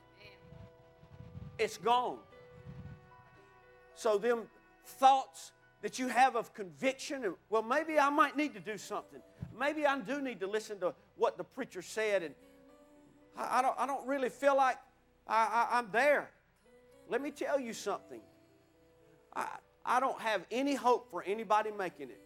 It's 1.59 1.77
gone. 1.77 2.19
So, 3.95 4.19
them 4.19 4.43
thoughts 4.85 5.53
that 5.83 5.99
you 5.99 6.09
have 6.09 6.37
of 6.37 6.55
conviction, 6.55 7.25
and 7.25 7.35
well, 7.49 7.63
maybe 7.63 7.99
I 7.99 8.11
might 8.11 8.37
need 8.37 8.55
to 8.55 8.61
do 8.61 8.79
something. 8.79 9.21
Maybe 9.59 9.87
I 9.87 9.99
do 9.99 10.21
need 10.21 10.41
to 10.41 10.47
listen 10.47 10.79
to 10.81 10.95
what 11.17 11.37
the 11.37 11.45
preacher 11.45 11.83
said, 11.83 12.23
and 12.23 12.35
I, 13.37 13.59
I 13.59 13.63
don't, 13.63 13.75
I 13.79 13.87
don't 13.87 14.07
really 14.07 14.29
feel 14.29 14.57
like 14.57 14.79
I, 15.27 15.67
I, 15.71 15.79
I'm 15.79 15.89
there. 15.93 16.31
Let 17.09 17.21
me 17.23 17.31
tell 17.31 17.59
you 17.61 17.73
something. 17.73 18.21
I, 19.35 19.47
I 19.85 20.01
don't 20.01 20.21
have 20.21 20.45
any 20.51 20.75
hope 20.75 21.11
for 21.11 21.23
anybody 21.23 21.71
making 21.77 22.11
it 22.11 22.21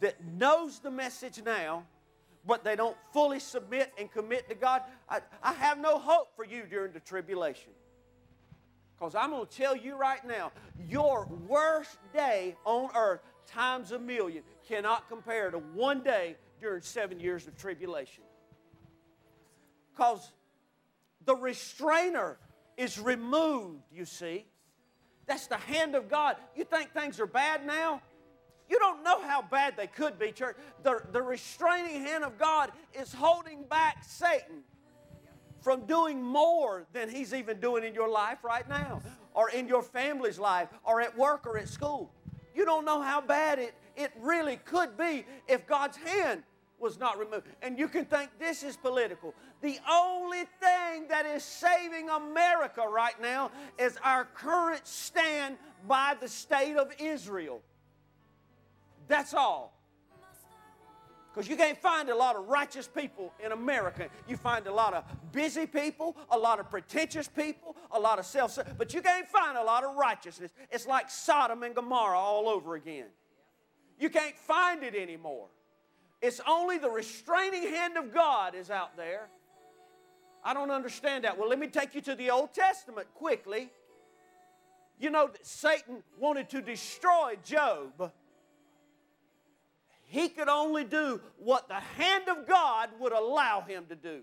that 0.00 0.24
knows 0.24 0.80
the 0.80 0.90
message 0.90 1.40
now, 1.44 1.84
but 2.46 2.64
they 2.64 2.76
don't 2.76 2.96
fully 3.12 3.38
submit 3.38 3.92
and 3.98 4.10
commit 4.10 4.48
to 4.48 4.54
God. 4.54 4.82
I, 5.08 5.20
I 5.42 5.52
have 5.54 5.78
no 5.78 5.98
hope 5.98 6.34
for 6.36 6.44
you 6.44 6.64
during 6.68 6.92
the 6.92 7.00
tribulation. 7.00 7.70
Because 8.98 9.14
I'm 9.14 9.30
going 9.30 9.46
to 9.46 9.56
tell 9.56 9.76
you 9.76 9.96
right 9.96 10.24
now, 10.24 10.52
your 10.88 11.28
worst 11.48 11.98
day 12.12 12.56
on 12.64 12.90
earth 12.96 13.20
times 13.46 13.92
a 13.92 13.98
million 13.98 14.42
cannot 14.68 15.08
compare 15.08 15.50
to 15.50 15.58
one 15.58 16.02
day 16.02 16.36
during 16.60 16.82
seven 16.82 17.18
years 17.18 17.46
of 17.46 17.56
tribulation. 17.56 18.22
Because 19.92 20.32
the 21.24 21.34
restrainer 21.34 22.38
is 22.76 22.98
removed, 22.98 23.82
you 23.92 24.04
see. 24.04 24.46
That's 25.26 25.46
the 25.46 25.56
hand 25.56 25.94
of 25.94 26.08
God. 26.08 26.36
You 26.56 26.64
think 26.64 26.92
things 26.92 27.20
are 27.20 27.26
bad 27.26 27.66
now? 27.66 28.02
You 28.68 28.78
don't 28.78 29.04
know 29.04 29.20
how 29.20 29.42
bad 29.42 29.76
they 29.76 29.86
could 29.86 30.18
be, 30.18 30.32
church. 30.32 30.56
The, 30.82 31.00
the 31.12 31.22
restraining 31.22 32.02
hand 32.02 32.24
of 32.24 32.38
God 32.38 32.70
is 32.94 33.12
holding 33.12 33.64
back 33.64 34.04
Satan 34.04 34.62
from 35.60 35.86
doing 35.86 36.22
more 36.22 36.86
than 36.92 37.08
He's 37.08 37.34
even 37.34 37.60
doing 37.60 37.84
in 37.84 37.94
your 37.94 38.08
life 38.08 38.38
right 38.42 38.68
now, 38.68 39.00
or 39.34 39.50
in 39.50 39.68
your 39.68 39.82
family's 39.82 40.38
life, 40.38 40.68
or 40.84 41.00
at 41.00 41.16
work 41.16 41.46
or 41.46 41.58
at 41.58 41.68
school. 41.68 42.12
You 42.54 42.64
don't 42.64 42.84
know 42.84 43.00
how 43.00 43.20
bad 43.20 43.58
it, 43.58 43.74
it 43.96 44.10
really 44.20 44.56
could 44.56 44.96
be 44.96 45.24
if 45.48 45.66
God's 45.66 45.96
hand 45.96 46.42
was 46.78 46.98
not 46.98 47.18
removed. 47.18 47.46
And 47.62 47.78
you 47.78 47.88
can 47.88 48.04
think 48.04 48.30
this 48.38 48.62
is 48.62 48.76
political. 48.76 49.34
The 49.62 49.78
only 49.88 50.44
thing 50.60 51.06
that 51.08 51.24
is 51.24 51.44
saving 51.44 52.10
America 52.10 52.82
right 52.82 53.20
now 53.22 53.52
is 53.78 53.96
our 54.02 54.24
current 54.24 54.86
stand 54.86 55.56
by 55.86 56.16
the 56.20 56.28
state 56.28 56.76
of 56.76 56.92
Israel. 56.98 57.62
That's 59.06 59.34
all. 59.34 59.72
Because 61.32 61.48
you 61.48 61.56
can't 61.56 61.78
find 61.78 62.10
a 62.10 62.14
lot 62.14 62.36
of 62.36 62.48
righteous 62.48 62.86
people 62.86 63.32
in 63.42 63.52
America. 63.52 64.08
You 64.28 64.36
find 64.36 64.66
a 64.66 64.72
lot 64.72 64.92
of 64.94 65.04
busy 65.30 65.64
people, 65.64 66.16
a 66.30 66.36
lot 66.36 66.60
of 66.60 66.68
pretentious 66.68 67.28
people, 67.28 67.74
a 67.92 67.98
lot 67.98 68.18
of 68.18 68.26
self 68.26 68.58
but 68.76 68.92
you 68.92 69.00
can't 69.00 69.28
find 69.28 69.56
a 69.56 69.62
lot 69.62 69.84
of 69.84 69.96
righteousness. 69.96 70.50
It's 70.70 70.86
like 70.86 71.08
Sodom 71.08 71.62
and 71.62 71.74
Gomorrah 71.74 72.18
all 72.18 72.48
over 72.48 72.74
again. 72.74 73.06
You 73.98 74.10
can't 74.10 74.36
find 74.36 74.82
it 74.82 74.94
anymore. 74.94 75.46
It's 76.20 76.40
only 76.46 76.78
the 76.78 76.90
restraining 76.90 77.62
hand 77.62 77.96
of 77.96 78.12
God 78.12 78.54
is 78.54 78.68
out 78.70 78.96
there. 78.96 79.28
I 80.44 80.54
don't 80.54 80.70
understand 80.70 81.24
that. 81.24 81.38
Well, 81.38 81.48
let 81.48 81.58
me 81.58 81.68
take 81.68 81.94
you 81.94 82.00
to 82.02 82.14
the 82.14 82.30
Old 82.30 82.52
Testament 82.52 83.06
quickly. 83.14 83.70
You 84.98 85.10
know 85.10 85.30
Satan 85.42 86.02
wanted 86.18 86.48
to 86.50 86.62
destroy 86.62 87.36
Job. 87.44 88.12
He 90.04 90.28
could 90.28 90.48
only 90.48 90.84
do 90.84 91.20
what 91.38 91.68
the 91.68 91.74
hand 91.74 92.28
of 92.28 92.46
God 92.46 92.90
would 93.00 93.12
allow 93.12 93.62
him 93.62 93.86
to 93.88 93.96
do. 93.96 94.20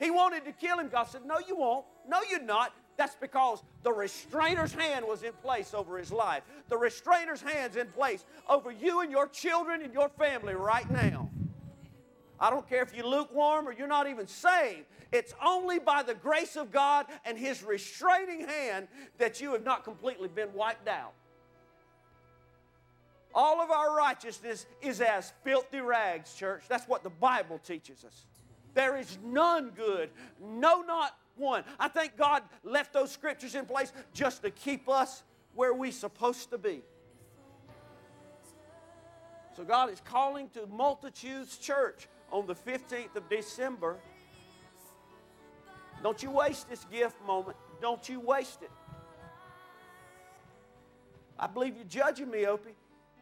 He 0.00 0.10
wanted 0.10 0.44
to 0.44 0.52
kill 0.52 0.78
him. 0.78 0.88
God 0.88 1.04
said, 1.04 1.24
No, 1.24 1.36
you 1.46 1.56
won't. 1.56 1.86
No, 2.08 2.20
you're 2.28 2.42
not. 2.42 2.72
That's 2.96 3.14
because 3.14 3.62
the 3.82 3.92
restrainer's 3.92 4.72
hand 4.72 5.04
was 5.06 5.22
in 5.22 5.32
place 5.34 5.74
over 5.74 5.98
his 5.98 6.12
life. 6.12 6.42
The 6.68 6.76
restrainer's 6.76 7.40
hand's 7.40 7.76
in 7.76 7.88
place 7.88 8.24
over 8.48 8.70
you 8.70 9.00
and 9.00 9.10
your 9.10 9.28
children 9.28 9.82
and 9.82 9.92
your 9.92 10.08
family 10.08 10.54
right 10.54 10.88
now. 10.90 11.30
I 12.40 12.50
don't 12.50 12.68
care 12.68 12.82
if 12.82 12.94
you're 12.94 13.06
lukewarm 13.06 13.68
or 13.68 13.72
you're 13.72 13.86
not 13.86 14.08
even 14.08 14.26
saved. 14.26 14.86
It's 15.12 15.34
only 15.44 15.78
by 15.78 16.02
the 16.02 16.14
grace 16.14 16.56
of 16.56 16.72
God 16.72 17.06
and 17.24 17.38
His 17.38 17.62
restraining 17.62 18.46
hand 18.46 18.88
that 19.18 19.40
you 19.40 19.52
have 19.52 19.64
not 19.64 19.84
completely 19.84 20.28
been 20.28 20.52
wiped 20.52 20.88
out. 20.88 21.12
All 23.34 23.60
of 23.60 23.70
our 23.70 23.96
righteousness 23.96 24.66
is 24.80 25.00
as 25.00 25.32
filthy 25.42 25.80
rags, 25.80 26.34
church. 26.34 26.64
That's 26.68 26.86
what 26.86 27.02
the 27.02 27.10
Bible 27.10 27.58
teaches 27.58 28.04
us. 28.04 28.26
There 28.74 28.96
is 28.96 29.18
none 29.24 29.70
good, 29.70 30.10
no, 30.40 30.82
not 30.82 31.16
one. 31.36 31.64
I 31.78 31.88
think 31.88 32.16
God 32.16 32.42
left 32.62 32.92
those 32.92 33.10
scriptures 33.10 33.54
in 33.54 33.66
place 33.66 33.92
just 34.12 34.42
to 34.42 34.50
keep 34.50 34.88
us 34.88 35.22
where 35.54 35.74
we're 35.74 35.92
supposed 35.92 36.50
to 36.50 36.58
be. 36.58 36.82
So 39.56 39.62
God 39.62 39.90
is 39.92 40.00
calling 40.04 40.48
to 40.50 40.66
Multitudes 40.66 41.56
Church 41.58 42.08
on 42.34 42.48
the 42.48 42.54
15th 42.54 43.14
of 43.14 43.28
December. 43.28 43.96
Don't 46.02 46.20
you 46.20 46.32
waste 46.32 46.68
this 46.68 46.84
gift 46.90 47.14
moment. 47.24 47.56
Don't 47.80 48.08
you 48.08 48.18
waste 48.18 48.62
it. 48.62 48.72
I 51.38 51.46
believe 51.46 51.76
you're 51.76 51.84
judging 51.84 52.28
me, 52.28 52.44
Opie. 52.44 52.74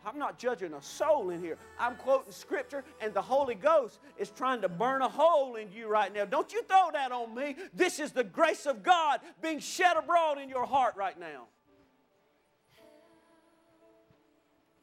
I'm 0.06 0.18
not 0.18 0.38
judging 0.38 0.72
a 0.72 0.80
soul 0.80 1.28
in 1.28 1.40
here. 1.40 1.58
I'm 1.78 1.94
quoting 1.96 2.32
scripture, 2.32 2.84
and 3.02 3.12
the 3.12 3.20
Holy 3.20 3.54
Ghost 3.54 4.00
is 4.16 4.30
trying 4.30 4.62
to 4.62 4.68
burn 4.68 5.02
a 5.02 5.08
hole 5.08 5.56
in 5.56 5.70
you 5.72 5.88
right 5.88 6.12
now. 6.12 6.24
Don't 6.24 6.50
you 6.50 6.62
throw 6.62 6.88
that 6.94 7.12
on 7.12 7.34
me. 7.34 7.56
This 7.74 8.00
is 8.00 8.12
the 8.12 8.24
grace 8.24 8.64
of 8.64 8.82
God 8.82 9.20
being 9.42 9.58
shed 9.58 9.98
abroad 9.98 10.38
in 10.38 10.48
your 10.48 10.64
heart 10.64 10.96
right 10.96 11.20
now. 11.20 11.48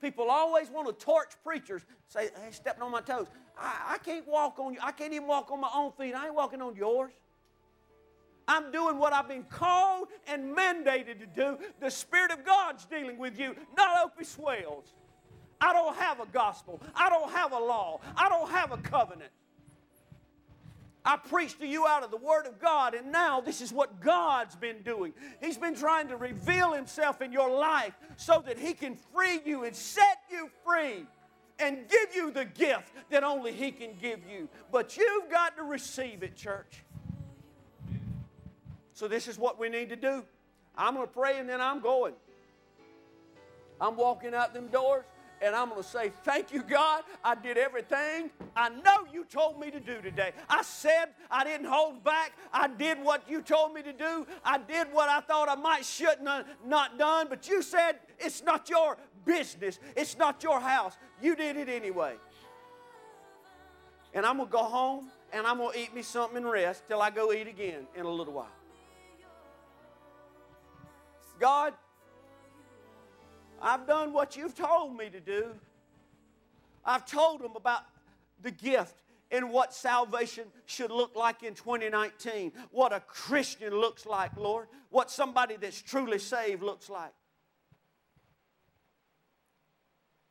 People 0.02 0.30
always 0.30 0.70
want 0.70 0.88
to 0.88 0.94
torch 0.94 1.32
preachers, 1.44 1.82
say, 2.08 2.30
hey, 2.44 2.52
stepping 2.52 2.84
on 2.84 2.92
my 2.92 3.02
toes. 3.02 3.28
I, 3.60 3.94
I 3.94 3.98
can't 4.00 4.28
walk 4.28 4.60
on 4.60 4.74
you. 4.74 4.80
I 4.82 4.92
can't 4.92 5.14
even 5.14 5.28
walk 5.28 5.52
on 5.52 5.60
my 5.60 5.70
own 5.74 5.92
feet. 5.92 6.14
I 6.14 6.28
ain't 6.28 6.36
walking 6.36 6.62
on 6.62 6.76
yours. 6.76 7.12
I'm 8.48 8.72
doing 8.72 8.98
what 8.98 9.14
I've 9.14 9.28
been 9.28 9.44
called 9.44 10.08
and 10.28 10.56
mandated 10.56 11.20
to 11.20 11.28
do. 11.28 11.60
The 11.80 11.92
Spirit 11.92 12.32
of 12.32 12.44
God's 12.44 12.86
dealing 12.86 13.20
with 13.20 13.38
you, 13.38 13.56
not 13.78 14.06
Opie 14.06 14.24
Swales. 14.26 14.96
I 15.62 15.74
don't 15.74 15.96
have 15.98 16.20
a 16.20 16.26
gospel. 16.26 16.82
I 16.96 17.10
don't 17.10 17.32
have 17.32 17.52
a 17.52 17.60
law. 17.60 18.00
I 18.16 18.28
don't 18.28 18.50
have 18.50 18.72
a 18.72 18.78
covenant. 18.78 19.30
I 21.06 21.18
preach 21.18 21.58
to 21.60 21.68
you 21.68 21.86
out 21.86 22.04
of 22.04 22.12
the 22.12 22.18
Word 22.18 22.46
of 22.46 22.60
God, 22.60 22.94
and 22.94 23.12
now 23.12 23.40
this 23.40 23.62
is 23.62 23.72
what 23.72 24.02
God's 24.02 24.56
been 24.56 24.82
doing. 24.84 25.14
He's 25.42 25.58
been 25.58 25.76
trying 25.76 26.08
to 26.10 26.18
reveal 26.18 26.74
Himself 26.74 27.22
in 27.22 27.32
your 27.32 27.50
life 27.50 27.94
so 28.16 28.44
that 28.46 28.58
He 28.58 28.74
can 28.74 28.96
free 29.14 29.42
you 29.46 29.64
and 29.64 29.76
set 29.76 30.20
you 30.30 30.50
free 30.66 31.06
and 31.60 31.88
give 31.88 32.16
you 32.16 32.32
the 32.32 32.46
gift 32.46 32.92
that 33.10 33.24
only 33.24 33.52
He 33.52 33.72
can 33.72 33.92
give 34.02 34.20
you. 34.30 34.50
But 34.72 34.98
you've 34.98 35.30
got 35.30 35.56
to 35.58 35.64
receive 35.64 36.24
it, 36.24 36.36
church. 36.36 36.84
So, 38.94 39.08
this 39.08 39.28
is 39.28 39.38
what 39.38 39.60
we 39.60 39.70
need 39.70 39.90
to 39.90 39.96
do. 39.96 40.24
I'm 40.76 40.96
going 40.96 41.08
to 41.08 41.14
pray 41.14 41.40
and 41.40 41.48
then 41.48 41.62
I'm 41.62 41.80
going. 41.80 42.14
I'm 43.82 43.96
walking 43.96 44.34
out 44.34 44.54
them 44.54 44.68
doors 44.68 45.06
and 45.42 45.56
I'm 45.56 45.70
going 45.70 45.82
to 45.82 45.88
say, 45.88 46.12
Thank 46.24 46.52
you, 46.52 46.64
God. 46.64 47.04
I 47.24 47.36
did 47.36 47.58
everything 47.58 48.30
I 48.56 48.70
know 48.70 49.06
you 49.12 49.24
told 49.26 49.60
me 49.60 49.72
to 49.72 49.80
do 49.80 50.02
today. 50.02 50.34
I 50.50 50.64
said 50.64 51.10
I 51.32 51.44
didn't 51.44 51.68
hold 51.68 52.04
back. 52.04 52.34
I 52.52 52.68
did 52.68 53.02
what 53.02 53.24
you 53.30 53.42
told 53.42 53.74
me 53.74 53.82
to 53.84 53.94
do. 53.94 54.28
I 54.44 54.58
did 54.58 54.92
what 54.92 55.10
I 55.10 55.22
thought 55.22 55.50
I 55.50 55.56
might 55.56 55.86
shouldn't 55.86 56.28
have 56.28 56.46
not 56.66 56.98
done, 56.98 57.28
but 57.30 57.48
you 57.48 57.62
said 57.62 58.00
it's 58.20 58.44
not 58.44 58.70
your 58.70 58.98
business, 59.26 59.80
it's 59.96 60.18
not 60.18 60.44
your 60.44 60.60
house. 60.60 60.98
You 61.22 61.36
did 61.36 61.58
it 61.58 61.70
anyway. 61.70 62.16
And 64.14 64.26
I'm 64.26 64.38
going 64.38 64.50
to 64.50 64.52
go 64.52 64.64
home 64.64 65.10
and 65.32 65.46
I'm 65.46 65.58
going 65.58 65.74
to 65.74 65.80
eat 65.80 65.94
me 65.94 66.02
something 66.02 66.38
and 66.38 66.50
rest 66.50 66.84
till 66.88 67.02
I 67.02 67.12
go 67.12 67.32
eat 67.32 67.48
again 67.48 67.88
in 67.96 68.06
a 68.06 68.10
little 68.10 68.34
while. 68.34 68.48
God, 71.40 71.74
I've 73.62 73.86
done 73.88 74.14
what 74.14 74.36
you've 74.36 74.56
told 74.56 74.96
me 74.96 75.10
to 75.10 75.20
do. 75.20 75.56
I've 76.86 77.06
told 77.06 77.42
them 77.42 77.56
about 77.56 77.84
the 78.42 78.52
gift 78.52 78.96
and 79.32 79.52
what 79.52 79.74
salvation 79.74 80.46
should 80.66 80.92
look 80.92 81.16
like 81.16 81.44
in 81.44 81.54
2019, 81.54 82.52
what 82.72 82.94
a 82.94 83.00
Christian 83.02 83.74
looks 83.76 84.06
like, 84.06 84.36
Lord, 84.36 84.68
what 84.90 85.12
somebody 85.12 85.56
that's 85.56 85.82
truly 85.82 86.20
saved 86.20 86.64
looks 86.64 86.90
like. 86.90 87.14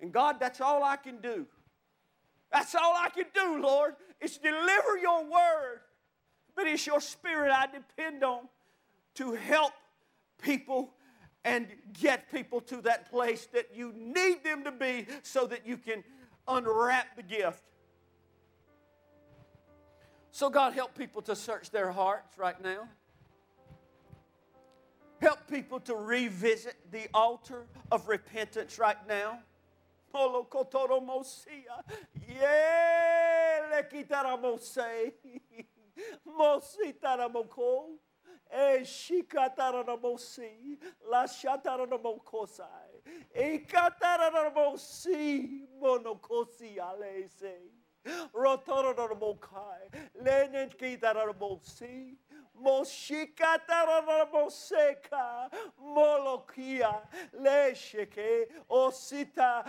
And 0.01 0.13
God, 0.13 0.41
that's 0.41 0.61
all 0.61 0.83
I 0.83 0.97
can 0.97 1.21
do. 1.21 1.47
That's 2.53 2.75
all 2.75 2.95
I 2.97 3.09
can 3.11 3.27
do, 3.35 3.61
Lord, 3.61 3.95
is 4.21 4.39
deliver 4.39 4.97
your 5.01 5.25
word. 5.25 5.81
But 6.57 6.67
it's 6.67 6.87
your 6.87 7.01
spirit 7.01 7.53
I 7.53 7.67
depend 7.67 8.25
on 8.25 8.49
to 9.15 9.33
help 9.33 9.73
people 10.43 10.93
and 11.49 11.67
get 11.99 12.31
people 12.31 12.61
to 12.61 12.83
that 12.83 13.11
place 13.11 13.49
that 13.55 13.75
you 13.75 13.95
need 13.97 14.45
them 14.45 14.65
to 14.65 14.71
be 14.71 15.07
so 15.23 15.47
that 15.47 15.67
you 15.67 15.79
can 15.79 16.05
unwrap 16.47 17.17
the 17.17 17.23
gift. 17.23 17.63
So, 20.31 20.51
God, 20.51 20.75
help 20.75 20.95
people 20.95 21.23
to 21.23 21.35
search 21.35 21.71
their 21.71 21.91
hearts 21.91 22.37
right 22.37 22.63
now. 22.63 22.87
Help 25.23 25.49
people 25.51 25.81
to 25.81 25.97
revisit 25.97 26.77
the 26.93 27.09
altar 27.15 27.65
of 27.91 28.09
repentance 28.09 28.79
right 28.79 29.09
now. 29.09 29.39
Yeah, 32.29 33.61
moko. 38.51 38.59
E 38.59 38.85
shikatara 38.85 39.87
na 39.87 39.97
mosi, 39.97 40.79
la 41.11 41.25
shatara 41.25 41.89
na 41.89 41.99
mokosai, 41.99 42.67
e 43.35 43.59
katara 43.67 44.33
na 44.33 44.51
mosi, 44.51 45.67
monokosi 45.81 46.79
alese, 46.79 47.55
rotoro 48.35 48.97
na 48.97 49.15
mokai, 49.15 49.89
lenen 50.23 50.71
kitara 50.71 51.27
na 51.27 51.33
mosi, 51.33 52.17
moshikatara 52.63 54.05
na 54.07 54.27
moseka, 54.27 55.51
molokia, 55.81 57.01
lesheke, 57.41 58.47
osita, 58.71 59.65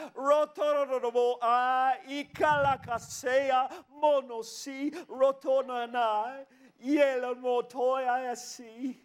a, 1.41 1.93
ikalakasea, 2.09 3.69
monosi, 4.01 4.91
rotona 5.07 5.91
nai, 5.91 6.45
Yela 6.85 7.35
motoya 7.35 8.35
si. 8.35 8.99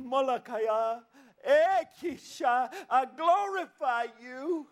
Molakaya. 0.00 1.02
Ekisha. 1.46 2.72
I 2.90 3.06
glorify 3.16 4.06
you. 4.22 4.66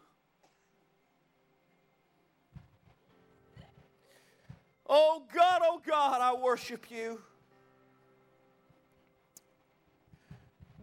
Oh 4.88 5.22
God, 5.34 5.62
oh 5.64 5.80
God, 5.86 6.20
I 6.20 6.34
worship 6.34 6.90
you. 6.90 7.20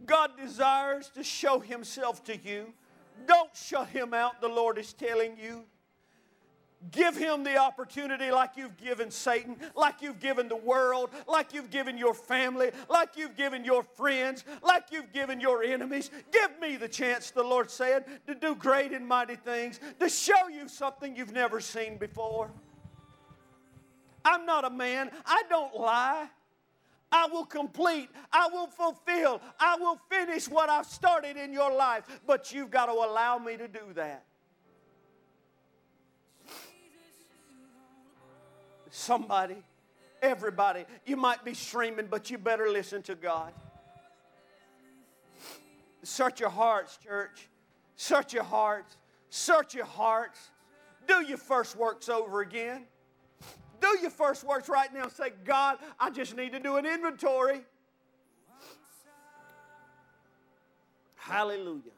God 0.06 0.32
desires 0.36 1.12
to 1.14 1.24
show 1.24 1.60
himself 1.60 2.24
to 2.24 2.36
you. 2.36 2.74
Don't 3.28 3.56
shut 3.56 3.90
him 3.90 4.14
out, 4.14 4.42
the 4.42 4.48
Lord 4.48 4.80
is 4.80 4.94
telling 4.94 5.38
you. 5.38 5.66
Give 6.92 7.16
him 7.16 7.44
the 7.44 7.58
opportunity 7.58 8.32
like 8.32 8.52
you've 8.56 8.78
given 8.78 9.12
Satan, 9.12 9.58
like 9.76 10.02
you've 10.02 10.22
given 10.22 10.48
the 10.48 10.56
world, 10.56 11.10
like 11.28 11.54
you've 11.54 11.70
given 11.70 11.98
your 11.98 12.14
family, 12.14 12.72
like 12.90 13.18
you've 13.18 13.36
given 13.36 13.66
your 13.66 13.84
friends, 13.84 14.46
like 14.64 14.86
you've 14.90 15.12
given 15.12 15.42
your 15.42 15.62
enemies. 15.62 16.10
Give 16.32 16.50
me 16.62 16.78
the 16.78 16.88
chance, 16.88 17.32
the 17.32 17.44
Lord 17.44 17.70
said, 17.70 18.06
to 18.28 18.34
do 18.34 18.56
great 18.56 18.94
and 18.94 19.06
mighty 19.06 19.36
things, 19.36 19.82
to 20.00 20.08
show 20.08 20.48
you 20.48 20.70
something 20.70 21.18
you've 21.18 21.34
never 21.34 21.60
seen 21.60 21.98
before. 21.98 22.50
I'm 24.24 24.46
not 24.46 24.64
a 24.64 24.70
man, 24.70 25.12
I 25.26 25.44
don't 25.50 25.76
lie. 25.76 26.30
I 27.12 27.28
will 27.28 27.46
complete, 27.46 28.10
I 28.32 28.48
will 28.54 28.68
fulfill, 28.68 29.42
I 29.60 29.76
will 29.78 30.00
finish 30.10 30.48
what 30.48 30.70
I've 30.70 30.86
started 30.86 31.38
in 31.38 31.52
your 31.52 31.74
life, 31.74 32.04
but 32.26 32.54
you've 32.54 32.70
got 32.70 32.86
to 32.86 32.94
allow 32.94 33.38
me 33.40 33.58
to 33.58 33.68
do 33.68 33.82
that. 33.96 34.26
Somebody, 38.90 39.58
everybody, 40.22 40.86
you 41.06 41.18
might 41.18 41.44
be 41.46 41.54
streaming, 41.54 42.08
but 42.08 42.30
you 42.30 42.38
better 42.38 42.70
listen 42.70 43.02
to 43.04 43.16
God. 43.16 43.54
Search 46.04 46.40
your 46.40 46.50
hearts, 46.50 46.98
church. 46.98 47.50
Search 47.96 48.34
your 48.34 48.44
hearts. 48.44 48.98
Search 49.30 49.76
your 49.76 49.86
hearts. 49.86 50.40
Do 51.08 51.24
your 51.26 51.38
first 51.38 51.76
works 51.76 52.10
over 52.10 52.42
again. 52.42 52.86
Do 53.82 53.98
your 54.02 54.12
first 54.12 54.44
works 54.44 54.70
right 54.70 54.94
now. 54.94 55.08
Say, 55.08 55.32
God, 55.46 55.78
I 56.00 56.10
just 56.10 56.36
need 56.36 56.52
to 56.54 56.60
do 56.60 56.78
an 56.78 56.86
inventory. 56.86 57.62
Hallelujah. 61.16 61.92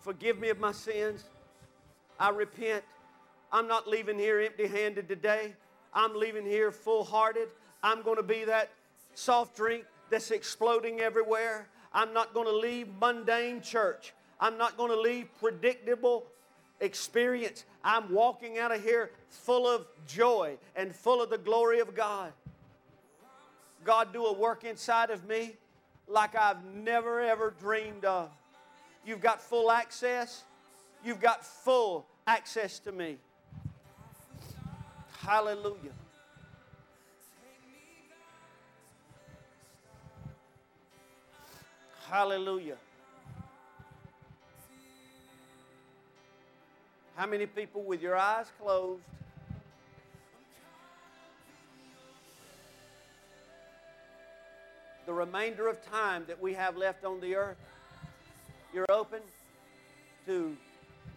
Forgive 0.00 0.38
me 0.38 0.48
of 0.50 0.58
my 0.58 0.72
sins. 0.72 1.24
I 2.18 2.30
repent. 2.30 2.84
I'm 3.54 3.68
not 3.68 3.86
leaving 3.86 4.18
here 4.18 4.40
empty 4.40 4.66
handed 4.66 5.06
today. 5.06 5.54
I'm 5.94 6.16
leaving 6.16 6.44
here 6.44 6.72
full 6.72 7.04
hearted. 7.04 7.46
I'm 7.84 8.02
going 8.02 8.16
to 8.16 8.24
be 8.24 8.44
that 8.46 8.68
soft 9.14 9.56
drink 9.56 9.84
that's 10.10 10.32
exploding 10.32 11.00
everywhere. 11.00 11.68
I'm 11.92 12.12
not 12.12 12.34
going 12.34 12.48
to 12.48 12.56
leave 12.56 12.88
mundane 13.00 13.60
church. 13.60 14.12
I'm 14.40 14.58
not 14.58 14.76
going 14.76 14.90
to 14.90 15.00
leave 15.00 15.28
predictable 15.38 16.26
experience. 16.80 17.64
I'm 17.84 18.12
walking 18.12 18.58
out 18.58 18.74
of 18.74 18.82
here 18.82 19.12
full 19.28 19.68
of 19.68 19.86
joy 20.04 20.56
and 20.74 20.92
full 20.92 21.22
of 21.22 21.30
the 21.30 21.38
glory 21.38 21.78
of 21.78 21.94
God. 21.94 22.32
God, 23.84 24.12
do 24.12 24.26
a 24.26 24.32
work 24.32 24.64
inside 24.64 25.10
of 25.10 25.28
me 25.28 25.54
like 26.08 26.34
I've 26.34 26.64
never 26.64 27.20
ever 27.20 27.54
dreamed 27.60 28.04
of. 28.04 28.30
You've 29.06 29.20
got 29.20 29.40
full 29.40 29.70
access. 29.70 30.42
You've 31.04 31.20
got 31.20 31.46
full 31.46 32.04
access 32.26 32.80
to 32.80 32.90
me. 32.90 33.18
Hallelujah. 35.24 35.74
Hallelujah. 42.10 42.76
How 47.16 47.26
many 47.26 47.46
people 47.46 47.82
with 47.84 48.02
your 48.02 48.16
eyes 48.18 48.44
closed? 48.60 49.00
The 55.06 55.14
remainder 55.14 55.68
of 55.68 55.82
time 55.90 56.24
that 56.28 56.40
we 56.42 56.52
have 56.52 56.76
left 56.76 57.02
on 57.06 57.20
the 57.20 57.34
earth, 57.36 57.56
you're 58.74 58.84
open 58.90 59.20
to 60.26 60.54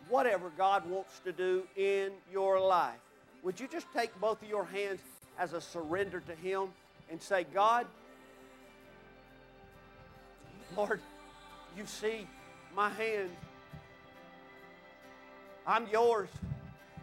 whatever 0.07 0.49
God 0.57 0.89
wants 0.89 1.19
to 1.25 1.33
do 1.33 1.63
in 1.75 2.13
your 2.31 2.57
life 2.61 3.01
would 3.43 3.59
you 3.59 3.67
just 3.67 3.87
take 3.93 4.17
both 4.19 4.41
of 4.41 4.49
your 4.49 4.65
hands 4.65 4.99
as 5.39 5.53
a 5.53 5.61
surrender 5.61 6.21
to 6.21 6.35
Him 6.35 6.69
and 7.09 7.21
say, 7.21 7.45
God, 7.53 7.85
Lord, 10.75 10.99
you 11.77 11.85
see 11.85 12.27
my 12.75 12.89
hand. 12.89 13.29
I'm 15.65 15.87
yours. 15.91 16.29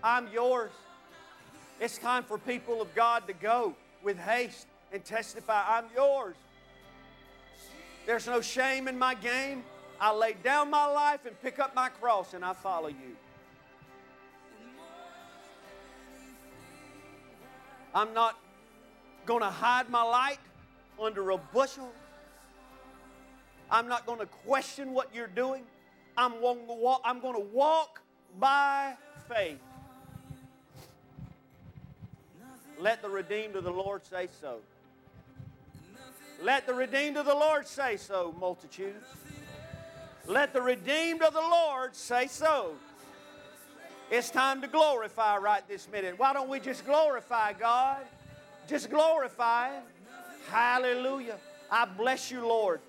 I'm 0.03 0.29
yours. 0.33 0.71
It's 1.81 1.99
time 1.99 2.25
for 2.25 2.39
people 2.39 2.81
of 2.81 2.95
God 2.95 3.27
to 3.27 3.33
go 3.33 3.75
with 4.03 4.19
haste 4.19 4.67
and 4.93 5.05
testify, 5.05 5.65
I'm 5.67 5.87
yours. 5.95 6.37
There's 8.07 8.27
no 8.27 8.41
shame 8.41 8.87
in 8.87 8.99
my 8.99 9.15
game. 9.15 9.65
I 10.01 10.13
lay 10.13 10.35
down 10.35 10.71
my 10.71 10.87
life 10.87 11.27
and 11.27 11.41
pick 11.41 11.59
up 11.59 11.75
my 11.75 11.89
cross 11.89 12.35
and 12.35 12.45
I 12.45 12.53
follow 12.53 12.89
you. 12.89 13.17
I'm 17.95 18.13
not 18.13 18.39
going 19.25 19.41
to 19.41 19.51
hide 19.51 19.89
my 19.89 20.03
light 20.03 20.39
under 21.01 21.31
a 21.31 21.39
bushel. 21.39 21.93
I'm 23.71 23.89
not 23.89 24.05
going 24.07 24.19
to 24.19 24.27
question 24.27 24.93
what 24.93 25.15
you're 25.15 25.27
doing. 25.27 25.63
I'm 26.17 26.41
going 26.41 26.67
to 26.67 26.75
walk, 26.75 27.03
I'm 27.05 27.21
going 27.21 27.35
to 27.35 27.49
walk 27.53 28.01
by 28.39 28.95
faith. 29.29 29.59
Let 32.79 33.03
the 33.03 33.09
redeemed 33.09 33.57
of 33.57 33.65
the 33.65 33.73
Lord 33.73 34.05
say 34.05 34.29
so. 34.41 34.59
Let 36.43 36.67
the 36.67 36.75
redeemed 36.75 37.17
of 37.17 37.27
the 37.27 37.35
Lord 37.35 37.67
say 37.67 37.97
so, 37.97 38.35
multitudes. 38.39 39.07
Let 40.27 40.53
the 40.53 40.61
redeemed 40.61 41.23
of 41.23 41.33
the 41.33 41.41
Lord 41.41 41.95
say 41.95 42.27
so. 42.27 42.75
It's 44.11 44.31
time 44.31 44.61
to 44.61 44.69
glorify 44.69 45.39
right 45.39 45.67
this 45.69 45.89
minute. 45.91 46.19
Why 46.19 46.33
don't 46.33 46.49
we 46.49 46.61
just 46.61 46.85
glorify 46.85 47.53
God? 47.55 48.03
Just 48.69 48.91
glorify 48.91 49.75
Him. 49.75 49.83
Hallelujah. 50.49 51.39
I 51.71 51.87
bless 51.87 52.31
you, 52.31 52.47
Lord. 52.47 52.81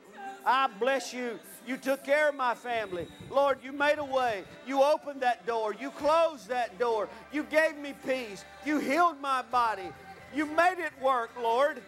I 0.45 0.67
bless 0.79 1.13
you. 1.13 1.39
You 1.65 1.77
took 1.77 2.03
care 2.03 2.29
of 2.29 2.35
my 2.35 2.53
family. 2.53 3.07
Lord, 3.31 3.59
you 3.63 3.71
made 3.71 3.97
a 3.97 4.05
way. 4.05 4.43
You 4.67 4.83
opened 4.83 5.21
that 5.21 5.47
door. 5.47 5.73
You 5.73 5.89
closed 5.91 6.49
that 6.49 6.77
door. 6.77 7.09
You 7.31 7.43
gave 7.43 7.77
me 7.77 7.93
peace. 8.05 8.45
You 8.65 8.77
healed 8.79 9.19
my 9.19 9.41
body. 9.41 9.89
You 10.35 10.45
made 10.45 10.77
it 10.77 10.91
work, 11.01 11.31
Lord. 11.41 11.81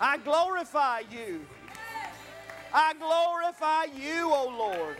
I 0.00 0.18
glorify 0.18 1.02
you. 1.10 1.44
I 2.72 2.94
glorify 2.94 3.84
you, 3.84 4.30
O 4.30 4.46
oh 4.48 4.58
Lord. 4.58 4.96